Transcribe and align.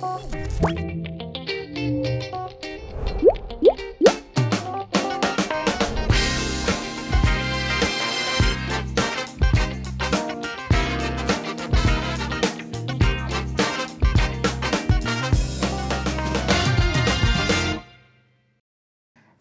Bye. 0.00 1.05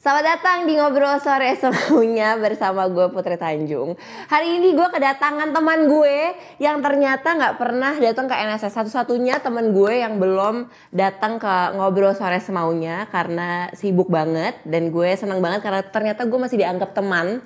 Selamat 0.06 0.38
datang 0.38 0.70
di 0.70 0.78
Ngobrol 0.78 1.18
Sore 1.18 1.58
Semaunya 1.58 2.38
bersama 2.38 2.86
gue 2.86 3.10
Putri 3.10 3.42
Tanjung. 3.42 3.98
Hari 4.30 4.62
ini 4.62 4.78
gue 4.78 4.86
kedatangan 4.94 5.50
teman 5.50 5.90
gue 5.90 6.38
yang 6.62 6.78
ternyata 6.78 7.34
nggak 7.34 7.58
pernah 7.58 7.98
datang 7.98 8.30
ke 8.30 8.38
NSS. 8.38 8.86
Satu-satunya 8.86 9.42
teman 9.42 9.74
gue 9.74 10.06
yang 10.06 10.22
belum 10.22 10.70
datang 10.94 11.42
ke 11.42 11.74
Ngobrol 11.74 12.14
Sore 12.14 12.38
Semaunya 12.38 13.10
karena 13.10 13.74
sibuk 13.74 14.06
banget. 14.06 14.62
Dan 14.62 14.94
gue 14.94 15.10
senang 15.18 15.42
banget 15.42 15.66
karena 15.66 15.82
ternyata 15.82 16.22
gue 16.30 16.38
masih 16.38 16.62
dianggap 16.62 16.94
teman 16.94 17.42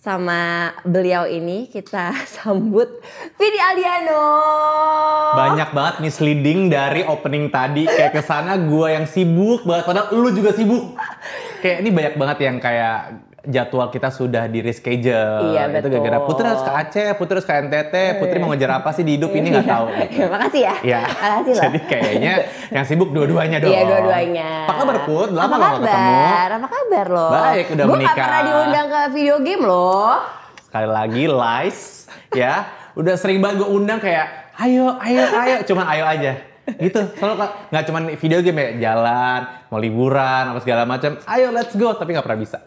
sama 0.00 0.72
beliau 0.82 1.28
ini. 1.28 1.68
Kita 1.68 2.16
sambut 2.40 2.88
Vidi 3.36 3.60
Aldiano. 3.60 4.24
Banyak 5.36 5.70
banget 5.76 5.94
misleading 6.00 6.72
dari 6.72 7.04
opening 7.04 7.52
tadi 7.52 7.84
kayak 7.84 8.16
ke 8.16 8.22
sana 8.24 8.56
gue 8.56 8.86
yang 8.88 9.04
sibuk 9.04 9.62
banget 9.68 9.84
padahal 9.84 10.08
lu 10.16 10.32
juga 10.32 10.56
sibuk. 10.56 10.96
Kayak 11.60 11.76
ini 11.84 11.90
banyak 11.92 12.14
banget 12.16 12.38
yang 12.48 12.56
kayak 12.56 13.29
jadwal 13.42 13.88
kita 13.88 14.08
sudah 14.08 14.44
di 14.44 14.60
reschedule. 14.60 15.50
Iya, 15.50 15.62
Itu 15.66 15.74
betul. 15.82 15.90
gara-gara 15.96 16.18
Putri 16.22 16.44
harus 16.44 16.60
ke 16.60 16.70
Aceh, 16.70 17.08
Putri 17.14 17.34
harus 17.34 17.44
ke 17.44 17.54
NTT, 17.58 17.94
Putri 18.16 18.36
mau 18.36 18.48
ngejar 18.48 18.70
apa 18.76 18.90
sih 18.90 19.00
di 19.00 19.16
hidup 19.16 19.30
ini 19.30 19.48
nggak 19.50 19.66
tahu. 19.66 19.86
Ya, 20.10 20.26
makasih 20.34 20.60
ya. 20.60 20.74
Ya, 20.82 21.00
Makasih 21.02 21.52
loh. 21.52 21.62
jadi 21.64 21.78
kayaknya 21.86 22.32
yang 22.68 22.84
sibuk 22.84 23.10
dua-duanya 23.10 23.56
dong. 23.58 23.70
Iya 23.70 23.82
dua-duanya. 23.82 24.50
Apa 24.64 24.74
kabar 24.78 24.96
Put? 25.02 25.28
Lama 25.30 25.44
Apa 25.46 25.56
nggak 25.56 25.72
ketemu. 25.72 25.88
kabar? 25.88 26.48
Apa 26.50 26.68
kabar 26.68 27.06
lo? 27.08 27.26
Baik, 27.30 27.66
udah 27.70 27.84
Gue 27.84 27.94
menikah. 27.94 28.12
gak 28.12 28.20
pernah 28.22 28.42
diundang 28.42 28.86
ke 28.86 29.00
video 29.10 29.36
game 29.38 29.62
loh. 29.62 30.12
Sekali 30.62 30.88
lagi 30.88 31.24
lies, 31.26 31.80
ya. 32.30 32.54
Udah 32.92 33.14
sering 33.14 33.38
banget 33.38 33.62
gue 33.62 33.68
undang 33.68 33.98
kayak, 33.98 34.26
ayo, 34.58 34.94
ayo, 34.98 35.22
ayo. 35.38 35.56
Cuman 35.64 35.86
ayo 35.88 36.04
aja. 36.04 36.32
Gitu, 36.70 37.02
selalu 37.18 37.34
nggak 37.66 37.82
cuman 37.84 38.02
video 38.14 38.38
game 38.40 38.54
ya, 38.54 38.92
jalan, 38.92 39.40
mau 39.66 39.82
liburan, 39.82 40.54
apa 40.54 40.58
segala 40.60 40.86
macam. 40.86 41.18
Ayo 41.26 41.50
let's 41.50 41.74
go, 41.74 41.90
tapi 41.92 42.14
nggak 42.14 42.22
pernah 42.22 42.38
bisa. 42.38 42.58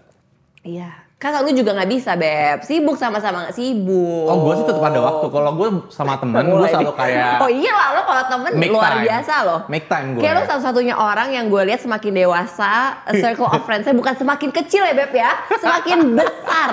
Iya. 0.64 0.90
Kakak 1.14 1.48
lu 1.48 1.56
juga 1.56 1.72
nggak 1.72 1.88
bisa 1.88 2.20
beb. 2.20 2.68
Sibuk 2.68 3.00
sama-sama 3.00 3.48
nggak 3.48 3.56
sibuk. 3.56 4.28
Oh, 4.28 4.44
gue 4.44 4.54
sih 4.60 4.66
tetap 4.68 4.84
ada 4.84 5.00
waktu. 5.00 5.32
Kalau 5.32 5.52
gue 5.56 5.68
sama 5.88 6.20
temen, 6.20 6.52
gue 6.52 6.68
selalu 6.68 6.92
kayak 6.92 7.40
Oh 7.44 7.48
iya 7.48 7.72
lah 7.72 7.88
lo 7.96 8.02
kalau 8.04 8.24
temen 8.28 8.52
make 8.60 8.68
luar 8.68 8.92
time. 8.92 9.04
biasa 9.08 9.34
loh. 9.48 9.60
Make 9.72 9.88
time 9.88 10.08
gue. 10.16 10.20
Kayak 10.20 10.36
lo 10.36 10.44
satu-satunya 10.52 10.96
orang 11.00 11.32
yang 11.32 11.48
gue 11.48 11.64
lihat 11.64 11.80
semakin 11.80 12.12
dewasa, 12.12 12.72
circle 13.24 13.48
of 13.48 13.64
friends-nya 13.64 13.96
bukan 13.96 14.20
semakin 14.20 14.52
kecil 14.52 14.84
ya 14.84 14.92
Beb 14.92 15.16
ya, 15.16 15.32
semakin 15.56 16.00
besar. 16.20 16.70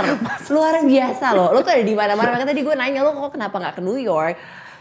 Luar 0.50 0.82
biasa 0.82 1.26
loh. 1.30 1.54
Lo 1.54 1.62
tuh 1.62 1.70
ada 1.70 1.84
di 1.86 1.94
mana-mana. 1.94 2.34
Makanya 2.34 2.50
tadi 2.50 2.66
gue 2.66 2.74
nanya 2.74 3.06
lo 3.06 3.14
kok 3.14 3.38
kenapa 3.38 3.54
nggak 3.54 3.74
ke 3.78 3.82
New 3.86 4.02
York? 4.02 4.34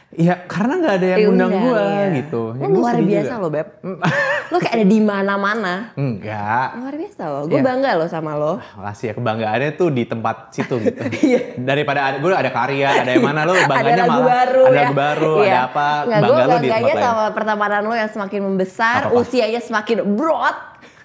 Iya, 0.10 0.42
karena 0.44 0.74
nggak 0.76 0.96
ada 0.96 1.08
yang 1.08 1.20
undang 1.30 1.54
gue 1.54 1.84
ya. 1.86 2.08
gitu. 2.18 2.42
Ya, 2.52 2.66
Lo 2.66 2.74
luar 2.76 2.98
biasa 2.98 3.30
juga. 3.30 3.36
loh 3.38 3.50
Beb. 3.52 3.68
lo 4.52 4.58
kayak 4.58 4.74
ada 4.74 4.86
di 4.88 5.00
mana-mana. 5.00 5.74
Enggak. 5.94 6.68
Luar 6.76 6.96
biasa 6.96 7.22
loh. 7.24 7.44
Gue 7.46 7.54
Iya. 7.56 7.64
bangga 7.64 7.92
loh 7.94 8.08
sama 8.08 8.32
lo. 8.34 8.54
Makasih 8.74 9.06
ya 9.06 9.14
kebanggaannya 9.14 9.72
tuh 9.76 9.90
di 9.90 10.04
tempat 10.04 10.50
situ 10.50 10.76
gitu. 10.80 10.98
Iya. 11.24 11.40
Daripada 11.56 12.00
ada, 12.04 12.18
gue 12.18 12.30
ada 12.32 12.50
karya, 12.50 12.90
ada 13.00 13.10
yang 13.12 13.22
mana 13.24 13.46
lo 13.46 13.54
bangganya 13.64 13.86
ada 13.96 14.04
lagu 14.04 14.12
malah 14.16 14.26
baru 14.26 14.64
ada 14.64 14.70
ya. 14.72 14.82
lagu 14.82 14.96
baru, 14.98 15.34
Iya. 15.36 15.46
ada 15.48 15.60
apa, 15.64 15.88
Nggak, 16.02 16.20
gue 16.20 16.26
bangga 16.26 16.42
lo 16.44 16.58
di 16.58 16.70
tempat 16.70 16.90
lain. 16.90 17.04
sama 17.06 17.26
pertemanan 17.30 17.82
lo 17.84 17.94
yang 17.94 18.10
semakin 18.10 18.40
membesar, 18.44 19.00
Apa-apa? 19.06 19.20
usianya 19.20 19.62
semakin 19.62 19.98
broad. 20.10 20.58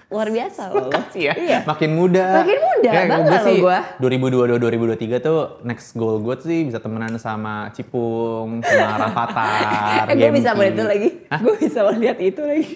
Luar 0.05 0.29
biasa 0.29 0.61
loh. 0.69 0.75
lo. 0.77 0.87
Makasih 0.87 1.21
ya. 1.23 1.33
Iya. 1.35 1.57
Makin 1.63 1.89
muda. 1.91 2.25
Makin 2.39 2.59
muda, 2.59 2.89
Kayak 2.89 3.07
bangga 3.07 3.25
gua 3.25 3.33
loh 3.33 3.43
sih, 3.43 3.57
gua. 3.59 3.79
2022 3.97 4.61
2023 5.01 5.17
tuh 5.19 5.37
next 5.61 5.87
goal 5.93 6.15
gue 6.19 6.35
sih 6.39 6.59
bisa 6.63 6.77
temenan 6.77 7.17
sama 7.17 7.71
Cipung, 7.71 8.61
sama 8.61 8.95
Rafathar, 9.03 10.05
Eh, 10.07 10.15
gue 10.15 10.29
bisa 10.31 10.53
melihat 10.53 10.73
itu 10.73 10.85
lagi. 10.85 11.09
Hah? 11.27 11.39
Gue 11.41 11.55
bisa 11.57 11.79
melihat 11.85 12.17
itu 12.19 12.41
lagi. 12.41 12.67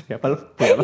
Siapa 0.00 0.24
lu? 0.26 0.36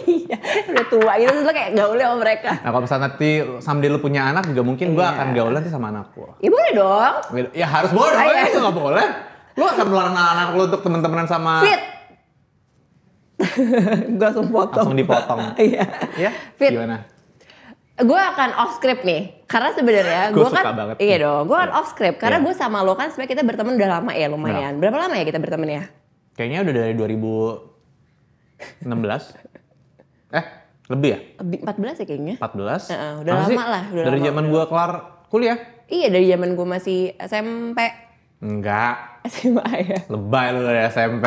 Iya, 0.05 0.37
udah 0.69 0.87
tua 0.87 1.12
gitu 1.17 1.31
terus 1.33 1.49
kayak 1.49 1.71
gaulnya 1.73 2.06
sama 2.06 2.19
mereka. 2.21 2.50
Nah 2.53 2.69
kalau 2.69 2.83
misalnya 2.83 3.05
nanti 3.06 3.29
someday 3.59 3.89
lu 3.89 3.99
punya 3.99 4.27
anak 4.27 4.45
juga 4.45 4.62
mungkin 4.62 4.93
gue 4.93 5.00
Iya. 5.00 5.15
akan 5.15 5.27
gaulan 5.33 5.61
sih 5.62 5.73
sama 5.73 5.87
anak 5.89 6.12
gue. 6.12 6.31
Ya 6.39 6.50
boleh 6.50 6.71
dong. 6.75 7.15
Ya 7.53 7.67
harus 7.67 7.91
boleh, 7.91 8.12
Ah, 8.12 8.27
iya. 8.27 8.45
itu 8.47 8.59
nggak 8.59 8.77
boleh. 8.77 9.06
Lu 9.55 9.65
akan 9.65 9.87
melarang 9.87 10.17
anak 10.19 10.49
lu 10.53 10.67
untuk 10.67 10.83
temen-temenan 10.83 11.25
sama 11.25 11.62
Fit. 11.62 11.81
gue 14.10 14.21
langsung 14.21 14.49
potong. 14.49 14.84
langsung 14.84 14.97
dipotong. 14.97 15.41
Iya. 15.60 15.84
ya? 16.16 16.31
Fit. 16.55 16.71
Gimana? 16.71 16.97
Gue 17.94 18.19
akan 18.19 18.49
off 18.56 18.71
script 18.75 19.03
nih. 19.03 19.44
Karena 19.44 19.71
sebenarnya 19.71 20.22
Gua 20.31 20.44
gue 20.44 20.53
kan 20.53 20.65
banget. 20.72 20.94
iya 20.99 21.16
dong, 21.21 21.44
gue 21.44 21.55
kan 21.55 21.71
off 21.72 21.88
script 21.88 22.16
karena 22.16 22.37
Iya. 22.38 22.43
gue 22.43 22.53
sama 22.55 22.78
lo 22.81 22.93
kan 22.93 23.09
sebenarnya 23.09 23.31
kita 23.32 23.43
berteman 23.43 23.72
udah 23.75 23.88
lama 23.93 24.10
ya 24.12 24.27
lumayan. 24.27 24.72
Berapa 24.77 24.97
lama 24.99 25.15
ya 25.15 25.25
kita 25.25 25.38
berteman 25.38 25.69
ya? 25.71 25.82
Kayaknya 26.32 26.59
udah 26.60 26.72
dari 26.75 26.93
2016. 26.94 29.34
eh, 30.31 30.44
lebih 30.84 31.09
ya? 31.09 31.19
Lebih 31.38 31.59
14 31.62 31.97
ya 31.97 32.05
kayaknya. 32.05 32.34
14. 32.37 32.91
Heeh, 32.91 33.12
udah 33.21 33.31
Apa 33.31 33.38
lama 33.38 33.47
sih? 33.47 33.56
lah, 33.56 33.82
udah 33.88 34.05
dari 34.05 34.19
zaman 34.21 34.44
gua 34.49 34.62
kelar 34.66 34.91
kuliah. 35.28 35.59
Iya 35.84 36.06
dari 36.09 36.25
zaman 36.26 36.49
gue 36.53 36.66
masih 36.66 36.99
SMP. 37.21 37.78
Enggak. 38.41 38.97
SMA 39.25 39.66
ya. 39.78 39.99
Lebay 40.06 40.47
lu 40.50 40.61
dari 40.62 40.81
SMP. 40.87 41.25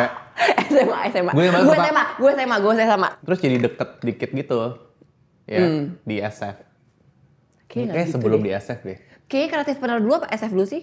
SMA, 0.67 0.99
SMA. 1.09 1.31
Gue 1.31 1.43
yang 1.43 1.55
Gue 1.59 1.75
SMA, 1.75 2.03
gue 2.15 2.29
SMA, 2.33 2.57
gue 2.57 2.73
SMA. 2.75 3.09
Terus 3.21 3.39
jadi 3.39 3.55
deket 3.59 3.89
dikit 4.01 4.29
gitu. 4.31 4.59
Ya, 5.43 5.63
di 6.01 6.15
SF. 6.19 6.55
Kayaknya 7.65 7.83
nggak 7.83 7.95
Kayak 7.95 8.05
gitu 8.05 8.13
sebelum 8.13 8.39
deh. 8.39 8.43
di 8.43 8.51
SF 8.53 8.79
deh. 8.83 8.97
Kayaknya 9.27 9.49
kreatif 9.49 9.75
benar 9.77 9.97
dulu 9.97 10.13
apa 10.15 10.27
SF 10.29 10.51
dulu 10.51 10.65
sih? 10.65 10.81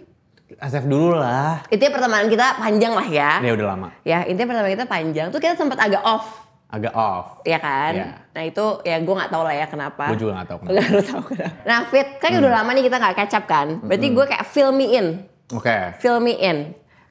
SF 0.55 0.85
dulu 0.85 1.09
lah. 1.15 1.65
Intinya 1.67 1.93
pertemanan 1.95 2.29
kita 2.29 2.47
panjang 2.57 2.93
lah 2.93 3.07
ya. 3.07 3.31
Ini 3.41 3.51
udah 3.53 3.67
lama. 3.67 3.89
Ya, 4.03 4.25
intinya 4.25 4.49
pertemanan 4.51 4.75
kita 4.75 4.87
panjang. 4.87 5.27
Tuh 5.29 5.41
kita 5.41 5.55
sempat 5.55 5.81
agak 5.81 6.01
off, 6.01 6.45
Agak 6.67 6.93
off. 6.93 7.41
ya 7.43 7.57
kan? 7.57 7.93
Iya. 7.95 8.07
Nah 8.31 8.43
itu 8.43 8.65
ya 8.83 8.97
gue 8.99 9.15
nggak 9.15 9.31
tahu 9.31 9.43
lah 9.43 9.55
ya 9.55 9.67
kenapa. 9.67 10.05
Gue 10.11 10.19
juga 10.19 10.33
gak 10.37 10.49
tahu 10.49 10.59
kenapa. 10.61 10.81
Harus 10.85 11.07
tahu 11.07 11.23
kenapa. 11.25 11.57
Nah 11.65 11.79
Fit, 11.87 12.09
kan 12.19 12.31
udah 12.35 12.53
lama 12.53 12.71
nih 12.73 12.85
kita 12.85 12.97
nggak 12.99 13.15
catch 13.17 13.35
up 13.35 13.45
kan. 13.47 13.69
Berarti 13.81 14.07
gue 14.11 14.25
kayak 14.27 14.45
fill 14.45 14.71
me 14.71 14.87
in. 14.91 15.07
Oke. 15.49 15.77
Fill 15.99 16.19
me 16.19 16.35
in. 16.35 16.59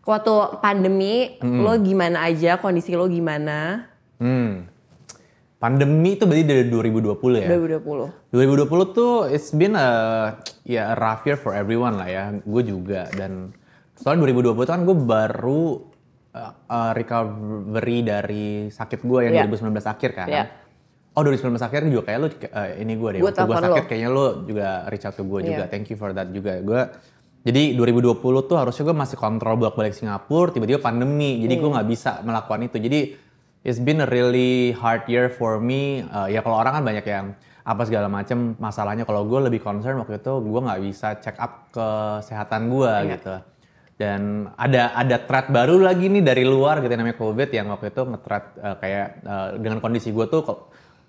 Waktu 0.03 0.33
pandemi, 0.59 1.39
lo 1.39 1.79
gimana 1.79 2.27
aja, 2.27 2.59
kondisi 2.59 2.91
lo 2.91 3.07
gimana? 3.07 3.87
Hmm. 4.19 4.67
Pandemi 5.55 6.19
itu 6.19 6.27
berarti 6.27 6.43
dari 6.43 6.67
2020 6.67 7.39
ya? 7.39 7.47
2020. 7.79 8.35
2020 8.35 8.91
tuh 8.91 9.31
it's 9.31 9.55
been 9.55 9.79
a 9.79 9.89
ya 10.67 10.91
a 10.91 10.95
rough 10.99 11.23
year 11.23 11.39
for 11.39 11.55
everyone 11.55 11.95
lah 11.95 12.11
ya. 12.11 12.35
Gue 12.43 12.67
juga 12.67 13.07
dan 13.15 13.55
soalnya 13.95 14.27
2020 14.27 14.59
tuh 14.59 14.73
kan 14.75 14.83
gue 14.83 14.97
baru 14.97 15.63
uh, 16.35 16.91
recovery 16.91 18.03
dari 18.03 18.47
sakit 18.67 19.07
gue 19.07 19.19
yang 19.31 19.33
Iya. 19.39 19.47
2019 19.47 19.87
akhir 19.87 20.11
kan. 20.11 20.27
Iya. 20.27 20.45
Oh 21.15 21.23
2019 21.23 21.55
akhir 21.61 21.81
juga 21.87 22.03
kayak 22.11 22.19
lu 22.19 22.27
uh, 22.27 22.69
ini 22.75 22.93
gue 22.99 23.09
deh. 23.15 23.19
Gua 23.23 23.31
Waktu 23.31 23.47
gue 23.47 23.55
sakit 23.55 23.83
lo. 23.85 23.87
kayaknya 23.87 24.09
lu 24.11 24.25
juga 24.43 24.67
reach 24.91 25.05
out 25.07 25.15
ke 25.15 25.23
gue 25.23 25.39
juga. 25.47 25.63
Iya. 25.63 25.71
Thank 25.71 25.87
you 25.87 25.97
for 25.97 26.11
that 26.11 26.27
juga. 26.35 26.59
Gue 26.59 26.81
jadi 27.43 27.75
2020 27.75 28.23
tuh 28.47 28.55
harusnya 28.55 28.83
gue 28.87 28.95
masih 28.95 29.17
kontrol 29.19 29.59
bolak 29.59 29.75
balik 29.75 29.91
Singapura. 29.91 30.55
Tiba-tiba 30.55 30.79
pandemi. 30.79 31.43
Jadi 31.43 31.59
gue 31.59 31.69
nggak 31.75 31.87
bisa 31.91 32.23
melakukan 32.23 32.63
itu. 32.63 32.79
Jadi 32.79 32.99
it's 33.67 33.83
been 33.83 33.99
a 33.99 34.07
really 34.07 34.71
hard 34.79 35.03
year 35.11 35.27
for 35.27 35.59
me. 35.59 36.07
Uh, 36.07 36.31
ya 36.31 36.39
kalau 36.39 36.55
orang 36.55 36.79
kan 36.79 36.83
banyak 36.87 37.03
yang 37.03 37.35
apa 37.67 37.83
segala 37.83 38.07
macem 38.07 38.55
masalahnya. 38.55 39.03
Kalau 39.03 39.27
gue 39.27 39.39
lebih 39.43 39.59
concern 39.59 39.99
waktu 39.99 40.23
itu 40.23 40.31
gue 40.39 40.61
nggak 40.63 40.81
bisa 40.87 41.19
check 41.19 41.35
up 41.35 41.67
kesehatan 41.75 42.71
gue 42.71 42.87
Iya. 42.87 43.11
gitu. 43.19 43.35
Dan 43.99 44.47
ada 44.55 44.95
ada 44.95 45.19
threat 45.19 45.51
baru 45.51 45.83
lagi 45.83 46.07
nih 46.07 46.23
dari 46.23 46.47
luar 46.47 46.79
gitu 46.79 46.95
namanya 46.95 47.19
COVID 47.19 47.49
yang 47.51 47.67
waktu 47.75 47.91
itu 47.91 48.01
nge-threat 48.07 48.45
uh, 48.55 48.75
kayak 48.79 49.07
uh, 49.21 49.47
dengan 49.59 49.83
kondisi 49.83 50.15
gue 50.15 50.25
tuh 50.31 50.47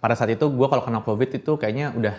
pada 0.03 0.19
saat 0.19 0.35
itu 0.35 0.51
gue 0.51 0.67
kalau 0.67 0.83
kena 0.83 0.99
COVID 0.99 1.31
itu 1.31 1.55
kayaknya 1.55 1.95
udah 1.95 2.15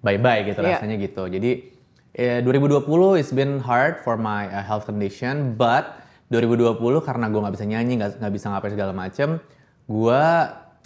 bye-bye 0.00 0.48
gitu 0.48 0.64
Iya. 0.64 0.80
rasanya 0.80 0.96
gitu. 0.96 1.28
Jadi 1.28 1.73
eh, 2.14 2.40
2020 2.40 3.18
it's 3.18 3.34
been 3.34 3.58
hard 3.58 4.00
for 4.00 4.14
my 4.14 4.46
uh, 4.48 4.62
health 4.62 4.86
condition, 4.86 5.58
but 5.58 5.98
2020 6.30 6.78
karena 7.02 7.26
gue 7.28 7.40
nggak 7.42 7.54
bisa 7.54 7.66
nyanyi, 7.66 7.92
nggak 8.00 8.32
bisa 8.32 8.50
ngapain 8.50 8.72
segala 8.72 8.94
macem, 8.94 9.38
gue 9.86 10.22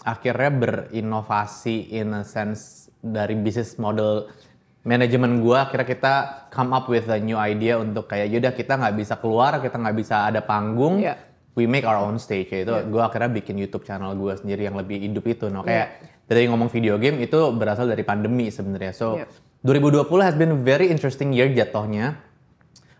akhirnya 0.03 0.51
berinovasi 0.51 1.91
in 1.91 2.15
a 2.15 2.23
sense 2.23 2.89
dari 2.99 3.35
bisnis 3.35 3.79
model 3.79 4.31
manajemen 4.87 5.43
gue 5.43 5.59
akhirnya 5.59 5.85
kita 5.85 6.15
come 6.49 6.71
up 6.73 6.87
with 6.87 7.05
a 7.11 7.19
new 7.19 7.37
idea 7.37 7.77
untuk 7.77 8.09
kayak 8.09 8.31
yaudah 8.31 8.55
kita 8.55 8.79
nggak 8.79 8.95
bisa 8.97 9.15
keluar 9.19 9.59
kita 9.61 9.75
nggak 9.77 9.97
bisa 9.99 10.25
ada 10.31 10.41
panggung 10.41 11.03
Iya. 11.03 11.19
we 11.59 11.67
make 11.67 11.83
our 11.83 11.99
own 11.99 12.23
stage. 12.23 12.49
Itu 12.55 12.71
gue 12.71 13.03
akhirnya 13.03 13.27
bikin 13.29 13.59
YouTube 13.59 13.83
channel 13.83 14.15
gue 14.15 14.33
sendiri 14.39 14.71
yang 14.71 14.79
lebih 14.79 15.03
hidup 15.03 15.27
itu. 15.27 15.51
No 15.51 15.67
kayak 15.67 15.99
dari 16.31 16.47
ngomong 16.47 16.71
video 16.71 16.95
game 16.97 17.19
itu 17.19 17.37
berasal 17.53 17.91
dari 17.91 18.07
pandemi 18.07 18.49
sebenarnya. 18.49 18.95
So 18.95 19.19
Iya. 19.19 19.27
2020 19.61 20.07
has 20.23 20.35
been 20.35 20.53
a 20.53 20.59
very 20.59 20.87
interesting 20.87 21.31
year 21.31 21.49
jatuhnya 21.49 22.19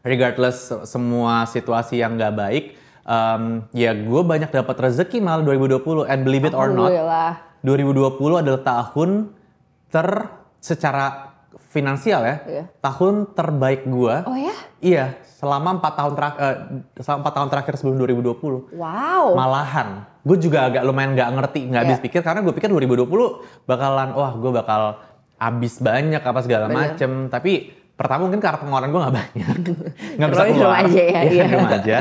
regardless 0.03 0.69
se- 0.69 0.85
semua 0.85 1.45
situasi 1.45 1.99
yang 1.99 2.15
nggak 2.15 2.35
baik 2.35 2.65
um, 3.03 3.63
ya 3.71 3.93
gue 3.93 4.23
banyak 4.23 4.51
dapat 4.51 4.77
rezeki 4.81 5.19
malah 5.19 5.45
2020 5.45 6.05
and 6.05 6.21
believe 6.23 6.45
it 6.45 6.53
or 6.53 6.69
not 6.69 6.91
Alhamdulillah. 6.91 7.33
2020 7.63 8.43
adalah 8.43 8.63
tahun 8.63 9.11
ter 9.89 10.09
secara 10.59 11.07
finansial 11.69 12.21
ya 12.23 12.37
Iya. 12.43 12.65
tahun 12.81 13.15
terbaik 13.31 13.85
gue 13.85 14.15
Oh 14.25 14.35
ya? 14.35 14.55
iya 14.81 15.05
selama 15.39 15.79
empat 15.79 15.93
tahun 15.95 16.13
terakhir 16.13 16.43
selama 16.97 17.19
empat 17.23 17.33
tahun 17.33 17.49
terakhir 17.49 17.73
sebelum 17.77 17.97
2020 18.01 18.75
Wow. 18.75 19.35
malahan 19.35 19.89
gue 20.23 20.37
juga 20.39 20.67
agak 20.67 20.83
lumayan 20.83 21.15
nggak 21.15 21.31
ngerti 21.33 21.61
nggak 21.67 21.83
habis 21.85 21.99
Iya. 21.99 22.05
pikir 22.05 22.21
karena 22.21 22.41
gue 22.43 22.51
pikir 22.51 22.69
2020 22.69 23.07
bakalan 23.65 24.09
wah 24.13 24.33
gue 24.33 24.51
bakal 24.53 24.83
habis 25.39 25.79
banyak 25.79 26.21
apa 26.21 26.41
segala 26.43 26.67
Bener. 26.67 26.95
macem 26.95 27.11
tapi 27.31 27.73
pertama 27.95 28.27
mungkin 28.27 28.43
karena 28.43 28.59
pengeluaran 28.59 28.89
gue 28.91 29.01
nggak 29.01 29.17
banyak 29.17 29.57
nggak 30.19 30.29
bisa 30.31 30.43
keluar 30.51 30.77
aja 30.87 31.03
ya, 31.03 31.21
di 31.27 31.37
rumah 31.43 31.73
aja 31.79 31.99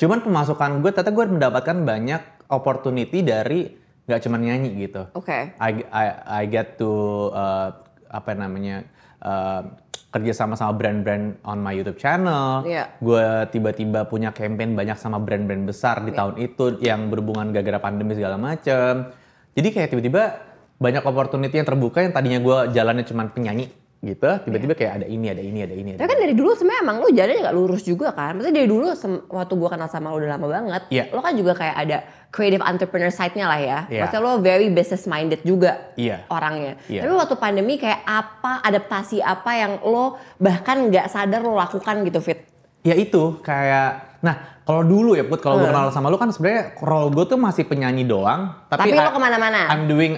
cuman 0.00 0.18
pemasukan 0.24 0.70
gue 0.80 0.90
ternyata 0.90 1.12
gue 1.12 1.24
mendapatkan 1.38 1.76
banyak 1.86 2.22
opportunity 2.50 3.18
dari 3.22 3.60
nggak 4.08 4.20
cuma 4.26 4.42
nyanyi 4.42 4.90
gitu 4.90 5.06
Oke. 5.14 5.54
I, 5.54 5.70
I, 5.90 6.06
I 6.26 6.42
get 6.50 6.80
to 6.82 6.90
uh, 7.30 7.70
apa 8.10 8.34
namanya 8.34 8.82
uh, 9.22 9.62
kerja 10.10 10.34
sama 10.34 10.58
sama 10.58 10.74
brand-brand 10.74 11.38
on 11.46 11.62
my 11.62 11.70
YouTube 11.70 12.02
channel. 12.02 12.66
Iya. 12.66 12.98
Gue 12.98 13.46
tiba-tiba 13.54 14.10
punya 14.10 14.34
campaign 14.34 14.74
banyak 14.74 14.98
sama 14.98 15.22
brand-brand 15.22 15.70
besar 15.70 16.02
di 16.02 16.10
tahun 16.10 16.34
itu 16.42 16.82
yang 16.82 17.14
berhubungan 17.14 17.54
gara-gara 17.54 17.78
pandemi 17.78 18.18
segala 18.18 18.34
macem. 18.34 19.14
Jadi 19.54 19.68
kayak 19.70 19.88
tiba-tiba 19.94 20.22
banyak 20.80 21.04
opportunity 21.04 21.54
yang 21.54 21.68
terbuka 21.68 22.00
yang 22.00 22.10
tadinya 22.10 22.40
gue 22.40 22.58
jalannya 22.72 23.04
cuma 23.04 23.28
penyanyi 23.28 23.68
gitu, 24.00 24.24
tiba-tiba 24.48 24.72
kayak 24.72 24.92
ada 24.96 25.06
ini, 25.06 25.28
ada 25.28 25.44
ini, 25.44 25.60
ada 25.60 25.76
ini. 25.76 25.92
Ada 25.92 26.00
Tapi 26.00 26.08
kan 26.08 26.18
dari 26.24 26.32
dulu 26.32 26.56
sebenarnya 26.56 26.80
emang 26.80 26.96
lu 27.04 27.08
jalannya 27.12 27.40
nggak 27.44 27.52
lurus 27.52 27.84
juga 27.84 28.16
kan. 28.16 28.32
Maksudnya 28.32 28.56
dari 28.56 28.68
dulu 28.72 28.84
waktu 29.28 29.52
gua 29.60 29.68
kenal 29.68 29.92
sama 29.92 30.08
lu 30.08 30.24
udah 30.24 30.40
lama 30.40 30.46
banget. 30.48 30.82
Iya. 30.88 31.12
Lo 31.12 31.20
kan 31.20 31.36
juga 31.36 31.52
kayak 31.52 31.76
ada 31.76 31.98
creative 32.32 32.64
entrepreneur 32.64 33.12
side-nya 33.12 33.44
lah 33.44 33.60
ya. 33.60 33.78
Iya. 33.92 34.08
Maksudnya 34.08 34.24
lo 34.24 34.32
very 34.40 34.72
business 34.72 35.04
minded 35.04 35.44
juga 35.44 35.92
Iya. 36.00 36.24
orangnya. 36.32 36.80
Iya. 36.88 37.04
Tapi 37.04 37.12
waktu 37.12 37.36
pandemi 37.36 37.76
kayak 37.76 38.00
apa 38.00 38.64
adaptasi 38.64 39.20
apa 39.20 39.50
yang 39.52 39.72
lo 39.84 40.16
bahkan 40.40 40.88
nggak 40.88 41.12
sadar 41.12 41.44
lo 41.44 41.52
lakukan 41.52 42.00
gitu 42.00 42.24
Fit? 42.24 42.40
Ya 42.80 42.96
itu 42.96 43.36
kayak 43.44 44.16
nah 44.24 44.64
kalau 44.64 44.80
dulu 44.80 45.12
ya 45.12 45.28
Put 45.28 45.44
kalau 45.44 45.60
gue 45.60 45.68
Hmm. 45.68 45.76
kenal 45.76 45.92
sama 45.92 46.08
lu 46.08 46.16
kan 46.16 46.32
sebenarnya 46.32 46.72
role 46.80 47.12
gue 47.12 47.24
tuh 47.28 47.36
masih 47.36 47.68
penyanyi 47.68 48.08
doang 48.08 48.64
Tapi 48.64 48.88
tapi, 48.88 48.96
lo 48.96 49.12
ke 49.12 49.20
mana-mana. 49.20 49.68
I'm 49.68 49.84
doing 49.84 50.16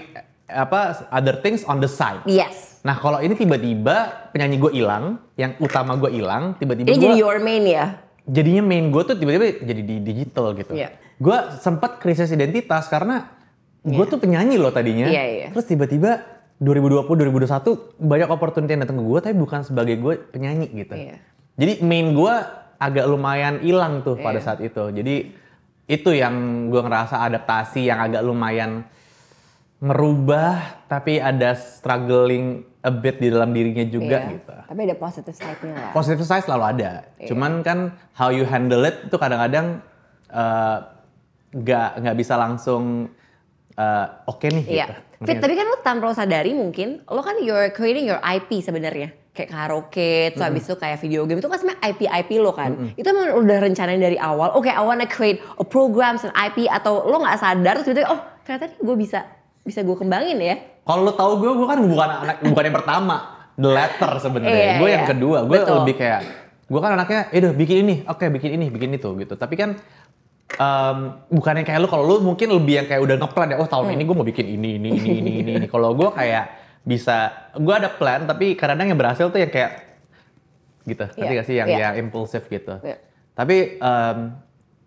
apa 0.54 0.80
other 1.08 1.40
things 1.40 1.64
on 1.64 1.80
the 1.80 1.88
side. 1.88 2.20
Yes. 2.24 2.78
Nah 2.84 2.94
kalau 2.94 3.18
ini 3.18 3.32
tiba-tiba 3.32 4.28
penyanyi 4.30 4.56
gue 4.58 4.72
hilang, 4.74 5.18
yang 5.34 5.56
utama 5.58 5.96
gue 5.96 6.12
hilang, 6.12 6.54
tiba-tiba 6.56 6.86
Ini 6.86 6.96
gue 6.96 7.04
jadi 7.08 7.18
your 7.18 7.38
main 7.38 7.64
ya. 7.64 7.86
jadinya 8.22 8.62
main 8.62 8.88
gue 8.88 9.02
tuh 9.02 9.16
tiba-tiba 9.16 9.46
jadi 9.60 9.82
di 9.82 9.96
digital 9.98 10.54
gitu. 10.54 10.72
Iya. 10.74 10.94
Gue 11.16 11.36
sempat 11.58 11.98
krisis 11.98 12.30
identitas 12.30 12.86
karena 12.86 13.32
gue 13.82 14.04
tuh 14.06 14.18
penyanyi 14.18 14.58
loh 14.58 14.70
tadinya. 14.70 15.10
Iya, 15.10 15.24
iya. 15.26 15.48
Terus 15.50 15.66
tiba-tiba 15.66 16.22
2020 16.58 17.02
2021 17.06 17.98
banyak 17.98 18.28
opportunity 18.30 18.70
yang 18.70 18.82
datang 18.86 19.02
ke 19.02 19.04
gue 19.04 19.18
tapi 19.18 19.34
bukan 19.34 19.60
sebagai 19.66 19.98
gue 19.98 20.14
penyanyi 20.30 20.70
gitu. 20.70 20.94
Iya. 20.94 21.18
Jadi 21.58 21.72
main 21.82 22.14
gue 22.14 22.34
agak 22.78 23.06
lumayan 23.06 23.62
hilang 23.62 24.02
tuh 24.02 24.18
pada 24.18 24.38
Iya. 24.38 24.46
saat 24.46 24.58
itu. 24.62 24.84
Jadi 24.90 25.16
itu 25.86 26.10
yang 26.14 26.34
gue 26.70 26.78
ngerasa 26.78 27.26
adaptasi 27.26 27.90
yang 27.90 27.98
agak 27.98 28.22
lumayan 28.22 28.86
merubah 29.82 30.62
tapi 30.86 31.18
ada 31.18 31.58
struggling 31.58 32.62
a 32.86 32.90
bit 32.94 33.18
di 33.18 33.34
dalam 33.34 33.50
dirinya 33.50 33.82
juga 33.82 34.22
Iya. 34.22 34.30
gitu. 34.38 34.54
Tapi 34.70 34.80
ada 34.86 34.96
positive 34.96 35.34
side-nya 35.34 35.74
lah. 35.74 35.90
Positive 35.90 36.22
side 36.22 36.44
selalu 36.46 36.64
ada. 36.70 36.90
Iya. 37.18 37.28
Cuman 37.34 37.66
kan 37.66 37.90
how 38.14 38.30
you 38.30 38.46
handle 38.46 38.86
it 38.86 39.02
itu 39.02 39.16
kadang-kadang 39.18 39.82
eh, 40.30 40.78
nggak 41.52 41.90
nggak 41.98 42.16
bisa 42.16 42.38
langsung 42.38 43.10
eh, 43.74 44.06
oke 44.30 44.46
nih 44.46 44.64
Iya. 44.70 44.86
gitu. 44.86 44.94
Fit, 45.22 45.38
tapi 45.38 45.54
kan 45.54 45.66
lo 45.66 45.78
tanpa 45.82 46.10
lo 46.10 46.14
sadari 46.14 46.50
mungkin, 46.50 47.02
lo 47.06 47.22
kan 47.22 47.38
you're 47.38 47.70
creating 47.70 48.06
your 48.06 48.18
IP 48.18 48.58
sebenarnya. 48.58 49.14
Kayak 49.32 49.48
karaoke, 49.48 50.34
terus 50.34 50.42
habis 50.44 50.66
itu 50.66 50.74
kayak 50.76 50.98
video 50.98 51.24
game, 51.24 51.38
itu 51.38 51.46
kan 51.46 51.56
sebenarnya 51.56 51.80
IP-IP 51.88 52.30
lo 52.42 52.52
kan. 52.52 52.74
Itu 52.92 53.06
emang 53.06 53.38
udah 53.38 53.58
rencanain 53.64 53.96
dari 53.96 54.18
awal, 54.18 54.52
oke 54.52 54.66
I 54.66 54.82
wanna 54.82 55.06
create 55.06 55.40
a 55.56 55.64
programs 55.64 56.26
and 56.26 56.34
IP, 56.34 56.66
atau 56.66 57.06
lo 57.06 57.22
nggak 57.22 57.38
sadar, 57.38 57.80
terus 57.80 57.86
tiba-tiba, 57.88 58.12
oh 58.12 58.20
ternyata 58.42 58.64
nih 58.68 58.78
gue 58.82 58.96
bisa 58.98 59.18
bisa 59.62 59.80
gue 59.82 59.96
kembangin 59.96 60.38
ya. 60.42 60.56
Kalau 60.82 61.06
lo 61.06 61.12
tahu 61.14 61.38
gue, 61.38 61.50
gue 61.54 61.66
kan 61.70 61.78
bukan 61.78 62.08
anak 62.26 62.36
bukan 62.42 62.62
yang 62.66 62.76
pertama, 62.82 63.16
the 63.54 63.70
letter 63.70 64.12
sebenarnya. 64.18 64.50
Iya, 64.50 64.72
gue 64.82 64.88
iya. 64.90 64.94
yang 64.98 65.06
kedua, 65.06 65.38
gue 65.46 65.58
Betul. 65.62 65.76
lebih 65.82 65.94
kayak 66.02 66.20
gue 66.66 66.80
kan 66.80 66.90
anaknya, 66.96 67.20
ya 67.30 67.38
udah 67.46 67.52
bikin 67.54 67.76
ini, 67.86 67.94
oke 68.08 68.24
bikin 68.32 68.50
ini, 68.58 68.66
bikin 68.72 68.90
itu 68.96 69.08
gitu. 69.20 69.34
Tapi 69.38 69.54
kan 69.54 69.70
em, 70.58 70.96
bukan 71.30 71.52
yang 71.62 71.66
kayak 71.68 71.80
lo, 71.84 71.88
kalau 71.90 72.04
lo 72.04 72.14
mungkin 72.24 72.48
lebih 72.50 72.74
yang 72.82 72.86
kayak 72.90 73.02
udah 73.04 73.16
ngeplan 73.22 73.48
ya, 73.54 73.56
oh 73.62 73.68
tahun 73.68 73.92
Hmm. 73.92 73.94
ini 73.94 74.02
gue 74.08 74.16
mau 74.16 74.26
bikin 74.26 74.46
ini, 74.48 74.70
ini, 74.80 74.88
ini, 74.90 75.10
ini, 75.20 75.32
ini. 75.44 75.52
ini. 75.62 75.66
Kalau 75.70 75.94
gue 75.94 76.10
kayak 76.10 76.44
bisa, 76.82 77.30
gue 77.54 77.74
ada 77.76 77.92
plan, 77.92 78.26
tapi 78.26 78.58
kadang-kadang 78.58 78.90
yang 78.90 78.98
berhasil 78.98 79.30
tuh 79.30 79.38
yang 79.38 79.52
kayak 79.52 79.70
gitu, 80.82 81.04
ngerti 81.14 81.22
Iya, 81.30 81.38
gak 81.38 81.46
sih 81.46 81.56
yang 81.60 81.68
iya. 81.70 81.78
yang 81.78 81.94
impulsif 82.02 82.42
gitu. 82.50 82.74
Iya. 82.82 82.98
Tapi 83.38 83.78
em, 83.78 84.16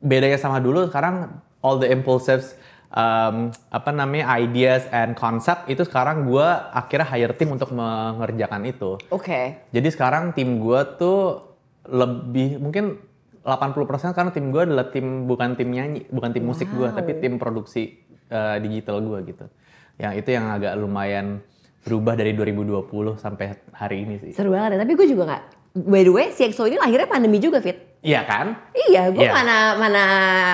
bedanya 0.03 0.35
sama 0.35 0.59
dulu 0.59 0.91
sekarang 0.91 1.39
all 1.63 1.79
the 1.79 1.87
impulsives 1.87 2.59
em, 2.95 3.35
apa 3.51 3.89
namanya 3.91 4.39
ideas 4.39 4.87
and 4.89 5.13
concept 5.13 5.67
itu 5.67 5.83
sekarang 5.83 6.25
gue 6.25 6.47
akhirnya 6.71 7.05
hire 7.05 7.35
tim 7.35 7.51
untuk 7.51 7.69
mengerjakan 7.71 8.63
itu. 8.65 8.95
Oke. 9.11 9.67
Jadi 9.69 9.87
sekarang 9.91 10.31
tim 10.31 10.63
gue 10.63 10.79
tuh 10.95 11.43
lebih 11.85 12.57
mungkin 12.57 12.97
80% 13.45 14.17
karena 14.17 14.31
tim 14.33 14.49
gue 14.49 14.61
adalah 14.65 14.89
tim 14.89 15.29
bukan 15.29 15.53
tim 15.53 15.69
nyanyi, 15.69 16.09
bukan 16.09 16.33
tim 16.33 16.41
musik 16.41 16.65
gue, 16.73 16.89
Wow. 16.89 16.97
tapi 16.97 17.21
tim 17.21 17.37
produksi 17.37 18.01
eh, 18.25 18.57
digital 18.57 19.05
gue 19.05 19.19
gitu. 19.29 19.45
Yang 20.01 20.13
itu 20.25 20.29
yang 20.33 20.49
agak 20.49 20.73
lumayan 20.75 21.45
berubah 21.85 22.17
dari 22.17 22.33
2020 22.33 22.89
sampai 23.21 23.53
hari 23.69 24.01
ini 24.01 24.17
sih. 24.17 24.31
Seru 24.33 24.49
banget 24.49 24.73
ya, 24.73 24.79
tapi 24.81 24.97
gue 24.97 25.05
juga 25.05 25.23
nggak. 25.29 25.43
By 25.75 26.07
the 26.07 26.13
way, 26.15 26.31
CXO 26.31 26.71
ini 26.71 26.79
lahirnya 26.79 27.03
pandemi 27.03 27.35
juga 27.43 27.59
Fit. 27.59 27.99
Iya 27.99 28.23
kan? 28.23 28.71
Iya, 28.71 29.11
gue 29.11 29.27
Iya. 29.27 29.33
mana 29.33 29.57
mana 29.75 30.03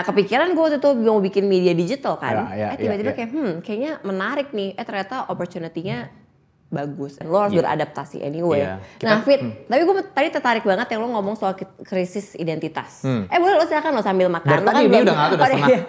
kepikiran 0.01 0.55
gue 0.55 0.63
waktu 0.65 0.79
itu 0.81 0.91
mau 0.97 1.21
bikin 1.21 1.45
media 1.45 1.77
digital 1.77 2.17
kan. 2.17 2.49
Iya, 2.49 2.57
iya, 2.57 2.67
eh 2.73 2.77
tiba-tiba 2.81 3.11
iya, 3.11 3.13
iya. 3.13 3.17
kayak, 3.21 3.29
hmm, 3.29 3.51
kayaknya 3.61 3.91
menarik 4.01 4.47
nih. 4.49 4.73
Eh 4.73 4.85
ternyata 4.87 5.29
opportunity-nya 5.29 6.09
bagus. 6.71 7.19
Dan 7.19 7.27
lo 7.27 7.37
harus 7.37 7.51
Iya. 7.51 7.59
beradaptasi 7.61 8.17
anyway. 8.19 8.63
Iya. 8.63 8.79
Nah, 9.03 9.19
Fit, 9.21 9.37
tapi 9.61 9.81
gue 9.81 9.95
tadi 10.07 10.27
tertarik 10.29 10.63
banget 10.63 10.87
yang 10.87 10.99
lo 10.99 11.11
ngomong 11.11 11.35
soal 11.35 11.51
krisis 11.81 12.33
identitas. 12.33 13.03
Hmm. 13.03 13.27
Eh 13.27 13.37
boleh 13.37 13.53
lo 13.53 13.65
silakan 13.65 13.91
lo 13.91 14.01
sambil 14.01 14.25
makan. 14.25 14.47
Dari 14.49 14.57
Lo 14.57 14.65
kan 14.65 14.73
tadi 14.73 14.81
ini 14.81 14.89
belum- 14.89 15.03
udah 15.03 15.13
nggak 15.13 15.27
tuh 15.27 15.35
udah 15.35 15.41
Oh, 15.41 15.51
setengah. 15.51 15.69
iya. 15.69 15.79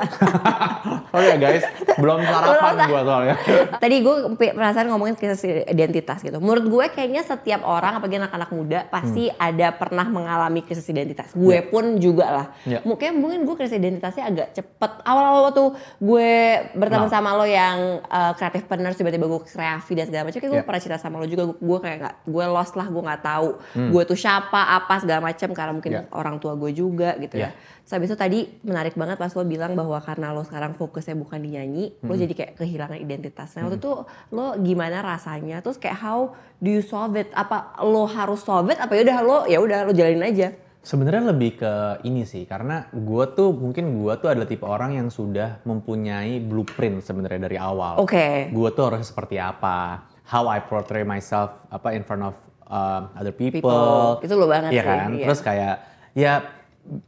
oh 1.15 1.23
ya 1.23 1.35
guys, 1.37 1.65
belum 1.95 2.19
sarapan 2.21 2.75
gue 2.83 3.01
soalnya. 3.03 3.35
Tadi 3.83 3.97
gue 3.99 4.15
perasaan 4.51 4.87
ngomongin 4.89 5.15
krisis 5.15 5.41
identitas 5.65 6.19
gitu. 6.21 6.37
Menurut 6.37 6.65
gue 6.65 6.85
kayaknya 6.91 7.23
setiap 7.23 7.63
orang, 7.63 7.95
apalagi 7.95 8.19
anak-anak 8.19 8.51
muda, 8.51 8.79
pasti 8.87 9.31
ada 9.31 9.71
pernah 9.71 10.05
mengalami 10.05 10.61
krisis 10.61 10.85
identitas. 10.85 11.31
Gue 11.33 11.55
Hmm. 11.55 11.61
Ya. 11.61 11.71
pun 11.71 11.85
juga 11.97 12.27
lah. 12.27 12.47
Ya. 12.65 12.79
Mungkin 12.83 13.17
mungkin 13.17 13.39
gue 13.43 13.55
krisis 13.55 13.77
identitasnya 13.77 14.25
agak 14.27 14.49
cepet. 14.53 14.93
Awal-awal 15.03 15.43
waktu 15.47 15.65
gue 16.01 16.31
berteman 16.75 17.01
Nah. 17.03 17.13
sama 17.13 17.31
lo 17.33 17.45
yang 17.45 17.79
uh, 18.03 18.33
creative 18.33 18.65
partner, 18.65 18.91
tiba-tiba 18.93 19.27
gue 19.27 19.41
kreatif 19.43 19.93
dan 19.93 20.07
segala 20.07 20.23
macam. 20.25 20.39
Kayak 20.39 20.51
gue 20.51 20.59
Ya. 20.59 20.69
Pernah 20.73 20.81
cerita 20.81 20.97
sama 20.97 21.21
lo 21.21 21.29
juga. 21.29 21.53
Gue 21.53 21.79
kayak 21.79 21.97
nggak, 22.01 22.15
gue 22.25 22.45
lost 22.49 22.73
lah. 22.73 22.89
Gue 22.89 23.05
nggak 23.05 23.21
tahu. 23.21 23.49
Hmm. 23.77 23.91
Gue 23.93 24.03
tuh 24.03 24.17
siapa, 24.17 24.73
apa 24.73 24.95
segala 24.97 25.21
macam. 25.21 25.53
Karena 25.53 25.73
mungkin 25.77 25.93
Ya. 25.93 26.03
orang 26.09 26.41
tua 26.41 26.57
gue 26.57 26.73
juga 26.73 27.13
gitu 27.21 27.37
ya. 27.37 27.53
Ya. 27.53 27.61
Terus 27.83 27.93
habis 27.93 28.09
itu 28.09 28.17
tadi 28.17 28.39
menarik 28.63 28.95
banget 28.95 29.21
pas 29.21 29.29
lo 29.29 29.45
bilang 29.45 29.75
bahwa 29.75 30.01
karena 30.01 30.33
lo 30.33 30.41
sekarang 30.41 30.73
fokusnya 30.73 31.13
bukan 31.13 31.39
di 31.39 31.51
nyanyi, 31.53 31.85
lo 32.01 32.15
Hmm. 32.15 32.23
jadi 32.25 32.33
kayak 32.33 32.53
kehilangan 32.57 32.97
identitasnya. 32.97 33.61
Waktu 33.63 33.77
itu 33.77 33.93
lo 34.31 34.47
gimana 34.57 35.05
rasanya? 35.05 35.61
Terus 35.61 35.77
kayak 35.77 35.99
how 35.99 36.33
do 36.57 36.71
you 36.71 36.81
solve 36.81 37.13
it? 37.15 37.29
Apa 37.31 37.77
lo 37.85 38.09
harus 38.09 38.41
solve 38.41 38.71
it? 38.71 38.81
Apa 38.81 38.97
yaudah 38.97 39.19
lo 39.21 39.39
ya 39.45 39.61
udah 39.61 39.85
lo 39.85 39.93
jalanin 39.93 40.25
aja? 40.25 40.49
Sebenarnya 40.83 41.31
lebih 41.31 41.63
ke 41.63 41.73
ini 42.03 42.27
sih, 42.27 42.43
karena 42.43 42.91
gue 42.91 43.25
tuh 43.35 43.55
mungkin 43.55 44.03
gue 44.03 44.15
tuh 44.19 44.27
adalah 44.27 44.51
tipe 44.51 44.67
orang 44.67 44.99
yang 44.99 45.15
sudah 45.15 45.63
mempunyai 45.63 46.43
blueprint 46.43 47.07
sebenarnya 47.07 47.47
dari 47.47 47.55
awal. 47.55 48.03
Oke. 48.03 48.51
Gue 48.51 48.67
tuh 48.75 48.91
harus 48.91 49.07
seperti 49.07 49.39
apa, 49.39 50.11
how 50.33 50.49
I 50.49 50.65
portray 50.65 51.05
myself 51.05 51.53
apa 51.69 51.93
in 51.93 52.01
front 52.03 52.25
of 52.25 52.35
um, 52.65 53.13
other 53.13 53.37
people. 53.37 53.61
People. 53.61 54.25
Itu 54.25 54.33
lo 54.35 54.49
banget 54.49 54.73
Iya 54.73 54.83
sih, 54.83 54.89
kan? 54.89 55.09
iya. 55.13 55.27
Terus 55.29 55.41
kayak 55.45 55.75
ya 56.17 56.33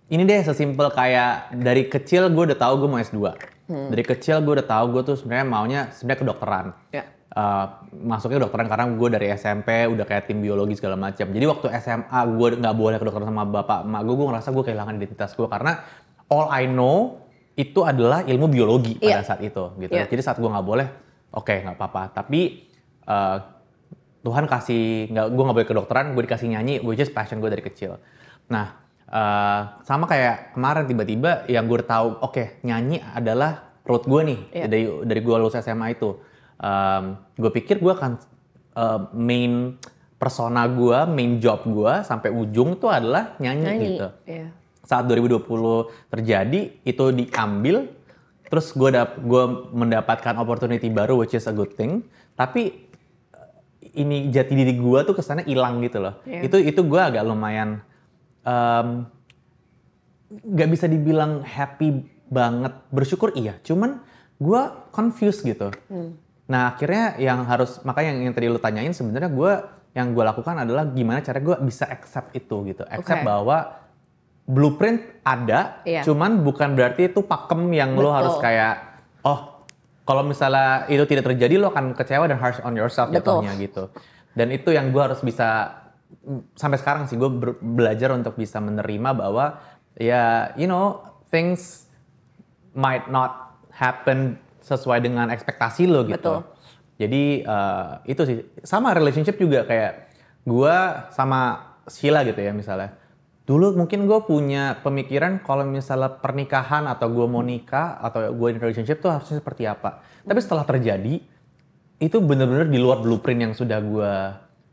ini 0.07 0.23
deh 0.23 0.41
sesimpel 0.45 0.93
kayak 0.93 1.57
dari 1.57 1.89
kecil 1.89 2.29
gue 2.29 2.45
udah 2.53 2.59
tahu 2.61 2.85
gue 2.85 2.89
mau 2.89 3.01
S2. 3.01 3.19
Hmm. 3.65 3.89
Dari 3.89 4.05
kecil 4.05 4.45
gue 4.45 4.61
udah 4.61 4.69
tahu 4.69 4.85
gue 4.93 5.03
tuh 5.03 5.17
sebenarnya 5.17 5.47
maunya 5.49 5.81
sebenarnya 5.91 6.21
kedokteran. 6.21 6.67
Ya. 6.93 7.05
Uh, 7.35 7.67
masuknya 8.07 8.39
kedokteran 8.39 8.71
karena 8.71 8.85
gue 8.95 9.09
dari 9.11 9.27
SMP 9.35 9.91
udah 9.91 10.07
kayak 10.07 10.31
tim 10.31 10.39
biologi 10.39 10.79
segala 10.79 10.95
macam. 10.95 11.27
Jadi 11.27 11.45
waktu 11.49 11.67
SMA 11.83 12.21
gue 12.31 12.49
nggak 12.61 12.77
boleh 12.77 12.97
kedokteran 13.01 13.27
sama 13.27 13.43
bapak 13.43 13.83
emak 13.83 14.01
gue, 14.05 14.15
gue 14.15 14.27
ngerasa 14.31 14.49
gue 14.53 14.65
kehilangan 14.69 14.95
identitas 14.95 15.31
gue 15.35 15.49
karena 15.49 15.73
all 16.31 16.47
I 16.53 16.71
know 16.71 17.25
itu 17.55 17.83
adalah 17.83 18.23
ilmu 18.23 18.47
biologi 18.47 18.99
Iya. 19.03 19.19
pada 19.19 19.25
saat 19.27 19.41
itu 19.43 19.65
gitu. 19.81 19.91
Iya. 19.91 20.07
Jadi 20.07 20.21
saat 20.23 20.39
gue 20.39 20.47
nggak 20.47 20.63
boleh, 20.63 20.87
oke 21.35 21.55
nggak 21.67 21.75
apa-apa. 21.75 22.15
Tapi 22.15 22.71
uh, 23.05 23.39
Tuhan 24.21 24.45
kasih 24.45 25.13
nggak 25.13 25.27
gue 25.31 25.43
nggak 25.45 25.57
boleh 25.57 25.69
kedokteran, 25.69 26.07
gue 26.13 26.23
dikasih 26.25 26.49
nyanyi, 26.49 26.81
which 26.81 26.99
is 26.99 27.09
passion 27.09 27.39
gue 27.39 27.49
dari 27.49 27.61
kecil. 27.61 28.01
Nah 28.49 28.81
eh, 29.05 29.61
sama 29.85 30.09
kayak 30.09 30.57
kemarin 30.57 30.89
tiba-tiba 30.89 31.45
yang 31.47 31.69
gue 31.69 31.85
tahu 31.85 32.25
oke 32.25 32.65
nyanyi 32.65 33.05
adalah 33.05 33.69
road 33.85 34.09
gue 34.09 34.21
nih 34.25 34.41
Iya. 34.51 34.65
dari 34.65 34.83
dari 35.05 35.21
gue 35.21 35.35
lulus 35.37 35.61
SMA 35.61 35.93
itu 35.93 36.17
gue 37.37 37.51
pikir 37.53 37.85
gue 37.85 37.93
akan 37.93 38.13
eh, 38.75 39.01
main 39.13 39.77
persona 40.17 40.65
gue 40.67 40.99
main 41.05 41.37
job 41.37 41.69
gue 41.69 42.01
sampai 42.01 42.33
ujung 42.33 42.81
tuh 42.81 42.89
adalah 42.89 43.37
nyanyi, 43.37 43.61
Nyanyi. 43.61 43.87
gitu 43.93 44.09
Iya. 44.25 44.47
saat 44.81 45.05
2020 45.05 45.45
terjadi 46.09 46.61
itu 46.81 47.05
diambil 47.13 47.93
terus 48.49 48.73
gue 48.73 48.89
dap 48.89 49.21
gue 49.21 49.45
mendapatkan 49.69 50.33
opportunity 50.37 50.89
baru 50.89 51.21
which 51.21 51.37
is 51.37 51.45
a 51.45 51.53
good 51.53 51.77
thing 51.77 52.01
tapi 52.35 52.73
eh, 52.73 52.94
ini 53.95 54.29
jati 54.29 54.53
diri 54.53 54.75
gue 54.75 54.99
tuh 55.03 55.15
kesannya 55.15 55.45
hilang 55.45 55.79
gitu 55.81 55.99
loh 55.99 56.19
Iya. 56.23 56.41
itu 56.45 56.57
itu 56.61 56.81
gue 56.83 57.01
agak 57.01 57.23
lumayan 57.23 57.81
em, 58.43 59.07
nggak 60.31 60.69
bisa 60.69 60.87
dibilang 60.87 61.41
happy 61.41 62.03
banget 62.27 62.75
bersyukur 62.91 63.31
iya 63.33 63.55
cuman 63.61 64.03
gue 64.37 64.61
confused 64.91 65.43
gitu 65.43 65.71
Hmm. 65.87 66.19
nah 66.45 66.69
akhirnya 66.69 67.15
yang 67.17 67.47
harus 67.47 67.79
makanya 67.83 68.13
yang, 68.13 68.21
yang 68.23 68.35
tadi 68.35 68.47
lu 68.47 68.59
tanyain 68.59 68.91
sebenarnya 68.91 69.31
gue 69.31 69.53
yang 69.95 70.11
gue 70.11 70.25
lakukan 70.25 70.59
adalah 70.59 70.85
gimana 70.87 71.23
cara 71.23 71.39
gue 71.39 71.55
bisa 71.63 71.87
accept 71.87 72.35
itu 72.35 72.67
gitu 72.67 72.83
accept 72.85 73.23
Oke. 73.23 73.25
bahwa 73.25 73.59
blueprint 74.45 75.23
ada 75.23 75.81
Iya. 75.87 76.03
cuman 76.03 76.43
bukan 76.43 76.75
berarti 76.75 77.09
itu 77.09 77.23
pakem 77.23 77.71
yang 77.71 77.95
lo 77.95 78.11
harus 78.11 78.35
kayak 78.37 79.01
oh 79.23 79.54
kalau 80.05 80.23
misalnya 80.25 80.85
itu 80.93 81.05
tidak 81.09 81.33
terjadi 81.33 81.57
lo 81.61 81.73
akan 81.73 81.97
kecewa 81.97 82.29
dan 82.29 82.37
harsh 82.37 82.61
on 82.65 82.77
yourself 82.77 83.09
Betul. 83.09 83.45
jatuhnya 83.45 83.53
gitu 83.61 83.89
dan 84.37 84.49
itu 84.53 84.71
yang 84.71 84.93
gue 84.93 85.03
harus 85.03 85.21
bisa 85.25 85.81
sampai 86.55 86.79
sekarang 86.79 87.11
sih 87.11 87.19
gue 87.19 87.31
belajar 87.61 88.15
untuk 88.15 88.39
bisa 88.39 88.63
menerima 88.63 89.11
bahwa 89.17 89.59
ya 89.99 90.55
you 90.59 90.67
know 90.67 91.03
things 91.31 91.91
might 92.75 93.07
not 93.11 93.59
happen 93.75 94.39
sesuai 94.65 95.05
dengan 95.05 95.29
ekspektasi 95.29 95.85
lo 95.91 96.07
gitu. 96.09 96.41
Betul. 96.41 96.53
Jadi 96.95 97.23
eh, 97.43 97.91
itu 98.07 98.23
sih 98.25 98.39
sama 98.63 98.95
relationship 98.95 99.37
juga 99.37 99.67
kayak 99.67 99.93
gue 100.47 100.77
sama 101.13 101.75
Sheila 101.91 102.23
gitu 102.25 102.41
ya 102.41 102.55
misalnya. 102.55 102.97
Dulu 103.45 103.77
mungkin 103.77 104.09
gue 104.09 104.21
punya 104.25 104.81
pemikiran 104.81 105.37
kalau 105.39 105.63
misalnya 105.63 106.09
pernikahan 106.11 106.89
atau 106.89 107.13
gue 107.13 107.27
mau 107.29 107.45
nikah 107.45 108.01
atau 108.01 108.33
gue 108.33 108.49
in 108.49 108.57
relationship 108.57 108.99
tuh 108.99 109.13
harusnya 109.13 109.37
seperti 109.37 109.69
apa. 109.69 110.01
Tapi 110.25 110.41
setelah 110.41 110.65
terjadi 110.65 111.21
itu 111.99 112.17
bener-bener 112.19 112.65
di 112.65 112.81
luar 112.81 112.99
blueprint 112.99 113.41
yang 113.43 113.53
sudah 113.53 113.79
gue 113.79 114.13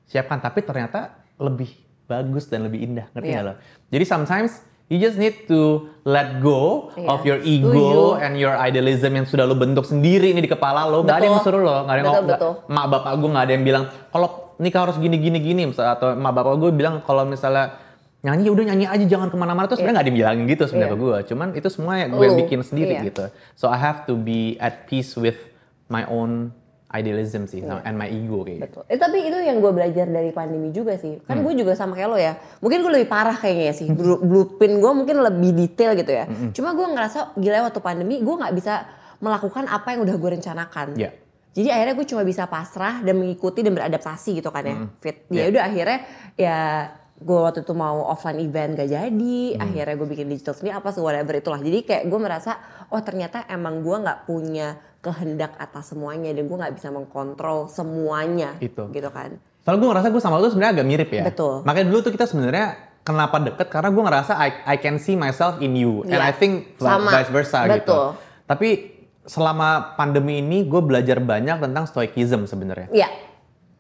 siapkan. 0.05 0.39
Tapi 0.39 0.63
ternyata 0.63 1.11
lebih 1.35 1.67
bagus 2.07 2.47
dan 2.47 2.63
lebih 2.63 2.79
indah. 2.81 3.11
Ngerti 3.11 3.27
Iya. 3.27 3.35
nggak 3.35 3.45
lo? 3.45 3.53
Jadi 3.91 4.05
sometimes 4.07 4.51
you 4.87 4.97
just 4.97 5.15
need 5.15 5.43
to 5.45 5.59
let 6.03 6.39
go 6.39 6.91
Iya, 6.95 7.07
of 7.09 7.19
your 7.23 7.39
ego 7.41 7.75
setuju. 8.15 8.23
and 8.23 8.33
your 8.35 8.55
idealism 8.55 9.11
yang 9.13 9.27
sudah 9.27 9.43
lo 9.43 9.53
bentuk 9.53 9.83
sendiri 9.83 10.31
nih 10.31 10.47
di 10.47 10.51
kepala 10.51 10.87
lo. 10.87 11.03
Gak 11.03 11.19
ada 11.19 11.25
yang 11.25 11.35
Betul. 11.37 11.45
suruh 11.45 11.61
lo. 11.61 11.75
Gak 11.81 11.91
ada 11.91 11.91
yang 11.93 12.07
Betul, 12.07 12.23
nggak- 12.23 12.39
betul. 12.39 12.53
mak 12.69 12.85
bapak 12.87 13.11
gue 13.13 13.29
nggak 13.29 13.45
ada 13.45 13.53
yang 13.53 13.65
bilang 13.65 13.83
kalau 14.07 14.27
nikah 14.57 14.81
harus 14.81 14.95
gini 14.95 15.17
gini 15.17 15.39
gini 15.39 15.61
misalnya 15.65 15.91
atau 15.93 16.15
mak 16.15 16.31
bapak 16.31 16.55
gue 16.55 16.71
bilang 16.71 16.95
kalau 17.01 17.23
misalnya 17.23 17.75
nyanyi 18.21 18.47
udah 18.47 18.63
nyanyi 18.63 18.85
aja 18.85 19.05
jangan 19.07 19.27
ke 19.27 19.35
mana-mana 19.35 19.65
tuh 19.65 19.75
sebenarnya 19.75 19.95
nggak 19.95 20.05
ada 20.05 20.09
yang 20.09 20.19
bilangin 20.19 20.45
gitu 20.47 20.63
sebenarnya 20.65 20.87
Iya. 20.87 20.95
ke 20.95 21.03
gue 21.03 21.17
cuman 21.27 21.47
itu 21.53 21.67
semua 21.67 21.93
yang 21.97 22.09
gue 22.11 22.21
Lu, 22.23 22.37
bikin 22.37 22.59
sendiri 22.61 22.93
iya. 22.95 23.03
gitu 23.03 23.25
so 23.53 23.65
I 23.65 23.77
have 23.77 24.05
to 24.05 24.13
be 24.13 24.55
at 24.57 24.85
peace 24.85 25.13
with 25.15 25.37
my 25.87 26.05
own 26.05 26.53
idealism 26.91 27.45
sih 27.45 27.63
sama- 27.63 27.81
and 27.81 27.95
my 27.95 28.03
ego 28.05 28.43
kayak 28.43 28.67
gitu. 28.67 28.83
Betul. 28.83 28.83
Eh, 28.85 28.99
tapi 28.99 29.23
itu 29.23 29.37
yang 29.39 29.57
gue 29.57 29.71
belajar 29.71 30.03
dari 30.05 30.27
pandemi 30.29 30.69
juga 30.69 30.91
sih. 30.93 31.23
Kan 31.23 31.39
Hmm. 31.39 31.47
gue 31.47 31.53
juga 31.57 31.71
sama 31.71 31.95
kayak 31.95 32.09
lo 32.09 32.19
ya. 32.19 32.35
Mungkin 32.59 32.83
gue 32.83 32.91
lebih 32.91 33.07
parah 33.07 33.31
kayaknya 33.33 33.71
sih. 33.71 33.87
Blu- 33.95 34.19
Blueprint 34.19 34.75
gue 34.75 34.91
mungkin 34.93 35.23
lebih 35.23 35.55
detail 35.55 35.95
gitu 35.95 36.11
ya. 36.11 36.27
Hmm, 36.27 36.51
Cuma 36.51 36.75
gue 36.75 36.83
ngerasa 36.83 37.31
gila 37.33 37.63
waktu 37.63 37.79
pandemi 37.79 38.19
gue 38.19 38.35
nggak 38.35 38.51
bisa 38.51 38.91
melakukan 39.17 39.71
apa 39.71 39.87
yang 39.89 40.03
udah 40.03 40.15
gue 40.15 40.29
rencanakan. 40.35 40.87
Iya. 40.99 41.15
Jadi 41.51 41.67
akhirnya 41.69 41.95
gue 41.95 42.05
cuma 42.05 42.23
bisa 42.23 42.43
pasrah 42.45 42.99
dan 42.99 43.15
mengikuti 43.15 43.59
dan 43.59 43.71
beradaptasi 43.71 44.29
gitu 44.35 44.51
kan 44.51 44.59
ya. 44.61 44.75
Fit. 44.99 45.15
Iya. 45.27 45.39
Ya 45.39 45.49
udah 45.49 45.63
akhirnya 45.63 45.97
ya 46.35 46.57
gue 47.21 47.37
waktu 47.37 47.61
itu 47.61 47.73
mau 47.77 48.09
offline 48.09 48.41
event 48.41 48.73
gak 48.73 48.89
jadi. 48.89 49.39
Hmm. 49.55 49.63
Akhirnya 49.63 49.95
gue 49.95 50.07
bikin 50.09 50.27
digital 50.27 50.57
sendiri 50.57 50.73
apa 50.75 50.89
sih 50.89 51.01
whatever 51.01 51.37
itulah. 51.37 51.61
Jadi 51.61 51.85
kayak 51.85 52.03
gue 52.09 52.19
merasa 52.19 52.57
oh 52.89 53.01
ternyata 53.05 53.45
emang 53.47 53.85
gue 53.85 53.93
nggak 53.93 54.25
punya 54.25 54.81
kehendak 55.01 55.53
atas 55.57 55.93
semuanya 55.93 56.33
dan 56.33 56.45
gue 56.45 56.57
nggak 56.57 56.73
bisa 56.77 56.89
mengkontrol 56.89 57.69
semuanya 57.69 58.57
Itu. 58.57 58.89
gitu 58.89 59.09
kan. 59.13 59.37
Soalnya 59.61 59.79
gue 59.85 59.89
ngerasa 59.93 60.07
gue 60.09 60.21
sama 60.21 60.41
lo 60.41 60.49
tuh 60.49 60.57
sebenarnya 60.57 60.81
agak 60.81 60.87
mirip 60.89 61.09
ya. 61.13 61.23
Betul. 61.29 61.61
Makanya 61.61 61.85
dulu 61.93 61.99
tuh 62.01 62.13
kita 62.13 62.25
sebenarnya 62.25 62.65
kenapa 63.01 63.37
deket 63.41 63.67
karena 63.69 63.89
gue 63.93 64.03
ngerasa 64.03 64.33
I, 64.37 64.49
I 64.65 64.75
can 64.77 64.97
see 64.97 65.13
myself 65.13 65.61
in 65.61 65.77
you 65.77 66.01
and 66.09 66.17
Iya. 66.17 66.29
I 66.29 66.33
think 66.33 66.77
Sama. 66.81 67.09
vice 67.13 67.31
versa 67.33 67.57
gitu. 67.69 67.77
Betul. 67.85 68.05
Tapi 68.49 68.69
selama 69.25 69.93
pandemi 69.93 70.41
ini 70.41 70.65
gue 70.65 70.81
belajar 70.81 71.21
banyak 71.21 71.61
tentang 71.61 71.85
stoicism 71.85 72.49
sebenarnya. 72.49 72.89
Iya. 72.89 73.09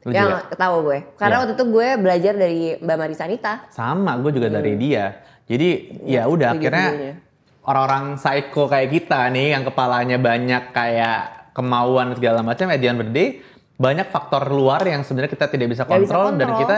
Lu 0.01 0.09
yang 0.09 0.29
juga? 0.33 0.55
tahu 0.55 0.75
gue. 0.83 0.99
Karena 1.13 1.29
Iya. 1.31 1.41
waktu 1.41 1.53
itu 1.53 1.65
gue 1.67 1.87
belajar 1.95 2.33
dari 2.33 2.59
Mbak 2.75 2.97
Marisa 2.97 3.23
Anita. 3.23 3.53
Sama, 3.69 4.17
gue 4.17 4.31
juga 4.31 4.47
dari 4.49 4.73
dia. 4.75 5.05
Jadi 5.45 5.69
ya 6.05 6.25
udah 6.25 6.51
setuju 6.51 6.67
akhirnya 6.67 6.87
orang-orang 7.61 8.03
psycho 8.15 8.65
kayak 8.65 8.89
kita 8.89 9.29
nih 9.29 9.47
yang 9.51 9.63
kepalanya 9.63 10.17
banyak 10.17 10.63
kayak 10.71 11.19
kemauan 11.51 12.15
segala 12.15 12.41
macam 12.41 12.65
at 12.67 12.79
the 12.79 12.87
end 12.87 12.97
of 12.97 13.05
the 13.05 13.13
day 13.13 13.29
banyak 13.75 14.07
faktor 14.07 14.47
luar 14.47 14.81
yang 14.81 15.01
sebenarnya 15.01 15.29
kita 15.29 15.45
tidak 15.47 15.67
bisa 15.67 15.83
Nggak 15.83 15.99
bisa 15.99 16.13
kontrol 16.13 16.27
dan 16.31 16.47
kontrol. 16.47 16.61
kita 16.63 16.77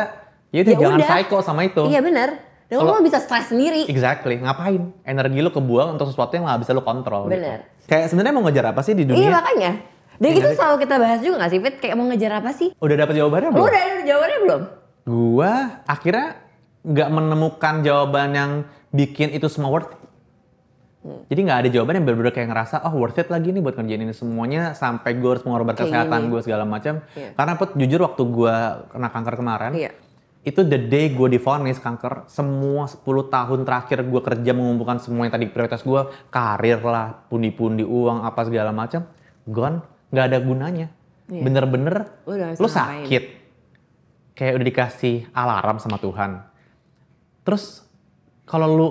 ya 0.49 0.59
udah 0.59 0.69
Ya 0.69 0.79
jangan 0.79 0.97
udah. 0.97 1.07
psycho 1.07 1.37
sama 1.39 1.61
itu. 1.63 1.83
Iya 1.85 1.99
benar. 1.99 2.29
Dan 2.65 2.75
Kalau- 2.79 2.95
lo 2.95 3.03
bisa 3.03 3.19
stres 3.19 3.45
sendiri. 3.47 3.85
Exactly. 3.85 4.35
Ngapain? 4.37 4.81
Energi 5.03 5.39
lu 5.39 5.49
kebuang 5.49 5.93
untuk 5.93 6.07
sesuatu 6.07 6.31
yang 6.31 6.43
nggak 6.43 6.59
bisa 6.59 6.71
lu 6.71 6.81
kontrol. 6.81 7.27
gitu. 7.27 7.37
Bener. 7.37 7.59
Kayak 7.85 8.07
sebenarnya 8.09 8.33
mau 8.33 8.41
ngejar 8.41 8.65
apa 8.65 8.81
sih 8.81 8.91
di 8.91 9.03
Iya 9.03 9.09
dunia? 9.09 9.29
makanya. 9.31 9.71
Dan 10.21 10.29
Iya 10.33 10.39
itu 10.45 10.49
selalu 10.53 10.77
kita 10.85 10.95
bahas 11.01 11.19
juga 11.25 11.35
gak 11.41 11.51
sih 11.51 11.59
Fit? 11.59 11.75
Kayak 11.81 11.95
mau 11.97 12.05
ngejar 12.09 12.31
apa 12.37 12.51
sih? 12.53 12.69
Udah 12.77 12.95
dapat 12.95 13.13
jawabannya 13.17 13.49
belum? 13.53 13.65
udah 13.65 13.81
ada 13.81 14.03
jawabannya 14.05 14.39
belum? 14.45 14.61
Gua 15.03 15.53
akhirnya 15.83 16.27
nggak 16.83 17.09
menemukan 17.09 17.75
jawaban 17.81 18.29
yang 18.35 18.51
bikin 18.91 19.31
itu 19.31 19.47
semua 19.47 19.71
worth 19.71 19.89
it. 19.89 19.99
Hmm. 21.03 21.19
Jadi 21.27 21.39
nggak 21.43 21.59
ada 21.63 21.69
jawaban 21.71 21.93
yang 21.99 22.05
bener-bener 22.07 22.31
kayak 22.31 22.47
ngerasa, 22.51 22.75
oh 22.87 22.95
worth 22.95 23.19
it 23.19 23.27
lagi 23.27 23.51
nih 23.51 23.59
buat 23.59 23.75
ngerjain 23.75 24.03
ini 24.07 24.15
semuanya 24.15 24.71
sampai 24.71 25.19
gue 25.19 25.29
harus 25.35 25.43
mengorbankan 25.43 25.83
Kayak 25.83 26.07
kesehatan 26.07 26.31
gue 26.31 26.41
segala 26.43 26.63
macam. 26.63 27.03
Iya. 27.15 27.35
Karena 27.35 27.53
put 27.59 27.69
jujur 27.75 27.99
waktu 28.07 28.23
gue 28.23 28.55
kena 28.87 29.07
kanker 29.11 29.35
kemarin, 29.35 29.71
Iya. 29.75 29.91
itu 30.47 30.63
the 30.63 30.79
day 30.79 31.11
gue 31.11 31.27
divonis 31.27 31.79
kanker, 31.83 32.27
semua 32.31 32.87
10 32.87 33.03
tahun 33.27 33.59
terakhir 33.67 33.99
gue 34.07 34.21
kerja 34.23 34.51
mengumpulkan 34.55 35.03
semua 35.03 35.27
yang 35.27 35.35
tadi 35.35 35.51
prioritas 35.51 35.83
gue, 35.83 36.07
karir 36.31 36.79
lah, 36.79 37.27
pundi-pundi 37.27 37.83
uang 37.83 38.23
apa 38.23 38.47
segala 38.47 38.71
macam, 38.71 39.03
gone, 39.43 39.83
nggak 40.13 40.25
ada 40.29 40.37
gunanya. 40.39 40.87
Iya. 41.27 41.41
Bener-bener 41.41 41.95
Lu 42.29 42.37
bisa 42.37 42.61
lu 42.61 42.67
ngapain. 42.69 42.77
sakit, 43.09 43.23
kayak 44.37 44.53
udah 44.61 44.65
dikasih 44.69 45.15
alarm 45.33 45.81
sama 45.81 45.97
Tuhan. 45.97 46.45
Terus 47.41 47.81
kalau 48.45 48.67
lu 48.69 48.87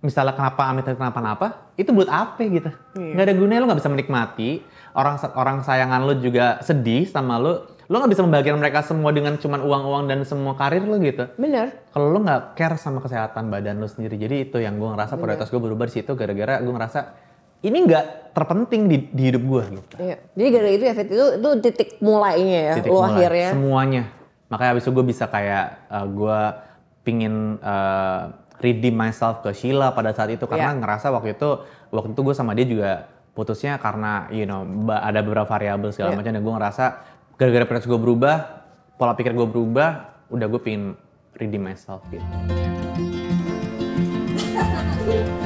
misalnya 0.00 0.32
kenapa 0.32 0.68
amit 0.68 0.88
kenapa-napa, 0.88 1.72
itu 1.76 1.92
buat 1.92 2.08
apa 2.08 2.40
gitu? 2.40 2.70
Iya. 2.96 3.12
Nggak 3.12 3.24
ada 3.28 3.34
gunanya 3.36 3.60
lu 3.60 3.66
nggak 3.68 3.80
bisa 3.84 3.92
menikmati. 3.92 4.50
Orang 4.94 5.18
orang 5.34 5.56
sayangan 5.66 6.00
lu 6.06 6.14
juga 6.22 6.62
sedih 6.64 7.04
sama 7.04 7.36
lu. 7.36 7.60
Lu 7.84 8.00
nggak 8.00 8.16
bisa 8.16 8.24
membagikan 8.24 8.56
mereka 8.56 8.80
semua 8.80 9.12
dengan 9.12 9.36
cuman 9.36 9.60
uang-uang 9.60 10.08
dan 10.08 10.24
semua 10.24 10.56
karir 10.56 10.80
lu 10.88 10.96
gitu. 11.04 11.28
Bener. 11.36 11.84
Kalau 11.92 12.08
lu 12.14 12.24
nggak 12.24 12.56
care 12.56 12.80
sama 12.80 13.04
kesehatan 13.04 13.52
badan 13.52 13.76
lu 13.76 13.84
sendiri, 13.84 14.16
jadi 14.16 14.48
itu 14.48 14.56
yang 14.56 14.80
gue 14.80 14.88
ngerasa 14.88 15.20
prioritas 15.20 15.52
gue 15.52 15.60
berubah 15.60 15.84
di 15.84 16.00
situ 16.00 16.16
gara-gara 16.16 16.64
gue 16.64 16.72
ngerasa 16.72 17.00
ini 17.64 17.78
nggak 17.82 18.04
terpenting 18.36 18.82
di, 18.86 18.96
di 19.08 19.22
hidup 19.32 19.42
gue 19.42 19.62
gitu. 19.72 19.94
Iya. 19.96 20.16
Jadi 20.36 20.48
gara-gara 20.50 20.74
itu 20.74 20.84
ya 20.84 20.94
Fit, 20.94 21.08
itu, 21.08 21.26
itu 21.34 21.48
titik 21.62 21.88
mulainya 21.98 22.60
ya. 22.60 22.74
titik 22.76 22.90
lo 22.90 23.00
mulai. 23.00 23.12
akhirnya. 23.16 23.50
semuanya 23.50 24.02
makanya 24.44 24.70
abis 24.76 24.84
itu 24.84 24.92
gue 24.92 25.04
bisa 25.04 25.24
kayak 25.26 25.66
uh, 25.88 26.06
gue 26.06 26.38
pingin 27.02 27.56
uh, 27.58 28.30
redeem 28.60 28.94
myself 28.94 29.40
ke 29.40 29.50
Sheila 29.50 29.90
pada 29.90 30.12
saat 30.12 30.30
itu 30.30 30.44
karena 30.44 30.70
Iya. 30.70 30.78
ngerasa 30.78 31.10
waktu 31.10 31.34
itu 31.34 31.48
waktu 31.90 32.12
itu 32.12 32.20
gue 32.22 32.34
sama 32.36 32.52
dia 32.52 32.64
juga 32.64 32.90
putusnya 33.34 33.80
karena 33.80 34.28
you 34.30 34.44
know 34.44 34.62
ada 34.88 35.20
beberapa 35.20 35.48
variabel 35.48 35.90
segala 35.90 36.14
Iya. 36.14 36.18
macam 36.20 36.32
dan 36.32 36.42
gue 36.44 36.54
ngerasa 36.54 36.84
gara-gara 37.34 37.64
prioritas 37.66 37.88
gue 37.88 37.98
berubah 37.98 38.36
pola 38.94 39.16
pikir 39.16 39.34
gue 39.34 39.48
berubah 39.48 39.90
udah 40.30 40.46
gue 40.46 40.60
pingin 40.62 40.94
redeem 41.34 41.64
myself 41.64 42.04
gitu 42.12 42.22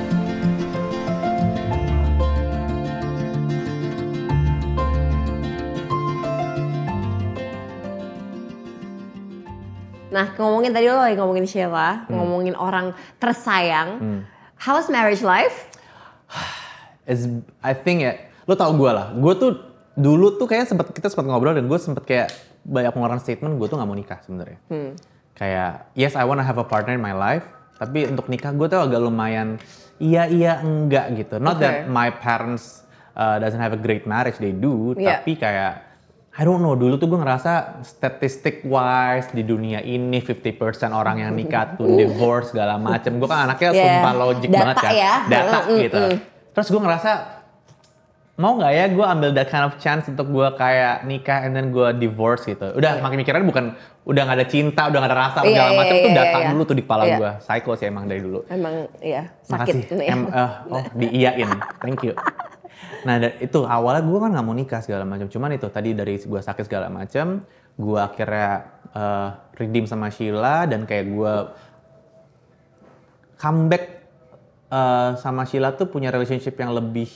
Nah 10.08 10.32
ngomongin 10.34 10.72
tadi 10.72 10.86
lo 10.86 10.96
lagi 10.96 11.14
ngomongin 11.14 11.44
Sheila, 11.44 12.04
Hmm. 12.04 12.16
ngomongin 12.16 12.54
orang 12.54 12.92
tersayang. 13.16 14.24
How's 14.56 14.88
marriage 14.88 15.22
life? 15.22 15.68
is 17.08 17.24
I 17.64 17.72
think 17.72 18.04
ya 18.04 18.20
lo 18.44 18.52
tau 18.52 18.68
gue 18.70 18.90
lah 18.90 19.16
gue 19.16 19.32
tuh 19.34 19.50
dulu 19.96 20.36
tuh 20.36 20.44
kayak 20.44 20.68
sempet 20.68 20.92
kita 20.92 21.08
sempat 21.08 21.24
ngobrol 21.24 21.56
dan 21.56 21.64
gue 21.64 21.78
sempet 21.80 22.04
kayak 22.04 22.28
banyak 22.60 22.92
mengeluarkan 22.92 23.16
statement 23.18 23.56
gue 23.56 23.64
tuh 23.64 23.80
nggak 23.80 23.88
mau 23.88 23.96
nikah 23.96 24.20
sebenarnya 24.20 24.60
Hmm. 24.68 24.92
kayak 25.32 25.88
yes 25.96 26.12
I 26.12 26.28
wanna 26.28 26.44
have 26.44 26.56
a 26.56 26.64
partner 26.64 26.92
in 26.92 27.00
my 27.00 27.12
life 27.12 27.48
Tapi 27.78 28.04
untuk 28.04 28.28
nikah 28.28 28.52
gue 28.52 28.66
tuh 28.66 28.76
agak 28.76 28.98
lumayan 28.98 29.56
iya 29.96 30.26
iya 30.26 30.58
enggak 30.60 31.14
gitu. 31.16 31.38
Not 31.38 31.56
Oke. 31.56 31.62
that 31.62 31.86
my 31.86 32.10
parents 32.10 32.82
uh, 33.14 33.38
doesn't 33.38 33.58
have 33.58 33.70
a 33.70 33.78
great 33.78 34.02
marriage, 34.02 34.34
they 34.36 34.50
do. 34.50 34.92
Iya. 34.92 35.22
Tapi 35.22 35.38
kayak 35.38 35.88
I 36.38 36.47
don't 36.47 36.62
know, 36.62 36.73
dulu 36.73 36.95
tuh 36.97 37.07
gue 37.07 37.18
ngerasa 37.18 37.83
statistic 37.83 38.62
wise 38.62 39.26
di 39.28 39.42
dunia 39.42 39.83
ini 39.83 40.23
50% 40.23 40.54
orang 40.88 41.18
yang 41.18 41.35
nikah 41.35 41.75
tuh 41.75 41.90
divorce 41.99 42.54
segala 42.54 42.78
macem. 42.78 43.18
Gue 43.18 43.26
kan 43.26 43.45
anaknya 43.45 43.71
Yeah. 43.71 43.83
sumpah 43.99 44.12
logik 44.14 44.47
Data 44.47 44.61
banget 44.62 44.76
kan. 44.78 44.92
ya. 44.95 45.12
Data 45.26 45.59
Mm, 45.59 45.66
mm, 45.68 45.78
gitu. 45.83 45.99
mm. 46.00 46.16
Terus 46.54 46.68
gue 46.68 46.80
ngerasa 46.80 47.11
mau 48.38 48.54
nggak 48.54 48.71
ya 48.71 48.85
gue 48.87 49.02
ambil 49.04 49.30
that 49.35 49.50
kind 49.50 49.66
of 49.66 49.75
chance 49.76 50.07
untuk 50.07 50.30
gue 50.30 50.47
kayak 50.54 51.02
nikah 51.02 51.42
and 51.42 51.59
then 51.59 51.75
gue 51.75 51.90
divorce 51.99 52.47
gitu. 52.47 52.71
Udah 52.71 53.02
makin 53.02 53.18
mikirnya 53.18 53.42
bukan 53.42 53.75
udah 54.07 54.23
nggak 54.23 54.38
ada 54.38 54.47
cinta, 54.47 54.87
udah 54.87 54.99
nggak 55.02 55.11
ada 55.11 55.18
rasa 55.21 55.38
Iya, 55.42 55.50
segala 55.50 55.71
macam 55.75 55.90
iya, 55.92 56.04
tuh 56.07 56.12
datang 56.14 56.40
iya. 56.40 56.50
dulu 56.54 56.62
tuh 56.62 56.76
di 56.78 56.83
kepala 56.83 57.02
Iya. 57.02 57.16
gue. 57.18 57.30
Psycho 57.42 57.73
sih 57.75 57.87
emang 57.90 58.07
dari 58.07 58.23
dulu. 58.23 58.47
Emang 58.47 58.75
iya 59.02 59.23
sakit. 59.42 59.75
Makasih. 59.75 59.99
nih. 59.99 60.07
Em, 60.07 60.23
eh, 60.30 60.50
oh 60.71 60.85
diiyain. 60.95 61.50
Thank 61.83 62.07
you. 62.07 62.14
Nah 63.06 63.14
itu 63.38 63.62
awalnya 63.62 64.02
gue 64.02 64.18
kan 64.18 64.30
nggak 64.35 64.47
mau 64.47 64.56
nikah 64.56 64.80
segala 64.82 65.06
macam. 65.06 65.30
Cuman 65.30 65.54
itu 65.54 65.66
tadi 65.70 65.94
dari 65.94 66.18
gue 66.18 66.40
sakit 66.40 66.64
segala 66.66 66.90
macam, 66.90 67.42
gue 67.78 67.99
akhirnya 67.99 68.50
eh, 68.90 69.28
redeem 69.58 69.87
sama 69.87 70.11
Sheila 70.11 70.66
dan 70.66 70.85
kayak 70.85 71.06
gue 71.06 71.35
comeback 73.38 73.85
eh, 74.70 75.11
sama 75.18 75.47
Sheila 75.47 75.75
tuh 75.78 75.87
punya 75.87 76.11
relationship 76.11 76.58
yang 76.58 76.75
lebih 76.75 77.11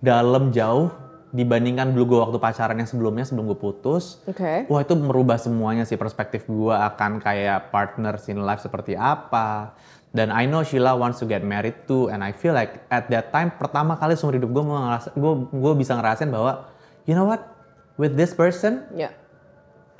dalam 0.00 0.48
jauh 0.52 0.88
dibandingkan 1.30 1.94
dulu 1.94 2.16
gue 2.16 2.18
waktu 2.26 2.38
pacaran 2.42 2.74
yang 2.74 2.90
sebelumnya 2.90 3.22
sebelum 3.22 3.54
gue 3.54 3.58
putus. 3.58 4.18
Oke. 4.26 4.66
Wah 4.66 4.80
itu 4.82 4.94
merubah 4.98 5.38
semuanya 5.38 5.86
sih 5.86 5.94
perspektif 5.94 6.42
gue 6.50 6.74
akan 6.74 7.22
kayak 7.22 7.70
partners 7.70 8.26
in 8.26 8.42
life 8.42 8.58
seperti 8.58 8.98
apa. 8.98 9.78
Dan 10.10 10.34
I 10.34 10.50
know 10.50 10.66
Sheila 10.66 10.98
wants 10.98 11.22
to 11.22 11.26
get 11.30 11.46
married 11.46 11.86
too, 11.86 12.10
and 12.10 12.26
I 12.26 12.34
feel 12.34 12.50
like 12.50 12.82
at 12.90 13.06
that 13.14 13.30
time 13.30 13.54
pertama 13.54 13.94
kali 13.94 14.18
seumur 14.18 14.34
hidup 14.34 14.50
gue 14.50 14.62
mau 14.66 14.82
ngerasa, 14.82 15.14
gue 15.14 15.32
gue 15.54 15.72
bisa 15.78 15.94
ngerasain 15.94 16.26
bahwa 16.34 16.66
you 17.06 17.14
know 17.14 17.30
what, 17.30 17.46
with 17.94 18.18
this 18.18 18.34
person 18.34 18.90
Ya. 18.90 19.14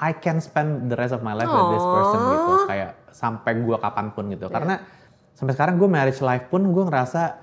I 0.00 0.10
can 0.16 0.42
spend 0.42 0.90
the 0.90 0.98
rest 0.98 1.14
of 1.14 1.22
my 1.22 1.36
life 1.36 1.46
with 1.46 1.78
this 1.78 1.86
person 1.86 2.18
gitu, 2.26 2.52
kayak 2.66 2.90
sampai 3.14 3.52
gue 3.62 3.76
kapan 3.78 4.10
pun 4.10 4.32
gitu. 4.34 4.50
Karena 4.50 4.82
sampai 5.36 5.52
sekarang 5.54 5.78
gue 5.78 5.86
marriage 5.86 6.18
life 6.24 6.48
pun 6.50 6.66
gue 6.72 6.84
ngerasa 6.88 7.38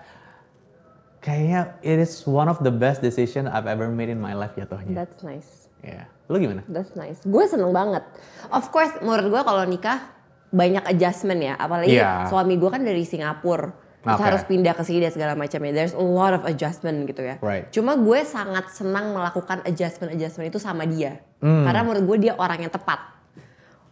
kayaknya 1.24 1.78
it 1.86 2.02
is 2.02 2.26
one 2.26 2.50
of 2.50 2.60
the 2.66 2.74
best 2.74 3.00
decision 3.00 3.48
I've 3.48 3.70
ever 3.70 3.88
made 3.88 4.10
in 4.10 4.20
my 4.20 4.36
life 4.36 4.58
jatuhnya. 4.58 4.92
That's 4.92 5.22
nice. 5.22 5.70
Ya, 5.86 6.10
lu 6.28 6.42
gimana? 6.42 6.66
That's 6.66 6.98
nice. 6.98 7.22
Gue 7.24 7.46
seneng 7.46 7.72
banget. 7.72 8.02
Of 8.50 8.74
course, 8.74 8.92
menurut 9.06 9.30
gue 9.30 9.42
kalau 9.46 9.64
nikah 9.70 10.17
banyak 10.50 10.84
adjustment 10.88 11.40
ya. 11.44 11.54
Apalagi 11.56 11.98
Iya. 12.00 12.28
suami 12.32 12.56
gue 12.56 12.70
kan 12.72 12.82
dari 12.82 13.04
Singapura. 13.04 13.86
Terus 13.98 14.24
Oke. 14.24 14.28
harus 14.32 14.44
pindah 14.48 14.72
ke 14.72 14.84
sini 14.88 15.04
dan 15.04 15.12
segala 15.12 15.34
macamnya. 15.36 15.84
There's 15.84 15.92
a 15.92 16.00
lot 16.00 16.32
of 16.32 16.48
adjustment 16.48 17.04
gitu 17.12 17.28
ya. 17.28 17.36
Right. 17.44 17.68
Cuma 17.76 18.00
gue 18.00 18.24
sangat 18.24 18.72
senang 18.72 19.12
melakukan 19.12 19.68
adjustment-adjustment 19.68 20.48
itu 20.48 20.64
sama 20.64 20.88
dia. 20.88 21.20
Hmm. 21.44 21.68
Karena 21.68 21.84
menurut 21.84 22.16
gue 22.16 22.18
dia 22.30 22.34
orang 22.40 22.64
yang 22.64 22.72
tepat. 22.72 23.17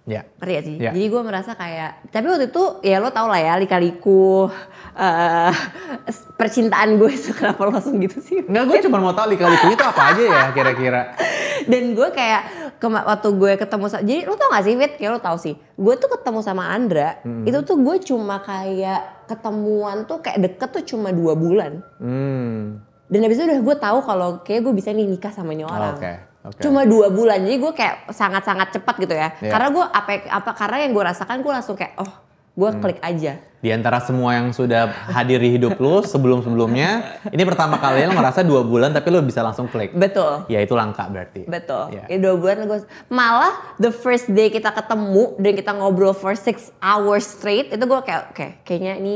Ya. 0.05 0.21
Ngerti 0.37 0.51
gak 0.53 0.65
sih? 0.69 0.75
Iya. 0.77 0.91
Jadi 0.93 1.05
gue 1.09 1.21
merasa 1.25 1.51
kayak, 1.57 2.13
tapi 2.13 2.29
waktu 2.29 2.53
itu 2.53 2.63
ya 2.85 3.01
lo 3.01 3.09
tau 3.09 3.25
lah 3.25 3.41
ya 3.41 3.57
lika-liku 3.57 4.45
eh, 4.93 5.53
percintaan 6.37 7.01
gue 7.01 7.09
itu 7.09 7.33
kenapa 7.33 7.65
langsung 7.65 7.97
gitu 7.97 8.21
sih? 8.21 8.45
Enggak, 8.45 8.63
gue 8.69 8.77
cuma 8.85 9.01
mau 9.01 9.17
tahu 9.17 9.33
lika-liku 9.33 9.73
itu 9.73 9.81
apa 9.81 10.13
aja 10.13 10.23
ya 10.23 10.43
kira-kira. 10.53 11.17
Dan 11.65 11.97
gue 11.97 12.07
kayak 12.13 12.41
waktu 12.85 13.29
gue 13.33 13.51
ketemu 13.57 13.85
sama, 13.89 14.03
jadi 14.05 14.29
lo 14.29 14.37
tau 14.37 14.53
gak 14.53 14.63
sih 14.69 14.77
Fit? 14.77 14.93
Kayak 15.01 15.11
lo 15.17 15.19
tau 15.25 15.37
sih. 15.41 15.57
Gue 15.73 15.97
tuh 15.97 16.09
ketemu 16.13 16.39
sama 16.45 16.69
Andra, 16.69 17.17
itu 17.25 17.57
tuh 17.65 17.77
gue 17.81 17.97
cuma 18.05 18.45
kayak 18.45 19.25
ketemuan 19.25 20.05
tuh 20.05 20.21
kayak 20.21 20.37
deket 20.37 20.69
tuh 20.69 20.83
cuma 20.85 21.09
dua 21.09 21.33
bulan. 21.33 21.81
Hmm. 21.97 22.77
Dan 23.09 23.21
habis 23.25 23.41
itu 23.41 23.45
udah 23.49 23.61
gue 23.61 23.75
tahu 23.81 23.97
kalau 24.05 24.29
kayak 24.45 24.69
gue 24.69 24.73
bisa 24.73 24.93
nih 24.93 25.05
nikah 25.09 25.33
sama 25.33 25.57
ini 25.57 25.65
orang. 25.65 25.97
Oke, 25.97 26.13
oke. 26.47 26.61
Cuma 26.61 26.85
dua 26.85 27.09
bulan, 27.09 27.41
jadi 27.41 27.57
gue 27.57 27.73
kayak 27.73 27.95
sangat-sangat 28.09 28.77
cepat 28.77 28.95
gitu 29.01 29.13
ya. 29.13 29.33
Iya. 29.41 29.51
Karena 29.51 29.67
gue 29.73 29.85
apa 29.85 30.09
apa 30.29 30.51
karena 30.53 30.77
yang 30.85 30.91
gue 30.93 31.03
rasakan 31.03 31.41
gue 31.41 31.51
langsung 31.51 31.75
kayak 31.75 31.97
oh 31.97 32.11
gue 32.55 32.69
klik 32.79 32.99
aja. 33.03 33.35
Di 33.59 33.73
antara 33.73 33.97
semua 33.97 34.37
yang 34.37 34.53
sudah 34.53 34.93
hadir 35.09 35.41
di 35.41 35.57
hidup 35.57 35.75
lu 35.81 36.05
sebelum-sebelumnya, 36.05 37.17
ini 37.33 37.43
pertama 37.43 37.81
kali 37.81 38.05
lo 38.05 38.13
ngerasa 38.13 38.45
dua 38.45 38.61
bulan 38.61 38.93
tapi 38.93 39.09
lo 39.09 39.19
bisa 39.25 39.41
langsung 39.41 39.65
klik. 39.67 39.91
Betul. 39.91 40.45
Ya 40.47 40.61
itu 40.61 40.71
langka 40.77 41.09
berarti. 41.09 41.49
Betul. 41.49 41.97
Ya 41.97 42.15
dua 42.15 42.37
bulan 42.37 42.63
gue 42.63 42.79
malah 43.09 43.51
the 43.81 43.89
first 43.89 44.29
day 44.31 44.53
kita 44.53 44.69
ketemu 44.69 45.33
dan 45.41 45.51
kita 45.57 45.71
ngobrol 45.75 46.13
for 46.13 46.37
six 46.37 46.69
hours 46.79 47.25
straight 47.25 47.73
itu 47.73 47.83
gue 47.83 47.99
kayak 48.05 48.31
oke 48.31 48.47
kayaknya 48.63 49.01
ini 49.01 49.15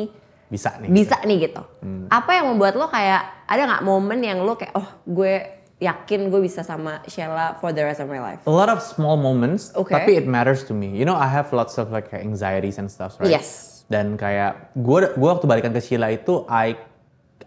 Bisa 0.50 0.82
nih. 0.82 0.90
bisa 0.90 1.16
nih 1.24 1.38
gitu. 1.46 1.62
Hmm. 1.86 2.10
Apa 2.10 2.42
yang 2.42 2.50
membuat 2.50 2.74
lo 2.74 2.90
kayak 2.90 3.46
ada 3.46 3.62
nggak 3.70 3.86
momen 3.86 4.20
yang 4.20 4.42
lo 4.42 4.58
kayak 4.58 4.74
oh 4.74 4.90
gue 5.06 5.59
yakin 5.80 6.28
gue 6.28 6.44
bisa 6.44 6.62
sama 6.62 7.00
Sheila 7.08 7.56
for 7.64 7.72
the 7.72 7.84
rest 7.84 8.04
of 8.04 8.12
my 8.12 8.20
life. 8.20 8.44
A 8.44 8.52
lot 8.52 8.68
of 8.68 8.84
small 8.84 9.16
moments, 9.16 9.72
Oke. 9.80 9.96
tapi 9.96 10.20
it 10.20 10.28
matters 10.28 10.68
to 10.68 10.76
me. 10.76 10.92
You 10.92 11.08
know, 11.08 11.16
I 11.16 11.32
have 11.32 11.56
lots 11.56 11.80
of 11.80 11.90
like 11.90 12.12
anxieties 12.12 12.78
and 12.78 12.92
stuff, 12.92 13.16
right? 13.18 13.32
Yes. 13.32 13.82
Dan 13.88 14.20
kayak 14.20 14.76
gue 14.76 15.16
gua 15.16 15.40
waktu 15.40 15.48
balikan 15.48 15.72
ke 15.72 15.80
Sheila 15.80 16.12
itu, 16.12 16.44
I 16.52 16.76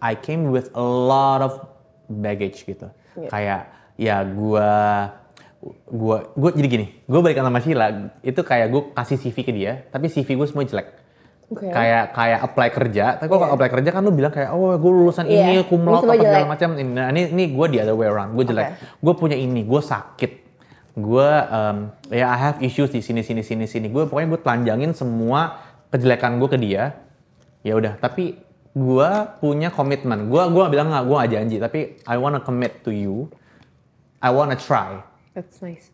I 0.01 0.17
came 0.17 0.49
with 0.49 0.73
a 0.73 0.83
lot 0.83 1.45
of 1.45 1.61
baggage 2.09 2.65
gitu. 2.65 2.89
Iya. 3.15 3.29
Kayak 3.29 3.61
ya 4.01 4.17
gue 4.25 4.71
gue 5.93 6.17
gue 6.33 6.49
jadi 6.57 6.67
gini, 6.67 6.87
gue 7.05 7.19
balikan 7.21 7.45
sama 7.45 7.61
Sheila 7.61 8.11
itu 8.25 8.41
kayak 8.41 8.67
gue 8.73 8.81
kasih 8.97 9.17
CV 9.21 9.37
ke 9.45 9.53
dia, 9.53 9.85
tapi 9.93 10.09
CV 10.09 10.35
gue 10.35 10.47
semua 10.49 10.65
jelek. 10.65 11.02
Oke. 11.53 11.69
Kayak 11.69 12.17
kayak 12.17 12.39
apply 12.49 12.69
kerja, 12.73 13.05
tapi 13.21 13.29
kalau 13.29 13.53
apply 13.53 13.69
kerja 13.69 13.89
kan 13.93 14.01
lu 14.01 14.09
bilang 14.09 14.33
kayak 14.33 14.49
oh 14.49 14.73
gue 14.73 14.91
lulusan 14.91 15.29
Iya, 15.29 15.61
ini, 15.61 15.69
cum 15.69 15.85
laude 15.85 16.09
apa 16.09 16.17
segala 16.17 16.49
macam. 16.49 16.69
Nah, 16.73 17.07
ini 17.13 17.21
ini 17.29 17.43
gue 17.53 17.65
the 17.69 17.79
other 17.85 17.93
way 17.93 18.09
around, 18.09 18.33
gue 18.33 18.45
jelek. 18.49 18.73
Gue 18.97 19.13
punya 19.13 19.37
ini, 19.37 19.61
gue 19.61 19.81
sakit. 19.81 20.31
Gue 20.97 21.29
um, 21.29 21.93
ya 22.09 22.25
I 22.33 22.37
have 22.41 22.57
issues 22.65 22.89
di 22.89 23.05
sini 23.05 23.21
sini 23.21 23.45
sini 23.45 23.69
sini. 23.69 23.87
Gue 23.93 24.09
pokoknya 24.09 24.33
gue 24.33 24.41
telanjangin 24.41 24.91
semua 24.97 25.61
kejelekan 25.93 26.41
gue 26.41 26.49
ke 26.49 26.57
dia. 26.57 26.97
Ya 27.61 27.77
udah, 27.77 28.01
tapi 28.01 28.41
gue 28.73 29.09
punya 29.37 29.69
komitmen. 29.69 30.27
Gue 30.27 30.41
gua 30.49 30.65
bilang 30.67 30.89
nggak, 30.89 31.05
gue 31.05 31.15
gak 31.15 31.31
janji, 31.31 31.55
tapi 31.61 31.79
I 32.09 32.17
wanna 32.17 32.41
commit 32.41 32.81
to 32.81 32.89
you. 32.89 33.29
I 34.19 34.33
wanna 34.33 34.57
try. 34.57 35.05
That's 35.37 35.61
nice. 35.61 35.93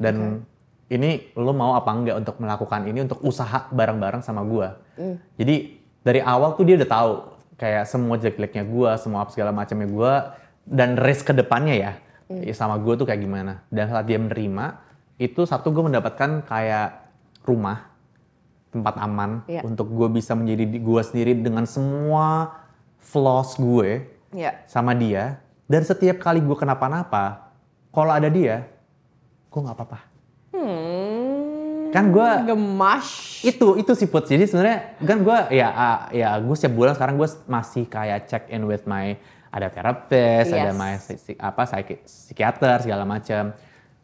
Dan 0.00 0.42
ini 0.90 1.30
lo 1.38 1.54
mau 1.54 1.78
apa 1.78 1.94
enggak 1.94 2.16
untuk 2.18 2.36
melakukan 2.42 2.82
ini 2.90 3.06
untuk 3.06 3.22
usaha 3.22 3.70
bareng-bareng 3.70 4.26
sama 4.26 4.42
gua. 4.96 5.16
Jadi 5.36 5.54
dari 6.00 6.20
awal 6.20 6.54
tuh 6.54 6.64
dia 6.64 6.76
udah 6.80 6.90
tahu 6.90 7.12
kayak 7.54 7.84
semua 7.84 8.16
jelek-jeleknya 8.16 8.64
gua, 8.64 8.96
semua 8.96 9.22
apa 9.22 9.30
segala 9.30 9.50
macamnya 9.50 9.86
gua 9.86 10.12
dan 10.64 10.96
risk 10.96 11.28
ke 11.28 11.34
depannya 11.34 11.76
ya 11.76 11.92
ya 12.30 12.54
sama 12.54 12.78
gua 12.78 12.94
tuh 12.94 13.04
kayak 13.04 13.20
gimana. 13.20 13.60
Dan 13.68 13.90
saat 13.90 14.06
dia 14.06 14.14
menerima, 14.16 14.78
itu 15.18 15.42
satu 15.42 15.68
gue 15.68 15.82
mendapatkan 15.82 16.46
kayak 16.46 17.10
rumah 17.42 17.90
tempat 18.70 18.94
aman 18.96 19.42
Iya. 19.44 19.66
untuk 19.66 19.90
gue 19.90 20.08
bisa 20.08 20.32
menjadi 20.32 20.64
di- 20.64 20.78
gua 20.78 21.02
sendiri 21.02 21.34
dengan 21.34 21.66
semua 21.66 22.54
flaws 23.02 23.58
gue 23.58 24.06
Ya. 24.30 24.62
sama 24.64 24.94
dia 24.94 25.42
dan 25.66 25.82
setiap 25.82 26.22
kali 26.22 26.38
gue 26.38 26.54
kenapa-napa 26.54 27.50
kalau 27.90 28.14
ada 28.14 28.30
dia 28.30 28.70
gue 29.50 29.58
nggak 29.58 29.74
apa-apa. 29.74 29.98
Kan 31.90 32.04
gue 32.08 32.28
Gemas. 32.46 33.06
itu 33.40 33.74
itu 33.74 33.92
sih 33.92 34.06
put 34.06 34.24
jadi 34.24 34.42
sebenarnya 34.42 34.78
kan 34.98 35.18
gue 35.18 35.38
ya 35.52 35.68
ah, 35.68 35.98
ya 36.10 36.34
gue 36.36 36.54
setiap 36.54 36.74
bulan 36.74 36.92
sekarang 36.92 37.14
gue 37.14 37.28
masih 37.46 37.84
kayak 37.84 38.24
check 38.24 38.46
in 38.48 38.62
with 38.62 38.84
my 38.84 39.14
ada 39.48 39.66
terapis 39.66 40.48
ada 40.48 40.70
Yes. 40.70 40.76
my 40.76 40.92
psi- 40.96 41.34
apa 41.36 41.62
psiki- 41.64 42.00
psikiater 42.00 42.76
segala 42.80 43.02
macam 43.02 43.50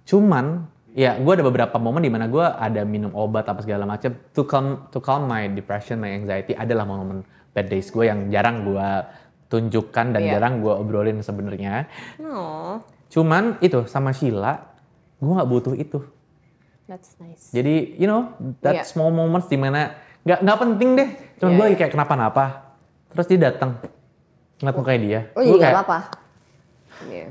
cuman 0.03 0.67
ya 0.91 1.15
gue 1.15 1.33
ada 1.33 1.43
beberapa 1.43 1.77
momen 1.77 2.01
di 2.01 2.09
mana 2.09 2.27
gue 2.27 2.43
ada 2.43 2.83
minum 2.83 3.13
obat 3.13 3.45
apa 3.45 3.61
segala 3.61 3.85
macam 3.85 4.11
to 4.31 4.43
calm 4.43 4.67
to 4.89 4.99
calm 4.99 5.25
my 5.25 5.47
depression 5.47 5.97
my 5.97 6.11
anxiety 6.11 6.53
adalah 6.53 6.83
momen 6.83 7.23
bad 7.53 7.67
days 7.67 7.89
gue 7.89 8.05
yang 8.05 8.27
jarang 8.27 8.65
gue 8.65 8.89
tunjukkan 9.47 10.07
dan 10.11 10.21
Iya. 10.21 10.33
jarang 10.35 10.59
gue 10.59 10.73
obrolin 10.73 11.21
sebenarnya 11.21 11.87
Oh, 12.19 12.83
cuman 13.07 13.61
itu 13.61 13.87
sama 13.87 14.11
Sheila 14.11 14.59
gue 15.17 15.31
nggak 15.31 15.47
butuh 15.49 15.75
itu 15.75 16.03
that's 16.87 17.15
nice. 17.19 17.51
jadi 17.51 17.95
you 17.99 18.07
know 18.07 18.33
that 18.63 18.81
Iya. 18.81 18.85
small 18.87 19.11
moments 19.11 19.47
di 19.47 19.59
mana 19.59 19.95
nggak 20.27 20.39
nggak 20.43 20.59
penting 20.59 20.89
deh. 20.99 21.09
Cuma 21.39 21.49
Iya, 21.53 21.57
gue 21.57 21.65
lagi 21.65 21.75
iya. 21.77 21.81
kayak 21.87 21.93
kenapa-napa. 21.95 22.45
Terus 23.15 23.27
dia 23.31 23.39
datang 23.47 23.71
ngeliat 24.59 24.75
mukanya 24.75 25.01
dia. 25.01 25.21
Oh 25.33 25.41
Gua 25.41 25.47
jadi 25.47 25.55
gak 25.55 25.63
kayak, 25.63 25.77
apa-apa. 25.79 25.99
Iya. 27.07 27.27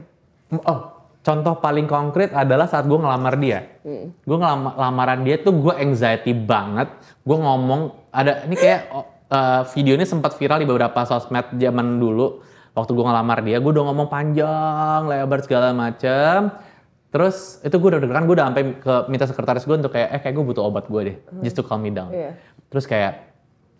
Oh, 0.63 0.79
contoh 1.19 1.53
paling 1.59 1.87
konkret 1.89 2.31
adalah 2.31 2.69
saat 2.69 2.85
gue 2.87 2.95
ngelamar 2.95 3.35
dia. 3.35 3.59
Hmm. 3.83 4.13
Gue 4.23 4.37
ngelamaran 4.39 5.19
dia 5.27 5.35
tuh 5.41 5.53
gue 5.59 5.73
anxiety 5.75 6.31
banget. 6.31 6.87
Gue 7.25 7.35
ngomong 7.35 7.81
ada 8.13 8.45
ini 8.47 8.55
kayak 8.55 8.81
oh, 8.93 9.05
eh, 9.27 9.61
video 9.75 9.99
ini 9.99 10.05
sempat 10.07 10.37
viral 10.39 10.63
di 10.63 10.67
beberapa 10.69 11.03
sosmed 11.03 11.57
zaman 11.57 11.99
dulu. 11.99 12.39
Waktu 12.75 12.91
gue 12.91 13.05
ngelamar 13.07 13.39
dia, 13.39 13.63
gue 13.63 13.71
udah 13.71 13.85
ngomong 13.87 14.07
panjang, 14.11 15.07
lebar 15.07 15.39
segala 15.43 15.71
macem. 15.71 16.51
Terus 17.15 17.63
itu 17.63 17.75
gue 17.79 17.89
udah 17.95 17.99
deg-degan, 18.03 18.27
gue 18.27 18.35
udah 18.35 18.45
sampai 18.51 18.63
ke 18.75 18.93
minta 19.07 19.23
sekretaris 19.23 19.63
gue 19.63 19.75
untuk 19.79 19.95
kayak, 19.95 20.09
eh 20.11 20.19
kayak 20.19 20.35
gue 20.35 20.43
butuh 20.51 20.67
obat 20.67 20.91
gue 20.91 21.01
deh, 21.07 21.15
just 21.39 21.55
to 21.55 21.63
calm 21.63 21.79
me 21.79 21.87
down. 21.87 22.11
Iya. 22.11 22.35
Terus 22.67 22.83
kayak 22.83 23.31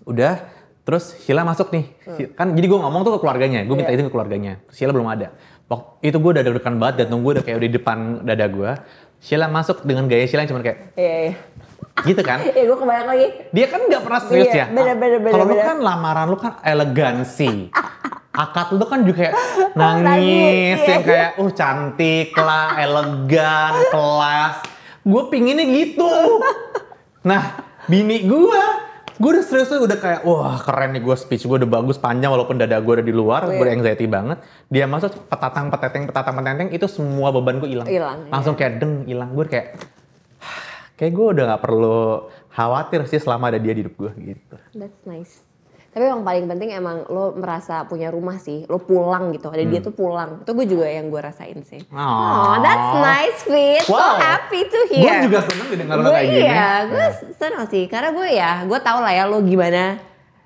Udah, 0.06 0.38
terus 0.86 1.18
Sheila 1.26 1.42
masuk 1.42 1.74
nih. 1.74 1.86
Kan 2.38 2.54
jadi 2.54 2.68
gue 2.70 2.80
ngomong 2.80 3.02
tuh 3.04 3.18
ke 3.18 3.20
keluarganya, 3.26 3.66
gue 3.66 3.74
minta 3.74 3.90
Iya. 3.90 4.00
izin 4.00 4.06
ke 4.08 4.14
keluarganya. 4.14 4.54
Sheila 4.70 4.94
belum 4.94 5.08
ada. 5.10 5.34
Waktu 5.66 6.14
itu 6.14 6.18
gue 6.22 6.32
udah 6.36 6.44
deg-degan 6.46 6.76
banget 6.78 6.96
dan 7.04 7.08
tunggu 7.12 7.28
udah 7.34 7.44
kayak 7.44 7.60
di 7.60 7.70
depan 7.76 8.22
dada 8.22 8.46
gue. 8.46 8.72
Sheila 9.20 9.50
masuk 9.50 9.82
dengan 9.82 10.06
gaya 10.06 10.30
Sheila 10.30 10.46
yang 10.46 10.52
cuma 10.54 10.62
kayak 10.62 10.94
Iya, 10.94 11.16
iya. 11.28 11.34
Gitu 12.04 12.22
kan. 12.22 12.44
Iya, 12.44 12.64
gue 12.66 12.78
kebayang 12.78 13.08
lagi. 13.08 13.28
Dia 13.50 13.66
kan 13.72 13.82
nggak 13.88 14.02
pernah 14.04 14.22
serius 14.22 14.52
Iya, 14.52 14.58
ya. 14.58 14.66
bener, 14.68 14.96
bener, 14.96 15.20
bener, 15.24 15.32
Kalau 15.32 15.46
lu 15.48 15.56
kan 15.56 15.78
lamaran 15.80 16.28
lu 16.28 16.36
kan 16.36 16.54
elegansi. 16.60 17.72
Akad 18.36 18.76
lu 18.76 18.84
tuh 18.84 18.90
kan 18.92 19.00
juga 19.02 19.18
kayak 19.22 19.34
Nangis, 19.80 20.04
nangis, 20.04 20.78
iya. 20.78 20.92
yang 20.92 21.04
kayak 21.04 21.30
uh 21.40 21.52
cantik 21.52 22.30
lah, 22.36 22.68
elegan, 22.76 23.74
kelas. 23.96 24.56
Gue 25.02 25.24
pinginnya 25.30 25.64
gitu. 25.64 26.12
Nah, 27.24 27.56
bini 27.88 28.28
gue, 28.28 28.62
gue 29.16 29.30
udah 29.32 29.40
serius 29.40 29.72
tuh 29.72 29.88
udah 29.88 29.96
kayak 29.96 30.28
wah 30.28 30.60
keren 30.60 30.92
nih 30.92 31.02
gue 31.02 31.16
speech 31.16 31.48
gue 31.48 31.56
udah 31.56 31.72
bagus 31.72 31.96
panjang 31.96 32.28
walaupun 32.28 32.60
dada 32.60 32.76
gue 32.76 32.94
udah 33.00 33.08
di 33.08 33.16
luar, 33.16 33.48
gue 33.48 33.56
Iya. 33.56 33.64
udah 33.64 33.74
anxiety 33.74 34.06
banget. 34.06 34.38
Dia 34.68 34.84
masuk 34.84 35.16
petatang 35.32 35.72
peteteng 35.72 36.04
petatang 36.04 36.36
petenteng 36.36 36.70
itu 36.70 36.92
semua 36.92 37.32
beban 37.32 37.56
gue 37.58 37.72
hilang. 37.72 37.88
Hilang, 37.88 38.28
Langsung 38.28 38.60
kayak 38.60 38.84
deng 38.84 39.08
hilang. 39.08 39.32
Gue 39.32 39.48
kayak 39.48 39.80
kayak 40.96 41.12
gue 41.12 41.26
udah 41.32 41.44
nggak 41.46 41.62
perlu 41.62 42.00
khawatir 42.50 43.04
sih 43.06 43.18
selama 43.18 43.48
ada 43.48 43.58
dia 43.58 43.72
di 43.72 43.82
hidup 43.82 43.96
gue 43.96 44.12
gitu. 44.26 44.56
That's 44.74 45.04
nice. 45.04 45.44
Tapi 45.90 46.04
yang 46.06 46.24
paling 46.24 46.44
penting 46.46 46.70
emang 46.72 47.08
lo 47.08 47.32
merasa 47.32 47.84
punya 47.84 48.08
rumah 48.10 48.36
sih. 48.36 48.68
Lo 48.68 48.78
pulang 48.78 49.32
gitu. 49.32 49.48
Ada 49.48 49.64
dia 49.64 49.80
tuh 49.80 49.92
pulang. 49.92 50.44
Itu 50.44 50.52
gue 50.52 50.68
juga 50.68 50.84
yang 50.86 51.08
gue 51.08 51.22
rasain 51.22 51.56
sih. 51.62 51.88
Hmm. 51.88 51.96
Aw. 51.96 52.12
Oh, 52.36 52.56
that's 52.60 52.90
nice, 52.98 53.40
Fit. 53.42 53.80
So 53.82 53.96
Wow. 53.96 54.20
happy 54.20 54.62
to 54.66 54.80
Gue 54.86 55.00
hear. 55.00 55.24
juga 55.24 55.40
seneng 55.42 55.68
didengar 55.70 55.96
lo 55.96 56.04
Gue 56.04 56.14
kayak 56.14 56.28
gini. 56.28 56.44
iya, 56.44 56.68
gue 56.86 57.06
senang 57.34 57.64
sih. 57.66 57.84
Karena 57.88 58.12
gue 58.12 58.28
ya, 58.28 58.52
gue 58.68 58.80
tau 58.82 59.00
lah 59.00 59.14
ya 59.14 59.24
lo 59.24 59.40
gimana 59.40 59.96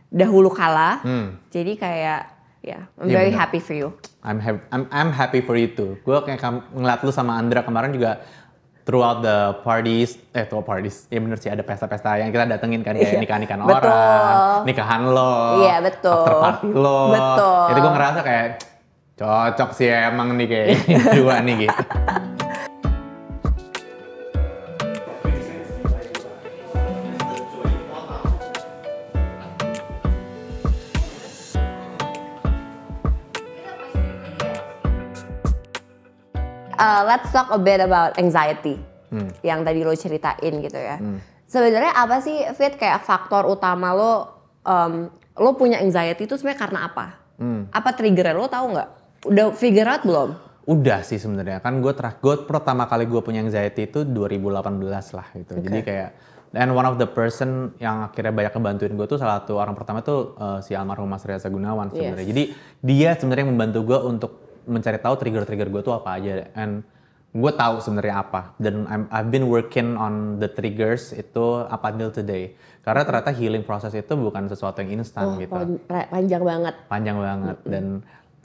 dahulu 0.07 0.49
kala. 0.49 1.01
Hmm. 1.01 1.41
Jadi 1.47 1.73
kayak, 1.75 2.21
ya, 2.61 2.85
I'm 2.95 3.05
Iya, 3.05 3.15
very 3.15 3.29
bener. 3.29 3.41
happy 3.41 3.57
for 3.57 3.73
you. 3.73 3.89
I'm, 4.21 4.37
happy, 4.37 4.61
I'm, 4.69 4.85
I'm 4.91 5.09
happy 5.09 5.41
for 5.41 5.57
you 5.57 5.73
too. 5.73 5.97
Gue 5.99 6.17
kayak 6.21 6.45
ngeliat 6.69 7.01
lu 7.01 7.09
sama 7.09 7.33
Andra 7.35 7.61
kemarin 7.61 7.89
juga 7.89 8.21
throughout 8.89 9.21
the 9.21 9.53
parties, 9.61 10.17
eh 10.33 10.49
throughout 10.49 10.65
parties, 10.65 11.05
ya 11.07 11.21
bener 11.21 11.37
sih 11.37 11.45
ada 11.45 11.61
pesta-pesta 11.61 12.17
yang 12.17 12.33
kita 12.33 12.49
datengin 12.49 12.81
kan 12.81 12.97
kayak 12.97 13.13
Iya. 13.13 13.21
nikahan-nikahan 13.21 13.61
Betul. 13.61 13.85
orang, 13.85 14.65
nikahan 14.65 15.01
lo, 15.05 15.33
Iya, 15.61 15.75
betul. 15.85 16.17
after 16.17 16.35
party 16.41 16.67
lo. 16.73 16.99
Betul. 17.13 17.65
Itu 17.69 17.79
gue 17.79 17.93
ngerasa 17.93 18.19
kayak 18.25 18.47
cocok 19.13 19.69
sih 19.77 19.93
emang 19.93 20.33
nih 20.33 20.47
kayak 20.49 20.67
dua 21.21 21.37
nih 21.45 21.69
gitu. 21.69 21.83
Uh, 36.99 37.07
let's 37.07 37.31
talk 37.31 37.47
a 37.55 37.59
bit 37.59 37.79
about 37.79 38.19
anxiety 38.19 38.75
Hmm. 39.09 39.25
yang 39.41 39.65
tadi 39.65 39.81
lo 39.81 39.93
ceritain 39.97 40.53
gitu 40.61 40.77
ya. 40.77 41.01
Sebenarnya 41.49 41.97
apa 41.97 42.21
sih 42.21 42.45
Fit 42.53 42.77
kayak 42.77 43.01
faktor 43.01 43.49
utama 43.49 43.89
lo 43.97 44.13
um, 44.61 45.09
lo 45.33 45.57
punya 45.57 45.81
anxiety 45.81 46.29
itu 46.29 46.37
sebenarnya 46.37 46.61
karena 46.61 46.79
apa? 46.85 47.05
Hmm. 47.41 47.65
Apa 47.73 47.97
triggernya 47.97 48.37
lo 48.37 48.45
tahu 48.45 48.77
nggak? 48.77 48.89
Udah 49.25 49.45
figure 49.57 49.89
out 49.89 50.05
belum? 50.05 50.29
Udah 50.69 51.01
sih 51.01 51.17
sebenarnya 51.17 51.57
kan 51.57 51.81
gue 51.81 51.89
terak 51.89 52.21
gue 52.21 52.45
pertama 52.45 52.85
kali 52.85 53.09
gue 53.09 53.21
punya 53.25 53.41
anxiety 53.41 53.89
itu 53.89 54.05
2018 54.05 55.17
lah 55.17 55.27
gitu. 55.33 55.57
Jadi 55.57 55.79
kayak 55.81 56.09
dan 56.53 56.69
one 56.73 56.85
of 56.85 57.01
the 57.01 57.09
person 57.09 57.73
yang 57.81 58.05
akhirnya 58.05 58.29
banyak 58.29 58.53
ngebantuin 58.53 58.93
gue 58.93 59.07
tuh 59.09 59.17
salah 59.17 59.41
satu 59.41 59.57
orang 59.57 59.73
pertama 59.73 60.05
tuh 60.05 60.37
uh, 60.37 60.61
si 60.61 60.77
almarhum 60.77 61.09
Mas 61.09 61.25
Reza 61.25 61.49
Gunawan 61.49 61.89
sebenarnya. 61.89 62.29
Jadi 62.29 62.43
dia 62.85 63.17
sebenarnya 63.17 63.49
yang 63.49 63.53
membantu 63.57 63.79
gue 63.89 63.99
untuk 64.05 64.31
mencari 64.65 64.97
tahu 64.97 65.15
trigger-trigger 65.15 65.67
gue 65.69 65.81
tuh 65.81 65.93
apa 65.93 66.17
aja. 66.17 66.49
And 66.53 66.83
gue 67.29 67.51
tahu 67.51 67.77
sebenarnya 67.79 68.15
apa. 68.19 68.57
Dan 68.57 68.83
I'm, 68.85 69.03
I've 69.07 69.29
been 69.29 69.45
working 69.45 69.93
on 69.93 70.13
the 70.37 70.47
triggers 70.47 71.11
itu 71.11 71.45
up 71.61 71.83
until 71.83 72.09
today. 72.09 72.57
Karena 72.81 73.03
ternyata 73.03 73.29
healing 73.29 73.61
process 73.61 73.93
itu 73.93 74.11
bukan 74.11 74.49
sesuatu 74.49 74.81
yang 74.81 74.97
instan 74.97 75.25
Oh, 75.25 75.37
gitu. 75.37 75.53
pan- 75.53 75.79
pa- 75.83 76.09
panjang 76.09 76.41
banget. 76.41 76.73
panjang 76.89 77.17
banget. 77.17 77.57
Dan 77.63 77.85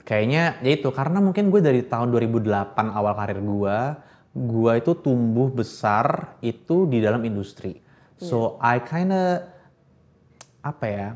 kayaknya 0.05 0.61
ya 0.61 0.71
itu 0.71 0.85
karena 0.89 1.17
mungkin 1.17 1.49
gue 1.49 1.59
dari 1.59 1.81
tahun 1.81 2.13
2008 2.13 2.45
awal 2.93 3.13
karir 3.15 3.41
gue 3.41 3.77
gue 4.35 4.73
itu 4.75 4.91
tumbuh 4.93 5.47
besar 5.47 6.35
itu 6.39 6.85
di 6.85 6.99
dalam 6.99 7.23
industri. 7.23 7.79
So 8.15 8.59
I 8.59 8.79
kinda 8.79 9.49
apa 10.61 10.85
ya 10.85 11.07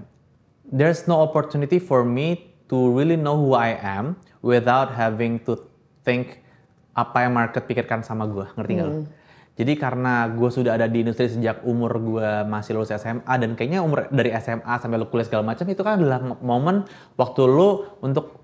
there's 0.65 1.05
no 1.05 1.19
opportunity 1.19 1.77
for 1.77 2.01
me 2.01 2.37
to 2.65 2.89
really 2.89 3.17
know 3.17 3.35
who 3.35 3.53
I 3.53 3.75
am 3.75 4.15
without 4.43 4.91
having 4.95 5.39
to 5.43 5.55
think 6.03 6.43
apa 6.95 7.27
yang 7.27 7.33
market 7.35 7.63
pikirkan 7.63 8.03
sama 8.03 8.27
gue 8.27 8.45
ngerti 8.55 8.71
nggak 8.75 8.87
lo? 8.87 8.95
Jadi 9.59 9.75
karena 9.75 10.23
gue 10.31 10.47
sudah 10.47 10.79
ada 10.79 10.87
di 10.87 11.03
industri 11.03 11.27
sejak 11.27 11.67
umur 11.67 11.99
gue 11.99 12.29
masih 12.47 12.79
lulus 12.79 12.95
SMA 12.95 13.27
dan 13.27 13.59
kayaknya 13.59 13.83
umur 13.83 14.07
dari 14.07 14.31
SMA 14.39 14.79
sampai 14.79 14.95
lu 14.95 15.11
kuliah 15.11 15.27
segala 15.27 15.43
macam 15.43 15.67
itu 15.67 15.83
kan 15.83 15.99
adalah 15.99 16.23
momen 16.39 16.87
waktu 17.19 17.43
lu 17.43 17.99
untuk 17.99 18.39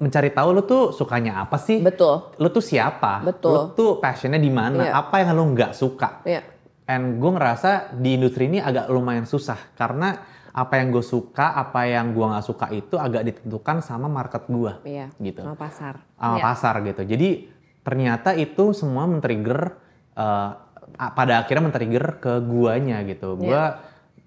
mencari 0.00 0.32
tahu 0.32 0.48
lu 0.56 0.62
tuh 0.64 0.96
sukanya 0.96 1.44
apa 1.44 1.60
sih? 1.60 1.84
Betul. 1.84 2.32
Lu 2.40 2.48
tuh 2.48 2.64
siapa? 2.64 3.20
Betul. 3.20 3.52
Lu 3.52 3.60
tuh 3.76 3.90
passionnya 4.00 4.40
di 4.40 4.48
mana? 4.48 4.88
Iya. 4.88 4.92
Apa 5.04 5.20
yang 5.20 5.36
lu 5.36 5.52
nggak 5.52 5.76
suka? 5.76 6.24
Iya. 6.24 6.42
And 6.88 7.20
gue 7.20 7.30
ngerasa 7.30 7.94
di 8.00 8.16
industri 8.16 8.48
ini 8.48 8.58
agak 8.58 8.88
lumayan 8.88 9.28
susah 9.28 9.60
karena 9.76 10.16
apa 10.52 10.76
yang 10.76 10.88
gue 10.90 11.00
suka, 11.00 11.52
apa 11.52 11.84
yang 11.84 12.12
gue 12.12 12.22
nggak 12.22 12.44
suka 12.44 12.66
itu 12.70 12.94
agak 12.94 13.24
ditentukan 13.24 13.80
sama 13.80 14.04
market 14.06 14.44
gue, 14.46 14.72
Iya. 14.84 15.08
gitu, 15.16 15.40
Sama 15.40 15.56
pasar. 15.56 15.94
sama 16.12 16.36
Iya. 16.36 16.44
pasar 16.44 16.74
gitu. 16.82 17.02
Jadi 17.02 17.28
ternyata 17.80 18.30
itu 18.32 18.70
semua 18.72 19.04
men-trigger 19.04 19.72
a- 20.12 20.54
pada 21.10 21.40
akhirnya 21.40 21.66
men-trigger 21.66 22.06
ke 22.18 22.32
guanya 22.42 23.00
gitu. 23.02 23.34
Iya. 23.34 23.40
Gue 23.40 23.62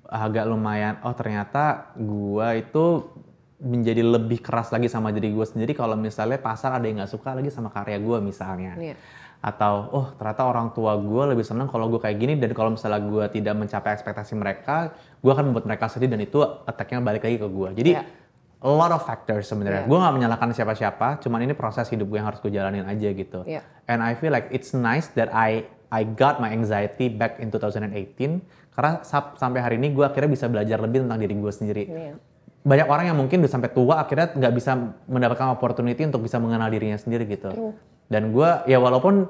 agak 0.06 0.46
lumayan, 0.46 0.98
oh 1.02 1.14
ternyata 1.14 1.94
gua 1.96 2.54
itu 2.54 3.10
menjadi 3.56 4.02
lebih 4.02 4.38
keras 4.40 4.70
lagi 4.70 4.86
sama 4.86 5.10
diri 5.10 5.30
gue 5.30 5.42
sendiri 5.42 5.72
kalau 5.72 5.96
misalnya 5.96 6.38
pasar 6.38 6.74
ada 6.74 6.86
yang 6.86 7.00
nggak 7.00 7.10
suka 7.10 7.34
lagi 7.34 7.48
sama 7.48 7.72
karya 7.72 7.98
gue 7.98 8.18
misalnya 8.20 8.76
Iya. 8.76 8.96
atau 9.40 9.74
oh 9.90 10.06
ternyata 10.14 10.44
orang 10.44 10.70
tua 10.70 10.94
gue 10.96 11.24
lebih 11.32 11.42
seneng 11.42 11.66
kalau 11.66 11.88
gue 11.88 11.98
kayak 11.98 12.18
gini 12.18 12.34
dan 12.36 12.52
kalau 12.52 12.76
misalnya 12.76 13.00
gue 13.00 13.26
tidak 13.32 13.56
mencapai 13.56 13.96
ekspektasi 13.96 14.36
mereka 14.36 14.92
gue 15.26 15.32
akan 15.34 15.50
membuat 15.50 15.66
mereka 15.66 15.90
sedih 15.90 16.06
dan 16.06 16.22
itu 16.22 16.38
attack-nya 16.40 17.02
balik 17.02 17.26
lagi 17.26 17.42
ke 17.42 17.48
gue 17.50 17.70
jadi 17.74 17.92
Iya. 17.98 18.02
a 18.62 18.70
lot 18.70 18.94
of 18.94 19.02
factors 19.02 19.50
sebenarnya 19.50 19.84
Iya. 19.84 19.90
gue 19.90 19.98
nggak 19.98 20.14
menyalahkan 20.14 20.50
siapa-siapa 20.54 21.08
cuman 21.18 21.40
ini 21.42 21.58
proses 21.58 21.90
hidup 21.90 22.06
gue 22.06 22.22
yang 22.22 22.30
harus 22.30 22.38
gue 22.38 22.54
jalanin 22.54 22.86
aja 22.86 23.10
gitu 23.10 23.42
Iya. 23.42 23.66
and 23.90 24.06
I 24.06 24.14
feel 24.14 24.30
like 24.30 24.54
it's 24.54 24.78
nice 24.78 25.10
that 25.18 25.34
I 25.34 25.66
I 25.90 26.06
got 26.06 26.38
my 26.38 26.50
anxiety 26.50 27.10
back 27.10 27.42
in 27.42 27.50
2018 27.50 28.46
karena 28.72 29.02
sampai 29.34 29.60
hari 29.60 29.82
ini 29.82 29.90
gue 29.90 30.06
akhirnya 30.06 30.30
bisa 30.30 30.46
belajar 30.46 30.78
lebih 30.78 31.10
tentang 31.10 31.18
diri 31.18 31.34
gue 31.34 31.50
sendiri 31.50 31.84
Iya. 31.90 32.14
banyak 32.62 32.88
orang 32.90 33.06
yang 33.10 33.18
mungkin 33.18 33.42
udah 33.42 33.52
sampai 33.52 33.70
tua 33.70 33.98
akhirnya 33.98 34.34
nggak 34.34 34.54
bisa 34.54 34.72
mendapatkan 35.06 35.54
opportunity 35.54 36.02
untuk 36.02 36.22
bisa 36.22 36.38
mengenal 36.38 36.66
dirinya 36.68 36.98
sendiri 36.98 37.30
gitu. 37.30 37.54
Dan 38.06 38.34
gue 38.34 38.50
ya 38.66 38.78
walaupun 38.78 39.30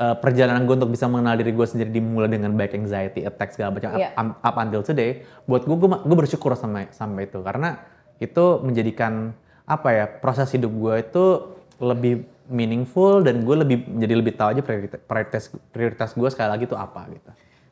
uh, 0.00 0.16
perjalanan 0.16 0.64
gue 0.64 0.74
untuk 0.80 0.90
bisa 0.90 1.04
mengenal 1.06 1.36
diri 1.36 1.52
gue 1.52 1.66
sendiri 1.68 1.92
dimulai 1.92 2.32
dengan 2.32 2.56
baik 2.56 2.72
anxiety, 2.72 3.22
attack 3.22 3.52
segala 3.52 3.76
macam 3.76 3.92
up, 3.92 4.00
Iya. 4.00 4.10
up 4.40 4.56
until 4.56 4.82
today, 4.82 5.22
buat 5.44 5.68
gue 5.68 5.76
gue 5.76 6.16
bersyukur 6.16 6.56
sampai 6.56 6.88
sampai 6.90 7.28
itu 7.28 7.38
karena 7.44 7.76
itu 8.18 8.44
menjadikan 8.64 9.36
apa 9.68 9.88
ya 9.94 10.04
proses 10.08 10.48
hidup 10.50 10.72
gue 10.72 10.94
itu 11.04 11.24
lebih 11.78 12.26
meaningful 12.50 13.22
dan 13.22 13.46
gue 13.46 13.56
lebih 13.62 13.86
menjadi 13.86 14.14
lebih 14.18 14.34
tahu 14.34 14.48
aja 14.58 14.62
prioritas 14.66 15.00
prioritas, 15.06 15.44
prioritas 15.70 16.10
gue 16.16 16.28
sekali 16.32 16.48
lagi 16.50 16.64
itu 16.66 16.74
apa 16.74 17.06
gitu. 17.14 17.30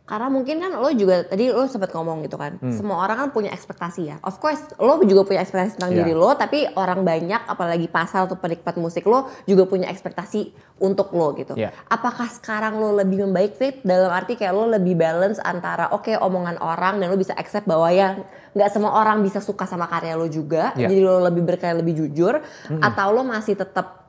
Karena 0.08 0.32
mungkin 0.32 0.56
kan 0.56 0.72
lo 0.72 0.88
juga 0.90 1.20
tadi 1.22 1.52
lo 1.52 1.68
sempat 1.68 1.92
ngomong 1.92 2.24
gitu 2.24 2.34
kan, 2.34 2.56
Hmm. 2.56 2.72
semua 2.72 3.04
orang 3.04 3.20
kan 3.20 3.28
punya 3.28 3.52
ekspektasi 3.52 4.08
ya. 4.08 4.16
Of 4.24 4.40
course, 4.40 4.64
lo 4.80 4.96
juga 5.04 5.28
punya 5.28 5.44
ekspektasi 5.44 5.76
tentang 5.76 5.92
Iya. 5.92 6.00
diri 6.00 6.16
lo, 6.16 6.32
tapi 6.32 6.64
orang 6.72 7.04
banyak, 7.04 7.44
apalagi 7.44 7.86
pasal 7.86 8.24
atau 8.24 8.40
penikmat 8.40 8.72
musik 8.74 9.04
lo 9.04 9.28
juga 9.44 9.68
punya 9.68 9.92
ekspektasi 9.92 10.48
untuk 10.80 11.12
lo 11.12 11.36
gitu. 11.36 11.52
Iya. 11.52 11.76
Apakah 11.86 12.24
sekarang 12.26 12.80
lo 12.80 12.96
lebih 12.96 13.28
membaik 13.28 13.52
fit 13.54 13.84
dalam 13.84 14.08
arti 14.08 14.32
kayak 14.32 14.56
lo 14.56 14.64
lebih 14.66 14.96
balance 14.96 15.36
antara 15.38 15.92
oke 15.92 16.16
omongan 16.16 16.56
orang 16.56 16.96
dan 16.96 17.12
lo 17.12 17.20
bisa 17.20 17.36
accept 17.36 17.68
bahwa 17.68 17.92
ya 17.92 18.16
nggak 18.56 18.70
semua 18.72 18.96
orang 18.96 19.20
bisa 19.20 19.44
suka 19.44 19.68
sama 19.68 19.84
karya 19.84 20.16
lo 20.16 20.24
juga, 20.24 20.72
Iya. 20.72 20.88
jadi 20.88 21.04
lo 21.04 21.20
lebih 21.20 21.44
berkarya 21.44 21.76
lebih 21.76 22.00
jujur, 22.00 22.40
atau 22.80 23.06
lo 23.12 23.20
masih 23.22 23.54
tetap 23.54 24.07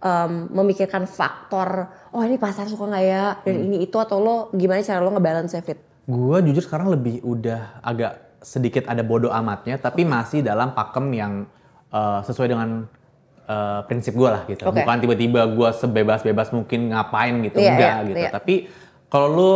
um, 0.00 0.32
memikirkan 0.50 1.04
faktor 1.04 1.88
oh 2.10 2.22
ini 2.24 2.36
pasar 2.36 2.66
suka 2.66 2.88
nggak 2.88 3.04
ya 3.04 3.24
dan 3.40 3.54
Hmm. 3.54 3.66
ini 3.68 3.76
itu 3.84 3.96
atau 3.96 4.18
lo 4.18 4.36
gimana 4.52 4.80
cara 4.80 5.00
lo 5.00 5.12
ngebalance 5.12 5.60
fit 5.62 5.78
Gue 6.10 6.42
jujur 6.42 6.64
sekarang 6.66 6.90
lebih 6.90 7.22
udah 7.22 7.78
agak 7.78 8.42
sedikit 8.42 8.88
ada 8.90 9.04
bodoh 9.06 9.30
amatnya, 9.30 9.78
tapi 9.78 10.02
masih 10.02 10.42
dalam 10.42 10.74
pakem 10.74 11.06
yang 11.14 11.32
uh, 11.92 12.18
sesuai 12.24 12.50
dengan 12.50 12.88
uh, 13.46 13.84
prinsip 13.86 14.18
gue 14.18 14.26
lah 14.26 14.42
gitu. 14.48 14.66
Oke. 14.66 14.82
Bukan 14.82 14.96
tiba-tiba 14.98 15.46
gue 15.46 15.68
sebebas-bebas 15.70 16.50
mungkin 16.50 16.90
ngapain 16.90 17.46
gitu, 17.46 17.62
Iya, 17.62 17.70
enggak 17.70 17.94
iya, 17.94 18.08
gitu. 18.10 18.18
iya. 18.26 18.30
Tapi 18.32 18.54
kalau 19.06 19.28
lu 19.30 19.52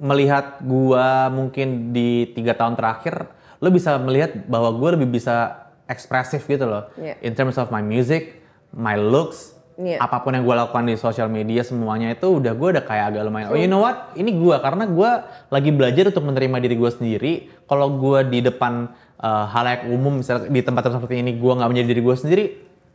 melihat 0.00 0.62
gue 0.64 1.06
mungkin 1.28 1.92
di 1.92 2.30
tiga 2.32 2.54
tahun 2.56 2.78
terakhir, 2.78 3.28
lo 3.58 3.68
bisa 3.68 3.98
melihat 4.00 4.32
bahwa 4.48 4.70
gue 4.70 4.88
lebih 4.96 5.18
bisa 5.18 5.66
ekspresif 5.90 6.46
gitu 6.46 6.64
loh. 6.64 6.88
Iya. 6.96 7.20
In 7.20 7.36
terms 7.36 7.58
of 7.58 7.68
my 7.68 7.82
music, 7.82 8.38
my 8.72 8.96
looks, 8.96 9.57
Iya. 9.78 10.02
apa 10.02 10.26
pun 10.26 10.34
yang 10.34 10.42
gue 10.42 10.50
lakukan 10.52 10.90
di 10.90 10.98
sosial 10.98 11.30
media 11.30 11.62
semuanya 11.62 12.10
itu 12.10 12.26
udah 12.26 12.50
gue 12.50 12.68
udah 12.74 12.82
kayak 12.82 13.14
agak 13.14 13.22
lumayan. 13.22 13.46
Oh 13.46 13.54
you 13.54 13.70
know 13.70 13.78
what? 13.78 14.10
Ini 14.12 14.26
gue 14.26 14.56
karena 14.58 14.90
gue 14.90 15.10
lagi 15.48 15.70
belajar 15.70 16.10
untuk 16.10 16.26
menerima 16.26 16.56
diri 16.58 16.74
gue 16.74 16.90
sendiri. 16.90 17.32
Kalau 17.64 17.94
gue 17.94 18.26
di 18.26 18.42
depan 18.42 18.90
uh, 19.16 19.46
halayak 19.46 19.86
umum, 19.86 20.18
misalnya 20.18 20.50
di 20.50 20.60
tempat-tempat 20.60 20.98
seperti 20.98 21.22
ini 21.22 21.38
gue 21.38 21.52
nggak 21.54 21.70
menjadi 21.70 21.86
diri 21.88 22.02
gue 22.02 22.16
sendiri, 22.18 22.44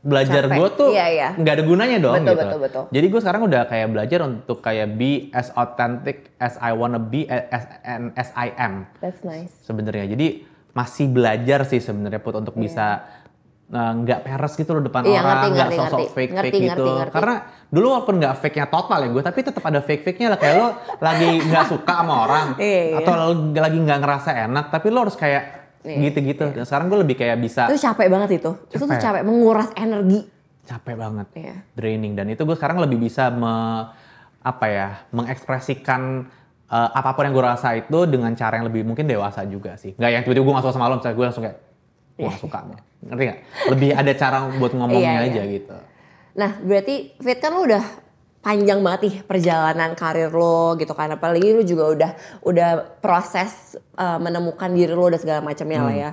belajar 0.03 0.43
gue 0.51 0.67
tuh 0.75 0.91
Iya, 0.91 1.07
iya. 1.07 1.29
nggak 1.39 1.53
ada 1.55 1.63
gunanya 1.63 1.97
dong 2.03 2.13
Betul, 2.19 2.27
gitu. 2.27 2.43
betul, 2.43 2.59
betul. 2.59 2.83
Jadi 2.91 3.05
gue 3.07 3.19
sekarang 3.23 3.41
udah 3.47 3.61
kayak 3.63 3.87
belajar 3.87 4.19
untuk 4.27 4.57
kayak 4.59 4.87
be 4.99 5.31
as 5.31 5.47
authentic 5.55 6.35
as 6.35 6.59
I 6.59 6.75
wanna 6.75 6.99
be 6.99 7.23
as 7.31 7.63
and 7.87 8.11
as 8.19 8.27
I 8.35 8.51
am 8.59 8.91
That's 8.99 9.23
nice. 9.23 9.55
sebenarnya. 9.63 10.11
Jadi 10.11 10.43
masih 10.75 11.07
belajar 11.07 11.63
sih 11.63 11.79
sebenarnya 11.79 12.19
put 12.19 12.35
untuk 12.35 12.59
bisa 12.59 13.07
uh, 13.69 13.93
nggak 13.95 14.19
peres 14.21 14.53
gitu 14.53 14.71
loh 14.71 14.81
depan 14.81 15.01
Iya, 15.03 15.19
orang, 15.19 15.51
nggak 15.51 15.69
sosok 15.71 15.83
ngerti. 15.99 16.05
fake 16.11 16.31
Ngerti, 16.31 16.49
fake 16.49 16.59
gitu. 16.59 16.67
ngerti, 16.83 16.91
ngerti. 16.99 17.13
Karena 17.15 17.35
dulu 17.69 17.85
walaupun 17.89 18.15
nggak 18.17 18.33
fake 18.37 18.55
nya 18.55 18.65
total 18.67 18.99
ya 18.99 19.09
gue, 19.09 19.23
tapi 19.23 19.39
tetap 19.41 19.63
ada 19.63 19.79
fake 19.79 20.03
fake 20.03 20.19
nya 20.19 20.27
lah 20.29 20.39
kayak 20.39 20.55
lo 20.57 20.67
lagi 20.99 21.29
nggak 21.41 21.65
suka 21.67 21.93
sama 21.95 22.15
orang 22.21 22.47
Iya, 22.59 22.81
iya. 22.83 22.95
atau 22.99 23.13
lo 23.13 23.27
lagi 23.51 23.77
nggak 23.79 23.99
ngerasa 23.99 24.29
enak, 24.43 24.65
tapi 24.69 24.87
lo 24.87 24.99
harus 25.01 25.15
kayak 25.15 25.43
Iya, 25.83 25.99
gitu-gitu. 26.01 26.45
Dan 26.49 26.63
sekarang 26.63 26.87
gue 26.87 26.99
lebih 27.01 27.15
kayak 27.17 27.35
bisa 27.37 27.67
Itu 27.67 27.75
capek 27.77 28.07
banget 28.07 28.39
itu. 28.39 28.51
Itu 28.67 28.79
tuh 28.81 28.87
Capek. 28.89 29.03
capek 29.03 29.23
menguras 29.23 29.67
energi. 29.75 30.31
capek 30.63 30.95
banget, 30.95 31.27
Iya. 31.35 31.55
draining 31.73 32.15
dan 32.15 32.23
itu 32.25 32.39
gue 32.39 32.55
sekarang 32.55 32.79
lebih 32.79 32.95
bisa 32.97 33.27
me, 33.27 33.83
apa 34.39 34.65
ya 34.65 34.87
mengekspresikan 35.11 36.23
uh, 36.65 36.89
apa 36.89 37.11
pun 37.11 37.23
yang 37.23 37.33
gue 37.33 37.43
rasa 37.45 37.75
itu 37.75 37.99
dengan 38.05 38.31
cara 38.31 38.55
yang 38.55 38.67
lebih 38.67 38.83
mungkin 38.83 39.03
dewasa 39.03 39.43
juga 39.43 39.75
sih. 39.75 39.91
Nggak 39.93 40.09
yang 40.09 40.21
tiba-tiba 40.23 40.39
gue 40.41 40.53
nggak 40.53 40.63
suka 40.63 40.73
sama 40.73 40.87
lo, 40.87 40.95
misalnya 40.97 41.15
gue 41.15 41.25
langsung 41.27 41.43
kayak 41.43 41.57
gue 42.13 42.23
nggak 42.23 42.39
suka, 42.39 42.57
ngerti 43.01 43.23
nggak? 43.25 43.39
Lebih 43.69 43.89
ada 43.91 44.11
cara 44.13 44.37
buat 44.53 44.71
ngomongnya 44.71 45.11
Iya, 45.17 45.21
iya. 45.21 45.31
aja 45.33 45.41
gitu. 45.49 45.75
Nah, 46.33 46.51
berarti 46.59 46.95
Fit 47.17 47.37
kan 47.37 47.51
lu 47.51 47.65
udah 47.65 47.83
panjang 48.39 48.79
banget 48.81 49.01
nih 49.07 49.15
perjalanan 49.23 49.91
karir 49.93 50.29
lo 50.29 50.75
gitu 50.75 50.91
kan. 50.91 51.09
Apalagi 51.09 51.53
lu 51.53 51.63
juga 51.63 51.83
udah 51.89 52.11
udah 52.43 52.69
proses 52.99 53.73
uh, 53.95 54.17
menemukan 54.17 54.69
diri 54.69 54.91
lo 54.91 55.07
dan 55.07 55.17
segala 55.17 55.39
macamnya 55.39 55.79
Hmm. 55.79 55.87
lah 55.89 55.95
ya. 55.95 56.09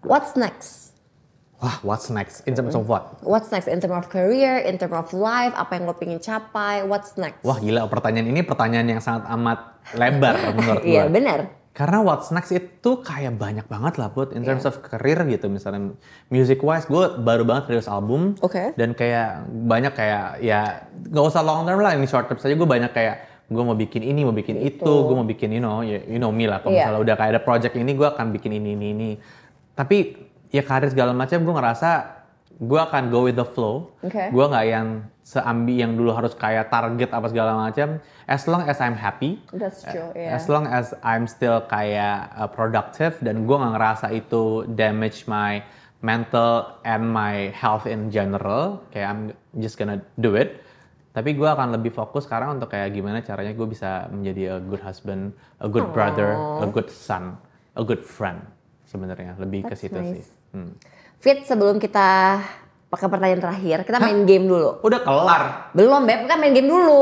What's 0.00 0.34
next? 0.34 0.94
Wah, 1.58 1.74
what's 1.82 2.06
next? 2.06 2.46
In 2.46 2.54
terms 2.54 2.78
of 2.78 2.86
what? 2.86 3.18
What's 3.18 3.50
next 3.50 3.66
in 3.66 3.82
terms 3.82 3.90
of 3.96 4.06
career, 4.06 4.62
in 4.62 4.78
terms 4.78 4.94
of 4.94 5.10
life, 5.10 5.50
apa 5.58 5.74
yang 5.74 5.90
lo 5.90 5.94
pengen 5.98 6.22
capai, 6.22 6.86
what's 6.86 7.18
next? 7.18 7.42
Wah 7.42 7.58
gila, 7.58 7.90
pertanyaan 7.90 8.30
ini 8.30 8.46
pertanyaan 8.46 8.86
yang 8.86 9.02
sangat 9.02 9.26
amat 9.26 9.58
lebar 9.90 10.38
menurut 10.54 10.86
gue. 10.86 10.94
Iya 10.94 11.10
benar. 11.10 11.50
Karena 11.78 12.02
what's 12.02 12.28
next 12.28 12.50
itu 12.50 12.90
kayak 13.00 13.38
banyak 13.38 13.62
banget 13.64 13.94
lah 13.96 14.10
buat 14.10 14.34
in 14.34 14.42
terms 14.42 14.66
Iya. 14.66 14.68
of 14.68 14.82
career 14.82 15.14
gitu 15.24 15.46
misalnya 15.46 15.94
music 16.26 16.58
wise 16.58 16.82
gue 16.84 16.98
baru 17.16 17.46
banget 17.46 17.70
rilis 17.70 17.86
album 17.86 18.34
Oke. 18.42 18.74
dan 18.74 18.92
kayak 18.92 19.46
banyak 19.46 19.94
kayak 19.94 20.42
ya 20.42 20.82
nggak 20.90 21.22
usah 21.24 21.38
long 21.40 21.62
term 21.62 21.78
lah 21.78 21.94
ini 21.94 22.04
short 22.04 22.26
term 22.26 22.34
saja 22.36 22.52
gue 22.52 22.66
banyak 22.66 22.90
kayak 22.90 23.16
gue 23.46 23.62
mau 23.62 23.72
bikin 23.72 24.02
ini 24.02 24.26
mau 24.26 24.34
bikin 24.34 24.58
itu 24.58 24.82
gue 24.82 25.14
mau 25.14 25.22
bikin 25.24 25.54
you 25.54 25.62
know 25.62 25.78
ya, 25.80 26.02
you 26.04 26.18
know 26.18 26.28
me 26.28 26.44
lah 26.44 26.58
kalau 26.58 26.74
Iya. 26.74 26.90
misalnya 26.90 27.00
udah 27.00 27.14
kayak 27.14 27.30
ada 27.30 27.40
project 27.40 27.74
ini 27.74 27.94
gue 27.94 28.08
akan 28.10 28.26
bikin 28.28 28.50
ini 28.52 28.74
ini 28.74 28.86
ini 28.90 29.10
tapi 29.72 30.18
ya 30.50 30.60
karir 30.60 30.90
segala 30.90 31.14
macam 31.14 31.38
gue 31.38 31.54
ngerasa 31.54 32.17
gue 32.58 32.80
akan 32.80 33.14
go 33.14 33.22
with 33.22 33.38
the 33.38 33.46
flow 33.46 33.94
Oke. 34.02 34.34
gue 34.34 34.44
nggak 34.50 34.66
yang 34.66 35.06
seambi 35.22 35.78
yang 35.78 35.94
dulu 35.94 36.10
harus 36.10 36.34
kayak 36.34 36.66
target 36.74 37.06
apa 37.14 37.26
segala 37.30 37.54
macam 37.54 38.02
as 38.26 38.42
long 38.50 38.66
as 38.66 38.82
I'm 38.82 38.98
happy 38.98 39.38
That's 39.54 39.86
true, 39.86 40.10
yeah. 40.18 40.34
As 40.34 40.50
long 40.50 40.66
as 40.66 40.90
I'm 41.06 41.30
still 41.30 41.62
kayak 41.70 42.34
uh, 42.34 42.50
productive 42.50 43.14
dan 43.22 43.46
gue 43.46 43.56
nggak 43.56 43.72
ngerasa 43.78 44.06
itu 44.10 44.66
damage 44.74 45.30
my 45.30 45.62
mental 46.02 46.78
and 46.86 47.10
my 47.10 47.50
health 47.54 47.86
in 47.86 48.10
general, 48.10 48.82
kayak 48.94 49.08
I'm 49.10 49.22
just 49.58 49.78
gonna 49.78 49.98
do 50.18 50.38
it. 50.38 50.62
Tapi 51.10 51.34
gue 51.34 51.48
akan 51.48 51.74
lebih 51.74 51.90
fokus 51.90 52.30
sekarang 52.30 52.60
untuk 52.60 52.70
kayak 52.70 52.94
gimana 52.94 53.18
caranya 53.26 53.50
gue 53.50 53.66
bisa 53.66 54.06
menjadi 54.12 54.54
a 54.54 54.58
good 54.62 54.78
husband, 54.78 55.34
a 55.58 55.66
good 55.66 55.90
brother, 55.90 56.38
a 56.62 56.66
good 56.70 56.86
son, 56.86 57.34
a 57.74 57.82
good 57.82 58.04
friend 58.06 58.38
sebenarnya 58.88 59.36
lebih 59.36 59.62
ke 59.62 59.70
That's 59.70 59.84
situ 59.84 59.94
nice. 59.94 60.12
sih. 60.16 60.24
Hmm. 60.50 60.72
Fit 61.18 61.44
sebelum 61.44 61.76
kita 61.76 62.40
pakai 62.88 63.06
pertanyaan 63.06 63.42
terakhir, 63.42 63.84
kita 63.84 63.98
main 63.98 64.24
game 64.24 64.44
dulu. 64.44 64.80
Udah 64.80 65.00
kelar. 65.00 65.42
Belum, 65.70 66.02
Beb, 66.02 66.24
kita 66.24 66.34
main 66.34 66.52
game 66.52 66.66
dulu. 66.66 66.98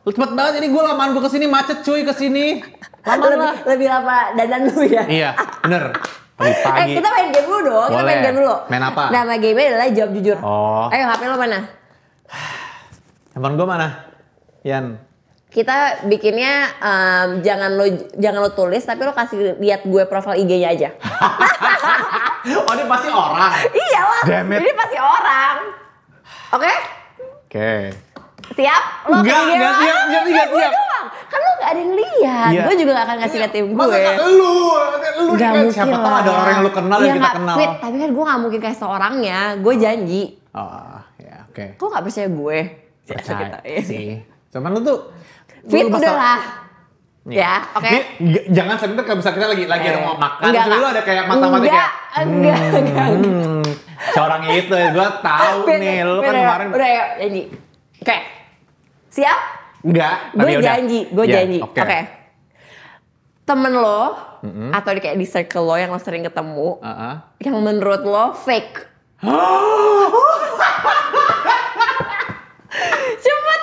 Lu 0.00 0.10
cepet 0.10 0.30
banget 0.32 0.60
ini 0.60 0.68
gue 0.68 0.82
lamaan 0.84 1.10
gue 1.10 1.20
ke 1.20 1.32
sini 1.32 1.46
macet 1.46 1.80
cuy 1.80 2.04
ke 2.04 2.12
sini. 2.12 2.60
Lama 3.02 3.24
lebih, 3.24 3.40
lah. 3.40 3.54
lebih 3.66 3.88
lama 3.88 4.16
dandan 4.32 4.60
dulu 4.68 4.84
ya. 4.84 5.02
Iya 5.04 5.30
bener. 5.60 5.84
Pagi 6.34 6.50
Eh, 6.50 6.56
pagi. 6.60 6.92
kita 6.94 7.08
main 7.08 7.28
game 7.30 7.46
dulu 7.46 7.60
dong. 7.64 7.88
Kita 7.88 7.96
Boleh. 7.96 8.06
main 8.06 8.20
game 8.20 8.36
dulu. 8.36 8.54
Main 8.68 8.84
apa? 8.84 9.02
Nama 9.08 9.32
game 9.38 9.58
adalah 9.60 9.88
jawab 9.88 10.10
jujur. 10.12 10.38
Oh. 10.40 10.86
Ayo 10.88 11.04
HP 11.06 11.22
lo 11.24 11.36
mana? 11.36 11.58
Handphone 13.32 13.54
gue 13.56 13.66
mana? 13.66 13.88
Yan. 14.62 14.84
Kita 15.54 16.02
bikinnya 16.10 16.66
em, 16.82 17.28
jangan 17.46 17.78
lo 17.78 17.86
jangan 18.18 18.42
lo 18.42 18.50
tulis 18.50 18.82
tapi 18.82 19.06
lo 19.06 19.14
kasih 19.14 19.54
lihat 19.62 19.86
gue 19.86 20.02
profil 20.02 20.34
IG-nya 20.42 20.74
aja. 20.74 20.88
oh 22.66 22.72
ini 22.74 22.84
pasti 22.90 23.08
orang. 23.08 23.52
Iyalah. 23.70 24.22
Damn 24.26 24.50
it. 24.50 24.60
Ini 24.66 24.72
pasti 24.74 24.96
orang. 24.98 25.56
Oke? 26.58 26.72
Oke. 27.46 27.72
Siap? 28.50 28.82
Lo 29.08 29.22
Enggak, 29.22 29.40
enggak 29.46 29.72
siap, 29.78 30.02
siap, 30.10 30.22
gue 30.26 30.34
siap, 30.34 30.48
siap. 30.52 30.72
doang. 30.74 31.06
Kan 31.30 31.38
lo 31.38 31.50
gak 31.56 31.70
ada 31.70 31.80
yang 31.80 31.92
lihat. 31.96 32.50
Iya. 32.50 32.62
Gue 32.66 32.74
juga 32.76 32.90
gak 32.92 33.06
akan 33.06 33.16
ngasih 33.22 33.38
ke 33.38 33.48
tim 33.54 33.66
gue. 33.70 33.78
Masa 33.78 33.96
nggak 33.96 34.16
lu? 34.20 34.54
Lu 35.14 35.32
Gak 35.34 35.38
kan 35.38 35.54
mungkin 35.54 35.70
siapa 35.72 35.96
tahu 35.96 36.10
lah. 36.10 36.20
ada 36.20 36.30
orang 36.34 36.52
yang 36.52 36.62
lu 36.62 36.72
kenal 36.74 36.98
Iya 36.98 37.06
yang 37.06 37.16
kita 37.16 37.30
kenal. 37.38 37.56
Fit, 37.56 37.72
tapi 37.78 37.96
kan 38.02 38.10
gue 38.10 38.24
gak 38.26 38.40
mungkin 38.42 38.58
kasih 38.60 38.78
seorangnya. 38.82 39.38
Gue 39.62 39.74
janji. 39.78 40.22
Oh, 40.50 40.98
ya 41.22 41.36
oke. 41.46 41.64
Kok 41.78 41.86
gak 41.88 42.02
percaya 42.04 42.28
gue? 42.28 42.58
Percaya 43.06 43.38
kita, 43.38 43.58
iya. 43.64 43.80
sih. 43.86 44.08
Cuman 44.50 44.70
lu 44.74 44.80
tuh 44.82 44.98
Fit 45.64 45.86
udah 45.86 46.12
lah. 46.12 46.40
Nih. 47.24 47.40
Ya, 47.40 47.56
oke. 47.72 48.20
G- 48.20 48.46
jangan 48.50 48.76
sebentar 48.76 49.00
kalau 49.02 49.16
bisa 49.18 49.32
kita 49.32 49.48
lagi 49.48 49.64
lagi 49.64 49.86
ada 49.86 49.96
mau 49.98 50.12
makan, 50.14 50.44
Enggak, 50.44 50.60
terus 50.60 50.68
lu 50.68 50.76
enggak. 50.76 50.92
ada 50.92 51.02
kayak 51.02 51.24
mata-mata 51.24 51.56
Enggak, 51.56 51.72
kayak 51.72 51.88
enggak, 52.20 52.58
enggak. 52.74 53.06
hmm, 53.08 53.64
seorang 54.12 54.42
itu 54.52 54.74
gue 54.76 55.08
tahu 55.22 55.58
Fit, 55.64 55.80
nih, 55.80 55.96
lu 56.02 56.14
kan 56.14 56.28
udah, 56.28 56.42
kemarin 56.42 56.66
Udah 56.70 56.88
ya, 56.90 57.04
janji. 57.16 57.42
Oke. 57.96 58.16
Siap? 59.10 59.38
enggak, 59.82 60.16
Gue 60.30 60.38
tapi 60.38 60.52
udah. 60.54 60.66
janji, 60.66 61.00
gue 61.08 61.24
Ya, 61.24 61.32
janji. 61.34 61.58
Oke. 61.60 61.80
Oke. 61.80 62.00
Temen 63.42 63.72
lo, 63.74 64.02
atau 64.70 64.90
di 64.90 65.00
kayak 65.00 65.16
di 65.16 65.26
circle 65.26 65.64
lo 65.64 65.76
yang 65.76 65.88
lo 65.88 65.98
sering 65.98 66.20
ketemu, 66.22 66.76
Heeh. 66.78 67.14
yang 67.42 67.56
menurut 67.58 68.02
lo 68.02 68.24
fake. 68.34 68.84
Cepet. 73.16 73.60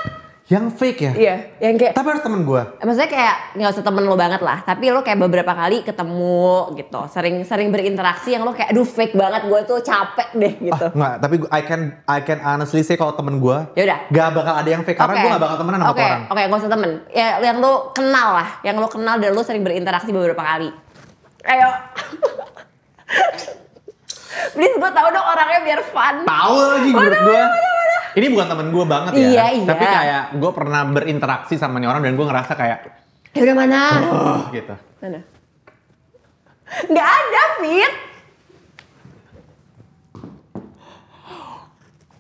Yang 0.52 0.66
fake 0.76 1.00
ya? 1.00 1.12
Iya, 1.16 1.36
yang 1.62 1.80
kayak 1.80 1.96
Tapi 1.96 2.08
harus 2.12 2.20
temen 2.20 2.44
gue. 2.44 2.62
maksudnya 2.78 3.08
kayak 3.08 3.36
nggak 3.56 3.72
usah 3.72 3.82
temen 3.82 4.04
lo 4.04 4.16
banget 4.16 4.42
lah 4.42 4.60
tapi 4.62 4.92
lo 4.92 5.00
kayak 5.00 5.16
beberapa 5.18 5.48
kali 5.50 5.80
ketemu 5.80 6.44
gitu 6.76 7.02
sering 7.08 7.36
sering 7.42 7.72
berinteraksi 7.72 8.36
yang 8.36 8.44
lo 8.44 8.52
kayak 8.52 8.70
aduh 8.70 8.84
fake 8.84 9.16
banget 9.16 9.48
gue 9.48 9.60
tuh 9.64 9.80
capek 9.80 10.28
deh 10.34 10.54
gitu 10.62 10.76
Ah, 10.84 10.92
enggak, 10.92 11.14
tapi 11.18 11.36
gua- 11.38 11.50
I 11.50 11.62
can 11.62 11.82
I 12.06 12.20
can 12.20 12.40
honestly 12.42 12.82
say 12.82 12.94
kalau 12.94 13.14
temen 13.14 13.40
gue 13.40 13.58
Ya 13.74 13.84
udah. 13.86 14.00
gak 14.10 14.28
bakal 14.34 14.54
ada 14.54 14.70
yang 14.70 14.84
fake 14.84 15.00
karena 15.00 15.14
Oke. 15.14 15.22
gue 15.22 15.30
gak 15.30 15.40
bakal 15.42 15.58
temenan 15.58 15.80
sama 15.80 15.88
Oke, 15.88 15.96
tuh 15.96 16.04
orang. 16.06 16.22
Oke, 16.28 16.42
gak 16.44 16.60
usah 16.60 16.68
temen. 16.70 16.92
Ya, 17.10 17.28
yang 17.42 17.58
lo 17.58 17.72
kenal 17.92 18.30
lah, 18.36 18.50
yang 18.62 18.76
lo 18.76 18.88
kenal 18.88 19.16
dan 19.18 19.32
lo 19.32 19.42
sering 19.42 19.64
berinteraksi 19.64 20.12
beberapa 20.12 20.42
kali. 20.42 20.68
Ayo. 21.44 21.70
Please 24.52 24.76
gue 24.76 24.92
tahu 24.92 25.08
dong 25.10 25.26
orangnya 25.26 25.60
biar 25.62 25.82
fun. 25.86 26.16
Tahu 26.24 26.56
lagi 26.70 26.90
menurut 26.90 27.20
gue. 27.22 27.42
Ini 28.12 28.28
bukan 28.28 28.48
temen 28.52 28.68
gue 28.76 28.86
banget 28.86 29.12
ya. 29.16 29.28
Iya, 29.32 29.46
iya. 29.56 29.68
Tapi 29.68 29.86
kayak 29.86 30.24
gue 30.36 30.52
pernah 30.52 30.82
berinteraksi 30.88 31.56
sama 31.56 31.80
nih 31.80 31.88
orang 31.88 32.02
dan 32.04 32.14
gue 32.20 32.26
ngerasa 32.28 32.54
kayak 32.56 32.80
Ya 33.32 33.48
udah 33.48 33.56
mana? 33.56 33.82
oh 34.12 34.40
gitu. 34.52 34.76
Mana? 35.00 35.20
Gak 36.92 37.08
ada, 37.08 37.44
Fit. 37.64 37.94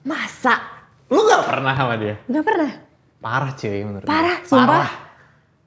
Masa? 0.08 0.56
Lu 1.12 1.20
gak 1.28 1.44
pernah 1.52 1.74
sama 1.76 2.00
dia? 2.00 2.16
Gak 2.32 2.46
pernah. 2.48 2.72
Parah 3.22 3.52
cuy 3.54 3.80
menurut 3.84 4.08
gue. 4.08 4.10
Parah, 4.10 4.38
sumpah. 4.48 4.66
Parah. 4.66 4.92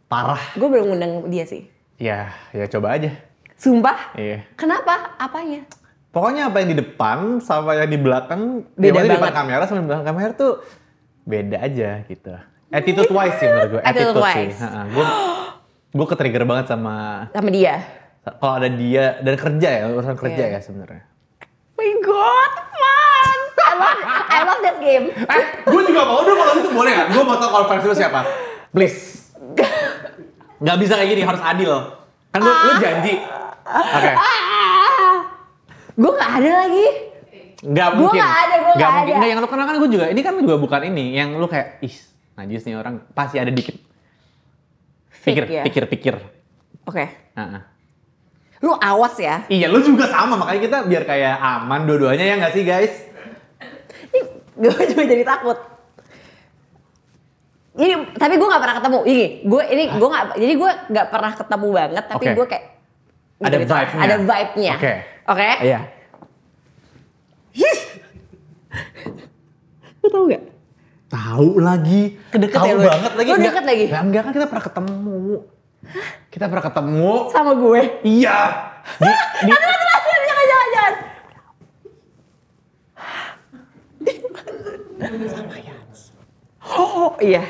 Parah. 0.09 0.43
Gue 0.57 0.69
belum 0.73 0.97
ngundang 0.97 1.13
dia 1.29 1.45
sih. 1.45 1.69
Ya, 2.01 2.33
ya 2.51 2.65
coba 2.73 2.97
aja. 2.97 3.13
Sumpah? 3.61 4.17
Iya. 4.17 4.49
Kenapa? 4.57 5.15
Apanya? 5.21 5.63
Pokoknya 6.15 6.47
apa 6.47 6.63
yang 6.63 6.71
di 6.71 6.79
depan 6.79 7.19
sama 7.41 7.75
yang 7.75 7.91
di 7.91 7.99
belakang, 7.99 8.63
Beda 8.73 8.87
ya 8.95 9.03
di 9.03 9.11
depan 9.11 9.23
banget. 9.25 9.35
kamera 9.35 9.63
sama 9.67 9.79
di 9.81 9.89
belakang 9.89 10.07
kamera 10.07 10.31
tuh 10.33 10.53
beda 11.25 11.57
aja 11.59 11.91
gitu. 12.05 12.33
Attitude 12.71 13.11
wise 13.11 13.37
sih 13.37 13.47
menurut 13.47 13.69
gue. 13.69 13.81
Attitude 13.83 14.15
sih. 14.15 14.47
wise. 14.47 14.59
Gue 14.89 15.07
gue 15.93 16.07
ketrigger 16.09 16.43
banget 16.45 16.67
sama 16.69 17.27
Sama 17.31 17.51
dia? 17.51 17.83
kalau 18.33 18.57
ada 18.57 18.67
dia 18.69 19.21
dan 19.21 19.35
kerja 19.35 19.69
ya 19.71 19.83
urusan 19.91 20.17
kerja 20.17 20.45
Iya. 20.49 20.55
ya 20.55 20.61
sebenarnya. 20.61 21.03
my 21.75 21.91
god, 22.01 22.53
fun! 22.73 23.39
I 23.57 23.73
love, 23.75 24.01
I 24.25 24.41
love 24.45 24.61
that 24.63 24.79
game. 24.79 25.11
Eh, 25.11 25.43
gue 25.63 25.83
juga 25.85 26.03
mau 26.05 26.21
dong 26.21 26.35
kalau 26.35 26.53
itu 26.57 26.71
boleh 26.71 26.91
nggak? 26.91 27.09
Gue 27.11 27.23
mau 27.23 27.37
tau 27.37 27.51
kalau 27.51 27.67
fans 27.67 27.83
lu 27.83 27.93
siapa. 27.93 28.21
Please. 28.71 29.35
Nggak 30.57 30.77
bisa 30.79 30.93
kayak 30.95 31.11
gini, 31.11 31.23
harus 31.23 31.43
adil. 31.43 31.73
Kan 32.31 32.41
lu, 32.41 32.49
lu 32.49 32.73
janji. 32.79 33.15
Oke. 33.67 34.13
Gue 35.95 36.13
gak 36.13 36.33
ada 36.43 36.51
lagi. 36.65 36.87
Nggak 37.65 37.91
mungkin. 37.97 38.21
nggak 38.21 38.35
ada, 38.37 38.55
Nggak 38.55 38.77
nggak 38.77 38.91
mungkin. 38.93 39.09
ada. 39.09 39.17
Nggak, 39.17 39.29
yang 39.31 39.41
lu 39.41 39.49
kenal 39.49 39.65
kan 39.65 39.77
gue 39.79 39.91
juga. 39.91 40.07
Ini 40.13 40.21
kan 40.21 40.35
juga 40.37 40.57
bukan 40.59 40.81
ini. 40.85 41.05
Yang 41.17 41.29
lu 41.35 41.47
kayak, 41.47 41.69
ih, 41.81 41.97
najis 42.37 42.63
nih 42.63 42.77
orang. 42.77 42.95
Pasti 43.11 43.37
ada 43.39 43.49
dikit. 43.49 43.77
Pikir, 45.25 45.45
Fake 45.49 45.55
ya? 45.55 45.63
pikir, 45.65 45.85
pikir. 45.89 46.15
Oke. 46.85 47.05
Heeh. 47.09 47.61
Lu 48.61 48.77
awas 48.77 49.17
ya. 49.17 49.49
Iya, 49.49 49.73
lu 49.73 49.81
juga 49.81 50.05
sama. 50.07 50.37
Makanya 50.37 50.61
kita 50.61 50.79
biar 50.85 51.05
kayak 51.05 51.35
aman 51.37 51.89
dua-duanya 51.89 52.25
ya 52.25 52.35
nggak 52.37 52.53
sih 52.53 52.65
guys? 52.65 52.93
Gue 54.55 54.85
juga 54.85 55.03
jadi 55.17 55.25
takut. 55.25 55.57
Ini 57.75 58.15
tapi 58.15 58.39
gue 58.39 58.47
gak 58.47 58.63
pernah 58.63 58.77
ketemu. 58.79 58.99
Ini 59.03 59.25
gue 59.43 59.63
ini 59.67 59.85
gue 59.91 60.09
gak 60.09 60.25
jadi 60.39 60.55
gue 60.55 60.71
gak 60.95 61.07
pernah 61.11 61.33
ketemu 61.35 61.69
banget. 61.73 62.05
Tapi 62.07 62.25
Oke. 62.25 62.35
gue 62.37 62.47
kayak 62.47 62.65
Ada 63.41 63.57
vibe-nya. 63.59 64.03
Ada 64.05 64.17
vibe-nya. 64.21 64.75
Oke. 64.79 64.95
Oke. 65.25 65.49
Iya. 65.63 65.81
Lu 70.01 70.09
tau 70.13 70.25
gak? 70.29 70.43
Tahu 71.09 71.49
lagi. 71.63 72.03
Kedeket 72.29 72.59
Tahu 72.59 72.67
ya 72.69 72.75
lu? 72.75 72.83
banget 72.85 73.13
lagi. 73.15 73.29
Nggak- 73.31 73.45
deket 73.47 73.65
lagi? 73.65 73.85
Nggak, 73.89 74.03
enggak 74.05 74.23
kan 74.23 74.33
kita 74.33 74.47
pernah 74.51 74.65
ketemu. 74.65 75.21
Kita 76.29 76.45
pernah 76.51 76.65
ketemu. 76.65 77.11
Sama 77.31 77.53
gue. 77.55 77.81
Iya. 78.03 78.39
Di, 79.01 79.09
di, 79.09 79.49
Jangan 79.49 79.79
jangan 79.81 80.01
jangan 80.29 80.69
jangan. 80.75 80.93
Oh 86.65 87.15
iya. 87.21 87.45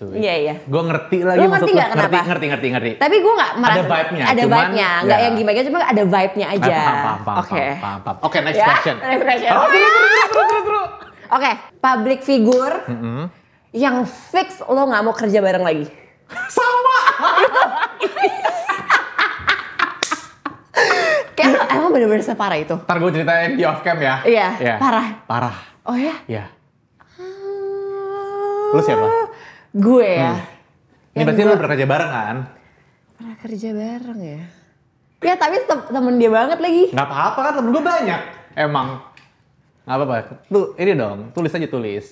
Cuy. 0.00 0.16
Iya 0.16 0.34
iya. 0.40 0.54
Gue 0.64 0.80
ngerti 0.80 1.18
lagi 1.20 1.36
Lu 1.36 1.52
maksud 1.52 1.68
ngerti 1.68 1.72
nggak 1.76 1.88
kenapa? 1.92 2.08
Ngerti, 2.08 2.24
ngerti, 2.24 2.46
ngerti, 2.48 2.68
ngerti. 2.72 2.90
Tapi 2.96 3.16
gue 3.20 3.32
gak 3.36 3.52
merasa 3.60 3.76
Ada 3.76 3.84
vibe-nya, 3.84 4.24
Ada 4.24 4.40
cuman 4.40 4.56
vibe-nya, 4.56 4.90
nggak 5.04 5.18
ya. 5.20 5.24
yang 5.28 5.34
gimana 5.36 5.60
cuma 5.60 5.78
ada 5.84 6.04
vibe-nya 6.08 6.46
aja. 6.48 6.72
Paham, 6.72 6.96
paham, 6.96 7.20
paham, 7.20 7.36
Oke. 7.36 7.52
paham, 7.52 7.76
paham, 7.76 7.98
paham. 8.00 8.16
Oke, 8.24 8.38
next 8.40 8.56
Ya, 8.56 8.66
question. 8.66 8.96
Next 8.98 9.24
question. 9.28 9.52
Oh, 9.52 9.66
terus, 9.68 9.84
terus, 9.84 10.08
terus, 10.08 10.46
terus, 10.48 10.64
terus. 10.64 10.88
Oke, 11.30 11.50
public 11.78 12.20
figure 12.24 12.74
Mm-mm. 12.88 13.22
yang 13.70 13.96
fix 14.08 14.48
lo 14.64 14.82
nggak 14.82 15.02
mau 15.04 15.12
kerja 15.12 15.38
bareng 15.38 15.62
lagi. 15.62 15.84
Sama. 16.48 16.98
Kayak 21.30 21.50
lo 21.50 21.62
emang 21.70 21.90
bener-bener 21.92 22.24
separah 22.24 22.56
itu. 22.56 22.76
Ntar 22.80 22.96
gue 22.96 23.10
ceritain 23.12 23.52
di 23.52 23.62
off 23.62 23.84
cam 23.84 24.00
ya. 24.00 24.24
Iya, 24.24 24.80
parah. 24.80 25.06
Parah. 25.24 25.56
Oh 25.84 25.92
ya? 25.92 26.16
Iya. 26.24 26.44
Lu 28.70 28.80
siapa? 28.80 29.28
Gue 29.72 30.08
ya. 30.08 30.34
Ini 31.10 31.16
Yang 31.16 31.26
pasti 31.26 31.38
gua- 31.38 31.46
lu 31.46 31.52
pernah 31.56 31.70
kerja 31.70 31.86
bareng 31.86 32.10
kan? 32.10 32.36
Pernah 33.12 33.34
kerja 33.38 33.68
bareng 33.70 34.20
ya. 34.20 34.40
Ya 35.20 35.34
tapi 35.36 35.54
tem- 35.62 35.86
temen 35.86 36.14
dia 36.16 36.28
banget 36.28 36.58
lagi. 36.58 36.82
Nggak 36.88 37.06
apa-apa 37.06 37.38
kan 37.40 37.52
temen 37.54 37.70
gue 37.70 37.82
banyak. 37.84 38.20
Emang. 38.54 38.88
Nggak 39.82 39.96
apa-apa. 39.96 40.14
Tuh, 40.46 40.64
ini 40.76 40.90
dong. 40.92 41.18
Tulis 41.30 41.50
aja 41.50 41.66
tulis. 41.66 42.06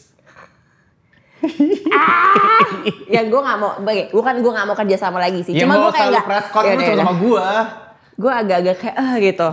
Ya 3.09 3.21
gue 3.23 3.41
nggak 3.41 3.57
mau, 3.57 3.71
bagi, 3.81 4.09
bukan 4.09 4.33
gue 4.37 4.51
nggak 4.51 4.67
mau 4.67 4.77
kerja 4.77 4.97
sama 4.97 5.17
lagi 5.19 5.41
sih. 5.41 5.53
Ya 5.53 5.65
Cuma 5.65 5.77
mau 5.77 5.81
gue 5.85 5.93
kayak 5.95 6.05
selalu 6.13 6.27
press 6.27 6.47
con 6.49 6.61
Ya 6.61 6.65
lu 6.65 6.69
udah, 6.69 6.77
cuma 6.77 6.93
udah. 6.93 7.01
sama 7.01 7.13
gue. 7.17 7.47
Gue 8.19 8.33
agak-agak 8.33 8.77
kayak 8.77 8.97
ah 8.97 9.13
gitu. 9.17 9.49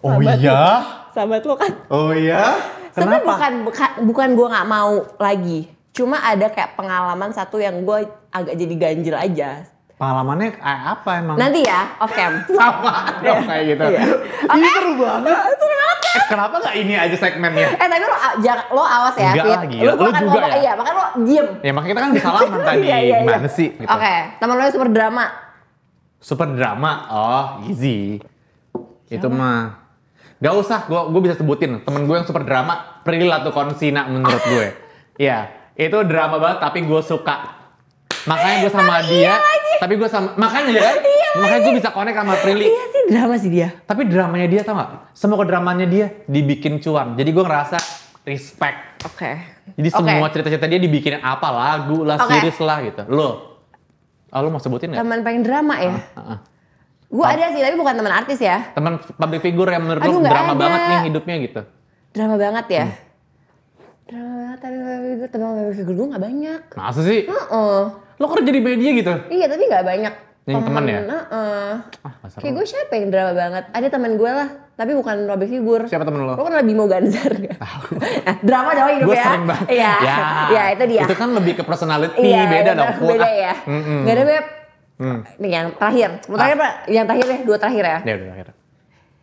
Oh 0.00 0.16
iya? 0.18 0.62
Sahabat 1.10 1.42
lo 1.42 1.54
kan. 1.58 1.72
Oh 1.88 2.10
iya? 2.10 2.58
Sebenarnya 2.92 3.24
bukan 3.24 3.52
bukan, 3.64 3.90
bukan 4.06 4.28
gue 4.34 4.46
nggak 4.50 4.68
mau 4.68 4.92
lagi. 5.16 5.60
Cuma 5.90 6.22
ada 6.22 6.46
kayak 6.48 6.78
pengalaman 6.78 7.30
satu 7.30 7.58
yang 7.58 7.82
gue 7.82 8.06
agak 8.30 8.54
jadi 8.54 8.74
ganjil 8.78 9.16
aja. 9.16 9.66
Pengalamannya 10.00 10.56
kayak 10.56 10.82
apa 10.96 11.10
emang? 11.20 11.36
Nanti 11.36 11.60
ya, 11.68 11.92
off 12.00 12.08
cam. 12.16 12.40
Sama 12.58 13.20
dong 13.20 13.44
kayak 13.44 13.64
gitu. 13.68 13.84
Iya. 13.84 14.02
Ini 14.48 14.68
seru 14.72 14.92
banget. 14.96 15.36
Seru 15.60 15.74
banget 15.76 15.98
Eh, 16.10 16.24
kenapa 16.26 16.58
nggak 16.58 16.74
ini 16.74 16.94
aja 16.98 17.14
segmennya? 17.14 17.70
Eh 17.78 17.86
tapi 17.86 18.02
lo, 18.02 18.16
jangan, 18.42 18.66
lo 18.74 18.82
awas 18.82 19.14
ya, 19.14 19.30
Enggak 19.30 19.46
lah, 19.46 19.62
gila. 19.62 19.82
Lo, 19.86 19.92
Lo 19.94 20.04
juga 20.10 20.20
ngomong, 20.26 20.42
ya? 20.42 20.56
Iya, 20.58 20.72
makanya 20.74 20.96
lo 20.98 21.06
diem. 21.22 21.46
Ya 21.62 21.70
makanya 21.70 21.90
kita 21.94 22.00
kan 22.02 22.10
salaman 22.18 22.60
tadi. 22.66 22.82
Iya, 22.82 22.82
iya, 22.82 22.98
iya. 22.98 23.18
Gimana 23.22 23.48
sih? 23.48 23.68
Gitu. 23.78 23.86
Oke, 23.86 24.14
teman 24.42 24.54
lo 24.58 24.62
yang 24.66 24.74
super 24.74 24.90
drama. 24.90 25.24
Super 26.18 26.48
drama. 26.50 26.92
Oh, 27.14 27.44
easy. 27.70 28.18
Itu 29.06 29.30
mah. 29.30 29.78
Gak 30.40 30.54
usah, 30.56 30.88
gue 30.88 31.00
gue 31.12 31.20
bisa 31.20 31.36
sebutin. 31.36 31.84
Temen 31.84 32.08
gue 32.08 32.16
yang 32.16 32.24
super 32.24 32.40
drama, 32.48 33.04
Prilly 33.04 33.28
Latukonsina 33.28 34.08
menurut 34.08 34.44
gue. 34.48 34.68
Iya, 35.20 35.52
itu 35.76 36.00
drama 36.08 36.40
banget 36.40 36.64
tapi 36.64 36.80
gue 36.80 37.00
suka. 37.04 37.60
Makanya 38.24 38.56
gue 38.64 38.72
sama 38.72 39.04
dia, 39.04 39.36
tapi 39.76 40.00
gue 40.00 40.08
sama, 40.08 40.32
makanya 40.40 40.72
ya 40.72 40.80
kan? 40.80 40.96
makanya 41.44 41.60
gue 41.60 41.74
bisa 41.76 41.88
connect 41.92 42.16
sama 42.16 42.34
Prilly. 42.40 42.66
Iya 42.72 42.84
sih 42.88 43.02
drama 43.12 43.34
sih 43.36 43.50
dia. 43.52 43.68
Tapi 43.84 44.08
dramanya 44.08 44.48
dia 44.48 44.64
tau 44.64 44.80
gak? 44.80 45.12
Semua 45.12 45.44
dramanya 45.44 45.84
dia 45.84 46.24
dibikin 46.24 46.80
cuan. 46.80 47.20
Jadi 47.20 47.36
gue 47.36 47.44
ngerasa 47.44 47.76
respect. 48.24 49.04
Oke. 49.04 49.30
Jadi 49.76 49.88
Oke. 49.92 50.00
semua 50.00 50.26
cerita-cerita 50.32 50.66
dia 50.68 50.80
dibikin 50.80 51.20
apa 51.20 51.48
lagu 51.52 52.00
lah, 52.00 52.16
Oke. 52.16 52.32
series 52.32 52.58
lah 52.64 52.78
gitu. 52.80 53.02
Lo, 53.12 53.28
oh, 54.32 54.38
lo 54.40 54.48
mau 54.48 54.60
sebutin 54.60 54.96
nggak? 54.96 55.04
Teman 55.04 55.20
pengen 55.20 55.42
drama 55.44 55.74
ya? 55.76 56.00
Heeh. 56.00 56.38
Gue 57.10 57.26
ada 57.26 57.50
sih, 57.50 57.58
tapi 57.58 57.74
bukan 57.74 57.90
teman 57.92 58.14
artis 58.14 58.38
ya. 58.38 58.70
Teman 58.70 58.96
public 59.02 59.40
figure 59.40 59.66
yang 59.68 59.82
menurut 59.82 59.98
Aduh, 60.00 60.18
nggak 60.20 60.30
drama 60.30 60.46
ada. 60.48 60.60
banget 60.60 60.80
nih 60.80 60.98
hidupnya 61.04 61.34
gitu. 61.40 61.60
Drama 62.10 62.34
banget 62.36 62.66
ya. 62.68 62.84
Hmm. 62.84 62.96
Drama 64.06 64.30
banget, 64.36 64.58
tapi 64.60 64.76
gue 65.16 65.28
teman 65.28 65.48
public 65.52 65.76
figure 65.76 65.96
gue 65.96 66.06
gak 66.08 66.22
banyak. 66.22 66.60
Masa 66.72 67.00
sih? 67.02 67.20
Heeh. 67.24 67.80
Lo 68.14 68.26
kerja 68.28 68.46
di 68.48 68.60
media 68.60 68.90
gitu? 68.92 69.12
Iya, 69.28 69.46
tapi 69.46 69.62
gak 69.66 69.84
banyak. 69.84 70.14
Yang 70.42 70.62
temen 70.64 70.84
ya? 70.84 71.00
Heeh. 71.00 71.70
Ah, 72.00 72.12
nggak 72.16 72.28
seru. 72.28 72.40
Kayak 72.40 72.54
gue 72.54 72.66
siapa 72.68 72.92
yang 72.94 73.06
drama 73.08 73.32
banget? 73.32 73.64
Ada 73.70 73.86
teman 73.88 74.12
gue 74.14 74.30
lah, 74.30 74.48
tapi 74.72 74.92
bukan 74.94 75.16
public 75.26 75.48
figure. 75.48 75.84
Siapa 75.86 76.04
temen 76.04 76.20
lo? 76.22 76.32
Lo 76.32 76.42
kenal 76.42 76.62
Bimo 76.62 76.84
Ganzar 76.86 77.30
gak? 77.32 77.58
Nah, 78.20 78.36
drama 78.40 78.70
dong 78.72 78.88
hidup 78.92 79.06
Gue 79.06 79.16
ya. 79.16 79.26
sering 79.26 79.44
banget. 79.44 79.66
Iya, 79.68 79.92
Ya, 80.00 80.16
Iya, 80.46 80.62
itu 80.74 80.84
dia. 80.88 81.02
Itu 81.04 81.14
kan 81.16 81.28
lebih 81.32 81.52
ke 81.56 81.62
personality, 81.62 82.22
Iya, 82.24 82.42
beda 82.46 82.72
dong. 82.72 82.90
Beda 83.04 83.26
Ah, 83.26 83.34
ya. 83.36 83.54
mm-mm. 83.60 83.98
Gak 84.02 84.14
ada 84.14 84.24
beb. 84.24 84.44
Hmm. 85.00 85.24
Nih 85.40 85.50
yang 85.50 85.72
terakhir. 85.72 86.20
Terakhir 86.20 86.56
Pak? 86.56 86.72
Yang 86.86 87.04
terakhir 87.08 87.26
deh, 87.26 87.40
dua 87.42 87.56
terakhir 87.56 87.84
ya. 87.86 87.98
Ya 88.04 88.14
udah 88.14 88.28
akhirnya. 88.30 88.56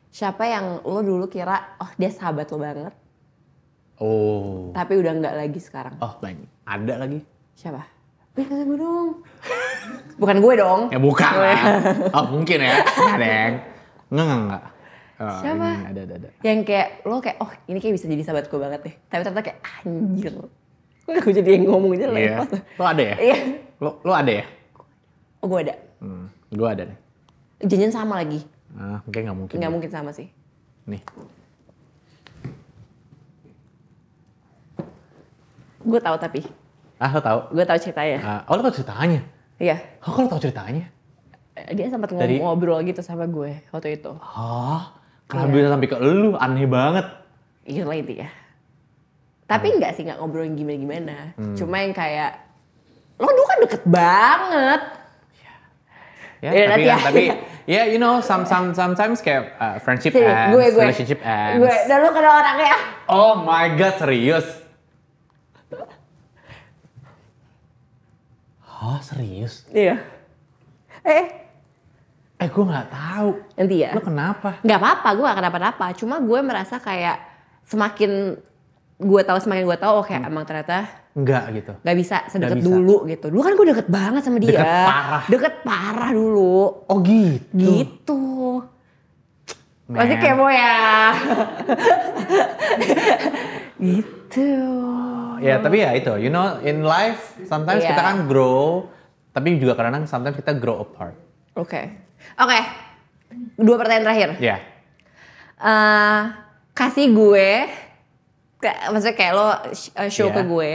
Siapa 0.09 0.43
yang 0.43 0.65
lo 0.81 0.99
dulu 0.99 1.25
kira, 1.27 1.77
oh 1.77 1.91
dia 1.93 2.09
sahabat 2.09 2.49
lo 2.49 2.57
banget, 2.57 2.93
Oh. 3.97 4.73
tapi 4.73 4.93
udah 4.95 5.09
nggak 5.11 5.35
lagi 5.35 5.59
sekarang? 5.59 5.97
Oh, 5.97 6.17
banyak. 6.17 6.45
Ada 6.63 6.93
lagi. 6.97 7.21
Siapa? 7.53 7.81
Kata 8.33 8.53
gue 8.59 8.77
dong. 8.77 9.09
Bukan 10.21 10.37
gue 10.37 10.53
dong. 10.55 10.81
Ya 10.89 10.97
bukan 10.99 11.33
lah. 11.35 11.59
Oh, 12.11 12.25
mungkin 12.31 12.57
ya. 12.59 12.81
Nggak, 12.81 13.17
Deng. 13.17 13.53
Enggak, 14.07 14.25
enggak, 14.25 14.37
enggak. 14.37 14.63
Oh, 15.17 15.37
Siapa? 15.41 15.65
ini 15.67 15.85
Ada, 15.89 16.01
ada, 16.03 16.13
ada. 16.15 16.29
Yang 16.41 16.59
kayak 16.63 16.87
lo 17.03 17.15
kayak, 17.17 17.37
oh 17.37 17.51
ini 17.65 17.77
kayak 17.77 17.93
bisa 17.97 18.05
jadi 18.05 18.23
sahabat 18.23 18.45
gue 18.45 18.59
banget 18.59 18.79
deh. 18.81 18.95
Tapi 19.07 19.21
ternyata 19.23 19.43
kayak 19.43 19.59
anjir. 19.81 20.33
Gue 21.07 21.31
jadi 21.33 21.49
yang 21.53 21.63
ngomong 21.67 21.91
aja 21.93 22.05
Iya. 22.05 22.13
lewat. 22.13 22.49
Lo 22.77 22.83
ada 22.85 23.01
ya? 23.03 23.15
Iya. 23.17 23.37
Lo, 23.77 23.89
lo 24.01 24.13
ada 24.13 24.31
ya? 24.31 24.45
Oh 25.37 25.47
gue 25.47 25.59
ada. 25.63 25.75
Hmm, 25.99 26.27
gue 26.49 26.67
ada 26.67 26.83
nih. 26.85 26.97
Janjian 27.61 27.93
sama 27.93 28.17
lagi. 28.17 28.41
Ah, 28.73 29.01
mungkin 29.01 29.21
nggak 29.23 29.37
mungkin. 29.37 29.55
Nggak 29.57 29.73
mungkin 29.73 29.89
sama 29.89 30.11
sih. 30.11 30.27
Nih. 30.85 31.01
Gue 35.79 35.99
tahu 35.99 36.17
tapi. 36.19 36.41
Ah, 36.97 37.13
lo 37.13 37.21
tahu? 37.21 37.39
Gue 37.53 37.63
tahu 37.63 37.77
ceritanya. 37.79 38.17
Ah, 38.19 38.41
oh, 38.49 38.57
lo 38.57 38.61
tahu 38.63 38.75
ceritanya? 38.75 39.21
Iya. 39.57 39.77
Oh, 40.03 40.11
kok 40.11 40.21
lo 40.25 40.29
tahu 40.29 40.41
ceritanya? 40.43 40.85
Eh, 41.55 41.73
Dia 41.73 41.87
sempat 41.87 42.09
Dari- 42.11 42.41
ngobrol 42.41 42.81
gitu 42.83 43.01
sama 43.01 43.25
gue 43.25 43.61
waktu 43.71 43.97
itu. 43.97 44.11
Oh, 44.13 44.81
kenapa 45.25 45.47
Iya. 45.47 45.55
bisa 45.55 45.69
sampai 45.71 45.87
ke 45.87 45.97
lu? 45.97 46.33
Aneh 46.35 46.65
banget. 46.65 47.05
Iya 47.63 47.83
lah 47.83 47.97
itu 47.97 48.13
ya. 48.15 48.29
Tapi 49.47 49.67
enggak 49.71 49.95
sih 49.95 50.03
nggak 50.03 50.19
ngobrol 50.19 50.43
yang 50.43 50.55
gimana-gimana. 50.55 51.33
Hmm. 51.35 51.55
Cuma 51.55 51.79
yang 51.79 51.91
kayak 51.91 52.35
lo 53.17 53.25
dulu 53.25 53.45
kan 53.45 53.59
deket 53.63 53.83
banget. 53.85 54.81
Ya, 56.37 56.49
Iya, 56.49 56.63
tapi 56.63 56.69
nanti 56.69 56.85
kan, 56.85 56.93
ya. 56.93 56.97
tapi 57.03 57.23
ya 57.73 57.81
you 57.85 57.97
know 57.97 58.19
some 58.19 58.43
some 58.43 58.69
sometimes 58.71 59.19
kayak 59.19 59.57
uh, 59.57 59.75
friendship 59.77 60.11
Sini, 60.11 60.21
ends, 60.23 60.53
gue 60.53 60.65
gue. 60.69 60.83
relationship 60.83 61.19
ends. 61.19 61.57
Gue 61.59 61.73
dan 61.83 61.97
lo 61.99 62.09
kenal 62.09 62.33
orangnya. 62.35 62.75
Oh 63.07 63.33
my 63.39 63.73
god, 63.73 63.97
serius? 63.97 64.45
Oh, 68.77 69.01
serius? 69.01 69.65
Iya. 69.69 69.97
Eh, 71.01 71.25
Eh, 72.37 72.45
gue 72.45 72.63
nggak 72.63 72.87
tahu. 72.87 73.29
nanti 73.57 73.81
ya. 73.81 73.89
Lo 73.91 74.01
kenapa? 74.03 74.61
Nggak 74.61 74.77
apa-apa, 74.77 75.09
gue 75.11 75.25
gak 75.25 75.37
kenapa-napa. 75.41 75.85
Cuma 75.95 76.21
gue 76.21 76.39
merasa 76.39 76.77
kayak 76.77 77.17
semakin 77.65 78.37
gue 78.95 79.21
tahu 79.23 79.37
semakin 79.39 79.65
gue 79.65 79.73
tahu, 79.75 79.93
oke 79.99 80.13
emang 80.13 80.45
ternyata 80.45 80.85
Enggak 81.17 81.49
gitu. 81.49 81.73
nggak 81.81 81.97
bisa 81.97 82.29
sedekat 82.29 82.61
dulu 82.61 83.09
gitu. 83.09 83.33
Dulu 83.33 83.41
kan 83.41 83.57
gue 83.57 83.65
deket 83.73 83.87
banget 83.89 84.21
sama 84.21 84.37
dia. 84.37 84.53
Deket 84.53 84.69
parah. 84.85 85.23
Deket 85.25 85.53
parah 85.65 86.09
dulu. 86.13 86.85
Oh 86.85 86.97
gitu. 87.01 87.57
Gitu. 87.57 88.21
Man. 89.89 89.97
Pasti 89.97 90.15
kepo 90.21 90.45
ya. 90.45 90.77
gitu. 93.81 94.49
Ya 95.41 95.61
tapi 95.61 95.81
ya 95.81 95.93
itu, 95.93 96.13
you 96.17 96.29
know, 96.29 96.57
in 96.61 96.81
life 96.85 97.37
sometimes 97.45 97.81
Iya. 97.81 97.93
kita 97.93 98.01
kan 98.01 98.17
grow, 98.25 98.89
tapi 99.31 99.57
juga 99.57 99.77
kadang 99.77 100.05
sometimes 100.05 100.35
kita 100.35 100.57
grow 100.57 100.81
apart. 100.81 101.15
Oke. 101.53 101.81
Oke. 102.37 102.59
Dua 103.57 103.75
pertanyaan 103.77 104.05
terakhir. 104.05 104.29
Ya. 104.37 104.57
Eh, 105.57 106.21
kasih 106.73 107.09
gue 107.09 107.49
kayak 108.57 108.89
maksudnya 108.89 109.15
kayak 109.17 109.33
lo 109.33 109.45
uh, 109.45 109.53
show 110.09 110.29
Iya. 110.29 110.35
ke 110.37 110.41
gue 110.45 110.73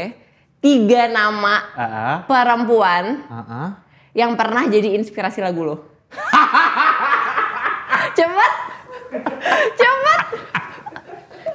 tiga 0.62 1.06
nama 1.06 1.54
Ah, 1.74 1.82
ah, 1.82 2.16
perempuan 2.24 3.26
ah, 3.26 3.42
ah. 3.42 3.68
yang 4.14 4.32
pernah 4.32 4.64
jadi 4.64 4.94
inspirasi 4.94 5.38
lagu 5.38 5.62
lo. 5.64 5.76
Cepet. 8.12 8.52
Cepet. 9.72 10.20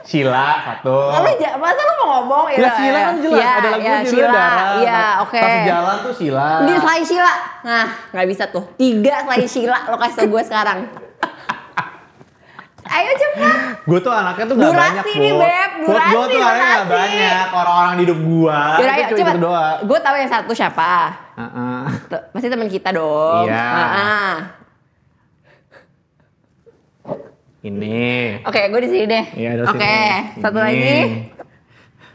Sheila 0.03 0.45
satu. 0.61 0.95
Ja- 1.35 1.55
masa 1.55 1.81
lo 1.81 1.91
mau 1.97 2.07
ngomong 2.17 2.43
Ya, 2.49 2.57
ya? 2.57 2.69
Sheila 2.73 2.99
kan 3.01 3.15
jelas 3.19 3.37
ya, 3.37 3.49
ada 3.53 3.67
lagu 3.69 3.83
ya, 3.83 3.95
judulnya. 4.01 4.31
Dara. 4.31 4.63
Iya, 4.79 4.99
oke. 5.19 5.37
Pas 5.37 5.55
jalan 5.63 5.95
tuh 5.99 6.13
Sheila. 6.15 6.45
Di 6.63 6.73
selain 6.73 7.03
Sheila. 7.03 7.33
Nah, 7.61 7.85
nggak 8.11 8.27
bisa 8.27 8.43
tuh. 8.47 8.63
Tiga 8.75 9.13
selain 9.23 9.45
Sheila 9.45 9.77
lo 9.85 9.95
kasih 9.97 10.25
gue 10.25 10.41
sekarang. 10.43 10.79
Ayo 12.87 13.11
cepet. 13.13 13.55
Gue 13.83 13.99
tuh 13.99 14.09
anaknya 14.09 14.45
tuh 14.45 14.55
gak 14.55 14.65
Durasi 14.65 14.79
banyak 14.79 15.05
nih. 15.05 15.31
Beb, 15.33 15.71
Put, 15.77 15.87
gue 15.87 16.01
durasi, 16.01 16.33
tuh 16.33 16.39
anaknya 16.39 16.65
gak 16.65 16.81
durasi. 16.81 16.93
banyak. 16.93 17.45
Orang-orang 17.53 17.91
di 17.91 18.01
hidup 18.01 18.19
gue. 18.21 18.57
Yaudah, 18.57 18.77
ayo 18.89 19.03
cuma 19.03 19.17
cepet. 19.17 19.27
itu 19.29 19.39
doang. 19.39 19.75
Gue 19.83 19.99
tahu 19.99 20.15
yang 20.15 20.29
satu 20.29 20.51
siapa. 20.51 20.91
Ah, 21.33 21.43
ah. 21.43 21.81
Tuh, 22.07 22.21
Pasti 22.31 22.47
teman 22.47 22.67
kita 22.67 22.89
dong. 22.91 23.45
Iya. 23.45 23.61
Ah, 23.61 23.89
ah. 23.93 24.31
Ini. 27.59 28.41
Oke, 28.43 28.61
gue 28.65 28.81
di 28.81 28.89
sini 28.89 29.05
deh. 29.05 29.25
Iya, 29.33 29.51
Oke, 29.65 29.83
sini. 29.83 30.39
satu 30.39 30.57
Ini. 30.57 30.63
lagi. 30.63 30.95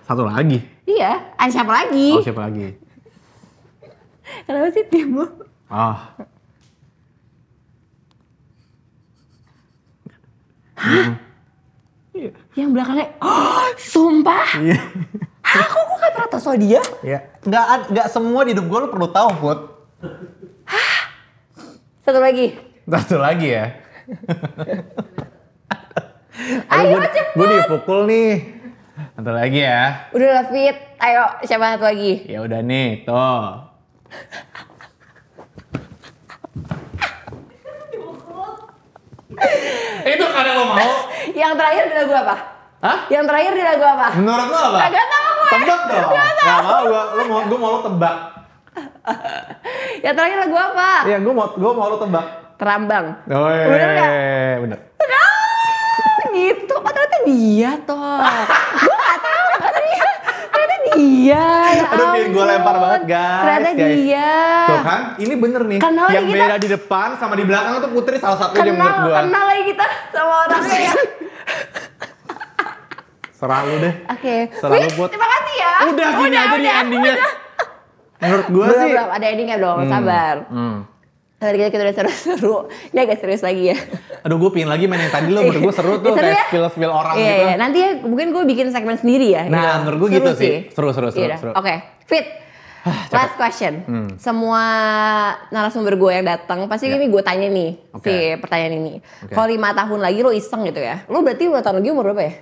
Satu 0.03 0.23
lagi. 0.25 0.59
Iya, 0.83 1.13
ada 1.37 1.51
siapa 1.51 1.73
lagi? 1.73 2.09
Oh 2.13 2.23
siapa 2.23 2.43
lagi? 2.43 2.69
Kenapa 4.43 4.69
sih 4.71 4.85
tim 4.87 5.15
lo? 5.15 5.27
Oh. 5.69 5.97
Yang 12.53 12.71
belakangnya, 12.77 13.09
oh, 13.25 13.73
sumpah. 13.81 14.61
Iya. 14.61 14.79
Aku 15.43 15.79
kok 15.81 15.97
gak 16.01 16.13
pernah 16.13 16.29
tahu 16.29 16.41
soal 16.41 16.59
dia? 16.61 16.83
Iya. 17.01 17.19
Gak, 17.45 17.65
gak 17.93 18.09
semua 18.13 18.45
di 18.45 18.53
hidup 18.53 18.69
gue 18.69 18.79
lo 18.79 18.89
perlu 18.93 19.09
tahu, 19.09 19.29
Put. 19.41 19.59
Satu 22.05 22.21
lagi. 22.21 22.53
Satu 22.85 23.17
lagi 23.17 23.49
ya. 23.49 23.67
Ayo 26.73 26.99
gue, 26.99 27.07
cepet. 27.07 27.35
gue 27.39 27.47
dipukul 27.47 27.99
nih. 28.09 28.33
Satu 29.17 29.31
lagi 29.33 29.61
ya. 29.63 30.11
Udah 30.13 30.29
lah 30.41 30.47
Fit. 30.53 30.77
Ayo, 31.01 31.25
siapa 31.47 31.77
satu 31.77 31.85
lagi? 31.89 32.13
Ya 32.29 32.45
udah 32.45 32.61
nih, 32.61 33.05
tuh. 33.09 33.41
Itu 40.13 40.25
kan 40.29 40.43
yang 40.45 40.57
lo 40.59 40.65
mau? 40.73 40.93
Yang 41.33 41.53
terakhir 41.59 41.83
di 41.89 41.95
lagu 41.97 42.15
apa? 42.15 42.35
Hah? 42.83 42.99
Yang 43.07 43.25
terakhir 43.31 43.53
di 43.55 43.65
lagu 43.65 43.85
apa? 43.87 44.09
Menurut 44.19 44.47
lo 44.51 44.59
apa? 44.59 44.79
Kagak 44.87 45.07
tahu 45.07 45.29
gue. 45.33 45.51
Tebak 45.53 45.81
dong. 45.87 46.11
Gak 46.43 46.59
mau 46.65 46.81
gue, 46.83 47.03
lo 47.15 47.23
mau 47.29 47.41
gue 47.47 47.59
mau 47.59 47.71
lo 47.71 47.81
tebak. 47.83 48.17
Yang 50.05 50.15
terakhir 50.19 50.39
lagu 50.49 50.57
apa? 50.59 50.89
Iya, 51.07 51.17
gue 51.23 51.33
mau 51.33 51.47
gue 51.55 51.73
mau 51.73 51.87
lo 51.91 51.97
tebak. 52.01 52.27
Terambang. 52.59 53.07
Oh, 53.31 53.51
iya, 53.51 53.67
Bener 53.67 53.89
nggak? 53.91 54.11
Bener. 54.67 54.79
gitu. 56.33 56.75
Oh 56.81 56.89
ternyata 56.89 57.19
dia 57.29 57.71
toh. 57.85 58.21
gue 58.81 58.97
gak 58.97 59.19
tahu 59.21 59.29
dia. 59.29 59.32
Dia. 60.95 61.47
Ya 61.73 61.85
Aduh, 61.89 62.07
biar 62.11 62.27
gue 62.27 62.35
ampun. 62.35 62.47
lempar 62.47 62.77
banget, 62.79 63.03
guys. 63.07 63.41
Ternyata 63.43 63.71
guys. 63.73 63.95
dia. 63.97 64.31
Tuh 64.63 64.79
kan, 64.83 65.01
ini 65.17 65.35
bener 65.35 65.63
nih. 65.65 65.79
Kenal 65.79 66.07
yang 66.09 66.25
kita. 66.25 66.37
beda 66.39 66.55
di 66.57 66.69
depan 66.71 67.09
sama 67.17 67.35
di 67.35 67.45
belakang 67.45 67.73
tuh 67.79 67.91
Putri 67.91 68.17
salah 68.17 68.39
menurut 68.39 68.67
Kenal, 68.69 68.97
gue. 69.03 69.17
kenal 69.23 69.45
lagi 69.47 69.63
kita 69.67 69.85
sama 70.11 70.35
orangnya 70.43 70.79
ya. 70.79 70.93
Serah 73.35 73.61
lu 73.65 73.77
deh. 73.77 73.95
Oke. 74.09 74.37
Selalu 74.55 74.75
Wih, 74.77 74.91
buat- 74.95 75.11
Terima 75.11 75.29
kasih 75.29 75.55
ya. 75.57 75.73
Udah 75.85 76.09
gini 76.17 76.37
aja 76.37 76.57
di 76.57 76.69
endingnya. 76.69 77.15
Menurut 78.23 78.47
gue 78.49 78.67
sih. 78.71 78.91
belum. 78.93 79.09
Ada 79.11 79.27
endingnya 79.29 79.59
dong. 79.59 79.79
Sabar. 79.85 80.37
Hmm. 80.47 80.79
Tadi 81.43 81.57
kita, 81.59 81.69
kita 81.69 81.83
udah 81.83 81.97
seru-seru. 81.97 82.57
Ini 82.95 82.99
agak 83.03 83.19
serius 83.19 83.43
lagi 83.43 83.75
ya. 83.75 83.77
Aduh 84.23 84.39
gue 84.39 84.51
pingin 84.55 84.71
lagi 84.71 84.87
main 84.87 85.03
yang 85.03 85.11
tadi 85.11 85.29
lo 85.29 85.43
menurut 85.43 85.59
gue 85.61 85.75
seru 85.75 85.99
tuh 85.99 86.15
Seru 86.15 86.23
kayak 86.23 86.31
ya? 86.33 86.45
spill-spill 86.47 86.87
orang 86.89 87.15
Iya, 87.19 87.27
gitu. 87.27 87.43
iya. 87.43 87.55
Nanti 87.59 87.79
ya 87.79 87.91
mungkin 87.99 88.27
gue 88.31 88.43
bikin 88.47 88.67
segmen 88.71 88.95
sendiri 88.95 89.27
ya. 89.29 89.43
Nah, 89.45 89.83
menurut 89.83 90.07
gue 90.07 90.11
gitu 90.17 90.31
sih. 90.33 90.71
Seru, 90.71 90.95
seru, 90.95 91.11
seru, 91.11 91.19
Iya 91.21 91.35
seru. 91.37 91.51
Oke, 91.53 91.75
Fit. 92.07 92.27
Last 93.11 93.35
question. 93.35 93.83
Hmm. 93.83 94.09
Semua 94.17 94.63
narasumber 95.49 95.95
gue 95.95 96.13
yang 96.13 96.27
datang 96.29 96.67
pasti 96.67 96.87
Ya. 96.87 96.95
ini 96.95 97.07
gue 97.07 97.23
tanya 97.23 97.47
nih 97.47 97.71
si 98.01 98.15
pertanyaan 98.37 98.75
ini. 98.77 98.93
Kalau 99.29 99.47
lima 99.47 99.71
tahun 99.71 99.99
lagi 99.99 100.19
lo 100.21 100.31
iseng 100.31 100.63
gitu 100.65 100.79
ya? 100.79 101.03
Lo 101.07 101.23
berarti 101.23 101.47
lima 101.47 101.59
tahun 101.59 101.79
lagi 101.79 101.89
umur 101.91 102.11
berapa 102.11 102.23
ya? 102.23 102.33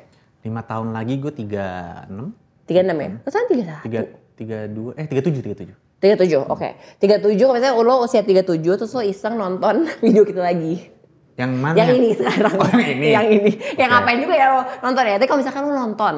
Lima 0.40 0.60
tahun 0.62 0.92
lagi 0.92 1.14
gue 1.16 1.32
tiga 1.34 1.66
enam, 2.06 2.32
Tiga 2.64 2.80
enam 2.80 2.96
ya? 2.96 3.10
Lo 3.16 3.28
kan 3.28 3.44
tiga 3.46 3.64
satu. 3.66 3.80
tiga 3.82 4.00
tiga 4.34 4.58
dua, 4.66 4.90
eh 4.96 5.04
tiga 5.04 5.20
tujuh, 5.20 5.40
tiga 5.42 5.56
tujuh. 5.58 5.76
Tiga 6.00 6.16
tujuh, 6.16 6.42
oke. 6.48 6.68
Tiga 6.96 7.20
tujuh, 7.20 7.52
misalnya 7.52 7.76
lo 7.76 8.00
usia 8.00 8.24
tiga 8.24 8.40
tujuh, 8.40 8.80
terus 8.80 8.92
lo 8.96 9.04
iseng 9.04 9.36
nonton 9.36 9.84
video 10.04 10.24
kita 10.24 10.40
lagi. 10.40 10.88
Yang 11.36 11.52
mana? 11.56 11.76
Yang 11.76 11.90
ini 11.96 12.08
sekarang. 12.16 12.54
Oh, 12.56 12.68
yang 12.72 12.92
ini. 12.96 13.08
yang 13.12 13.28
ini. 13.28 13.52
Yang 13.76 13.88
Oke. 13.88 13.96
ngapain 13.96 14.18
juga 14.20 14.34
ya 14.36 14.46
lo 14.52 14.60
nonton 14.84 15.02
ya. 15.08 15.14
Tapi 15.16 15.26
kalau 15.28 15.40
misalkan 15.40 15.62
lo 15.64 15.72
nonton, 15.72 16.14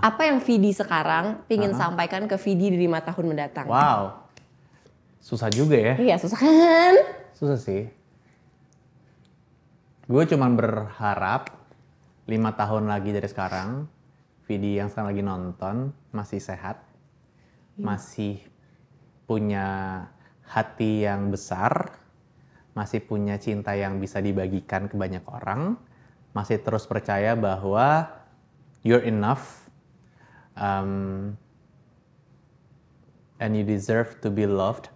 apa 0.00 0.20
yang 0.24 0.38
Vidi 0.40 0.72
sekarang 0.72 1.24
pingin 1.48 1.72
sampaikan 1.72 2.28
ke 2.28 2.36
Vidi 2.36 2.72
di 2.72 2.78
lima 2.80 3.00
tahun 3.00 3.24
mendatang? 3.32 3.68
Wow. 3.68 4.28
Susah 5.20 5.48
juga 5.48 5.76
ya. 5.80 5.94
Iya, 5.96 6.16
susah 6.20 6.38
kan? 6.40 6.94
Susah 7.32 7.56
sih. 7.56 7.88
Gue 10.06 10.22
cuman 10.28 10.54
berharap 10.54 11.50
lima 12.28 12.54
tahun 12.54 12.86
lagi 12.86 13.10
dari 13.16 13.26
sekarang, 13.26 13.88
Vidi 14.44 14.78
yang 14.78 14.92
sekarang 14.92 15.12
lagi 15.12 15.24
nonton 15.24 15.76
masih 16.14 16.38
sehat, 16.38 16.78
masih 17.74 18.38
punya 19.26 19.66
hati 20.46 21.04
yang 21.04 21.34
besar, 21.34 21.98
masih 22.72 23.02
punya 23.02 23.36
cinta 23.36 23.74
yang 23.74 23.98
bisa 23.98 24.22
dibagikan 24.22 24.86
ke 24.86 24.94
banyak 24.94 25.22
orang, 25.26 25.74
masih 26.30 26.62
terus 26.62 26.86
percaya 26.86 27.34
bahwa 27.34 28.06
you're 28.86 29.02
enough, 29.02 29.66
um, 30.54 31.34
and 33.42 33.52
you 33.58 33.66
deserve 33.66 34.22
to 34.22 34.30
be 34.30 34.46
loved 34.46 34.88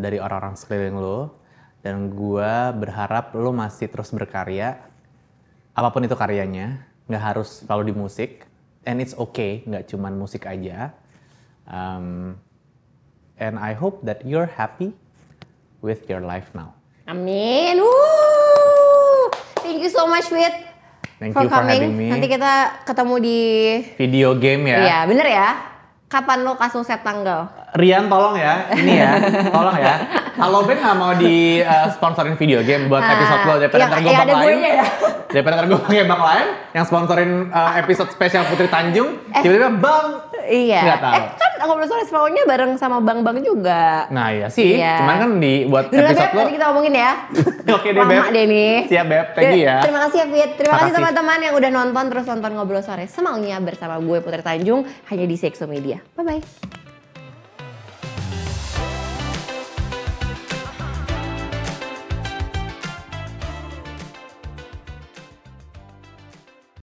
dari 0.00 0.16
orang-orang 0.16 0.56
sekeliling 0.56 0.98
lo. 0.98 1.36
Dan 1.80 2.12
gua 2.12 2.76
berharap 2.76 3.32
lo 3.32 3.56
masih 3.56 3.88
terus 3.88 4.12
berkarya. 4.12 4.84
Apa 5.72 5.88
pun 5.92 6.04
itu 6.04 6.12
karyanya 6.12 6.84
nggak 7.08 7.24
harus 7.24 7.64
selalu 7.64 7.92
di 7.92 7.94
musik. 7.96 8.44
And 8.84 9.00
it's 9.00 9.16
okay 9.16 9.64
nggak 9.64 9.88
cuman 9.88 10.16
musik 10.16 10.44
aja. 10.44 10.92
Um, 11.64 12.36
and 13.40 13.56
I 13.56 13.72
hope 13.72 14.04
that 14.04 14.22
you're 14.22 14.46
happy 14.46 14.92
with 15.80 16.04
your 16.06 16.20
life 16.20 16.52
now 16.52 16.76
Amin. 17.10 17.82
Woo! 17.82 19.26
Thank 19.66 19.82
you 19.82 19.90
so 19.90 20.06
much, 20.06 20.30
Fit. 20.30 20.54
Thank 21.18 21.34
for 21.34 21.42
you 21.42 21.50
for 21.50 21.58
coming. 21.58 21.74
having 21.74 21.94
me. 21.98 22.06
Nanti 22.06 22.30
kita 22.30 22.86
ketemu 22.86 23.14
di 23.18 23.38
video 23.98 24.38
game 24.38 24.70
ya 24.70 24.78
Iya, 24.78 24.98
bener 25.10 25.26
ya. 25.26 25.48
Kapan 26.06 26.46
lo 26.46 26.54
kasih 26.54 26.86
set 26.86 27.02
tanggal? 27.02 27.50
Rian 27.72 28.06
tolong 28.06 28.34
ya, 28.34 28.66
ini 28.72 28.96
ya, 28.96 29.14
tolong 29.54 29.76
ya. 29.76 29.94
Kalau 30.32 30.62
Ben 30.62 30.76
nggak 30.76 30.96
mau 30.96 31.12
di 31.12 31.36
uh, 31.58 31.86
sponsorin 31.88 32.34
video 32.34 32.60
game 32.60 32.86
buat 32.86 32.98
Ah, 32.98 33.14
episode 33.14 33.42
lo 33.42 33.54
daripada 33.56 33.78
yang- 33.78 33.90
ntar 33.90 34.00
gue 34.00 34.08
yang 34.08 34.16
bak 34.16 34.26
ada 34.26 34.34
lain, 34.36 34.58
ya. 34.58 34.84
daripada 35.28 35.54
ntar 35.54 35.66
gue 35.66 35.78
pakai 35.80 36.04
bak 36.04 36.20
lain, 36.20 36.46
yang 36.70 36.84
sponsorin 36.84 37.30
uh, 37.48 37.72
episode 37.76 38.10
spesial 38.10 38.42
Putri 38.44 38.66
Tanjung, 38.66 39.08
tiba-tiba 39.32 39.70
bang, 39.72 40.06
Iya. 40.42 40.80
Nggak 40.82 40.98
tahu. 41.00 41.14
Eh 41.14 41.24
kan 41.36 41.50
ngobrol 41.60 41.86
soal 41.86 42.02
Spaunya 42.02 42.42
bareng 42.42 42.74
sama 42.74 42.98
Bang 42.98 43.20
Bang 43.20 43.38
juga. 43.38 44.08
nah 44.08 44.32
ya 44.32 44.48
sih, 44.48 44.74
Iya. 44.74 44.98
cuman 44.98 45.16
kan 45.16 45.30
di 45.36 45.52
buat 45.64 45.86
lah, 45.86 46.00
episode 46.02 46.18
Beb, 46.18 46.32
lo, 46.32 46.40
nanti 46.40 46.52
kita 46.52 46.64
ngomongin 46.66 46.94
ya. 46.96 47.10
oke 47.76 47.86
deh 47.86 48.00
Lama 48.00 48.10
Beb, 48.10 48.24
deh 48.32 48.44
nih. 48.48 48.74
siap 48.88 49.06
Beb, 49.06 49.26
thank 49.32 49.52
you 49.52 49.62
ya. 49.62 49.78
Terima 49.78 50.00
kasih 50.02 50.18
ya 50.18 50.26
Fit. 50.26 50.50
Terima 50.56 50.74
kasih 50.76 50.92
teman-teman 50.92 51.38
yang 51.38 51.54
udah 51.54 51.70
nonton 51.70 52.04
terus 52.08 52.24
nonton 52.26 52.50
ngobrol 52.52 52.82
sore 52.82 53.06
semaunya 53.06 53.56
bersama 53.58 53.94
gue 53.96 54.18
Putri 54.18 54.40
Tanjung 54.40 54.82
hanya 55.06 55.22
di 55.22 55.36
Sexo 55.36 55.64
Media. 55.64 56.02
Bye 56.16 56.24
bye. 56.26 56.89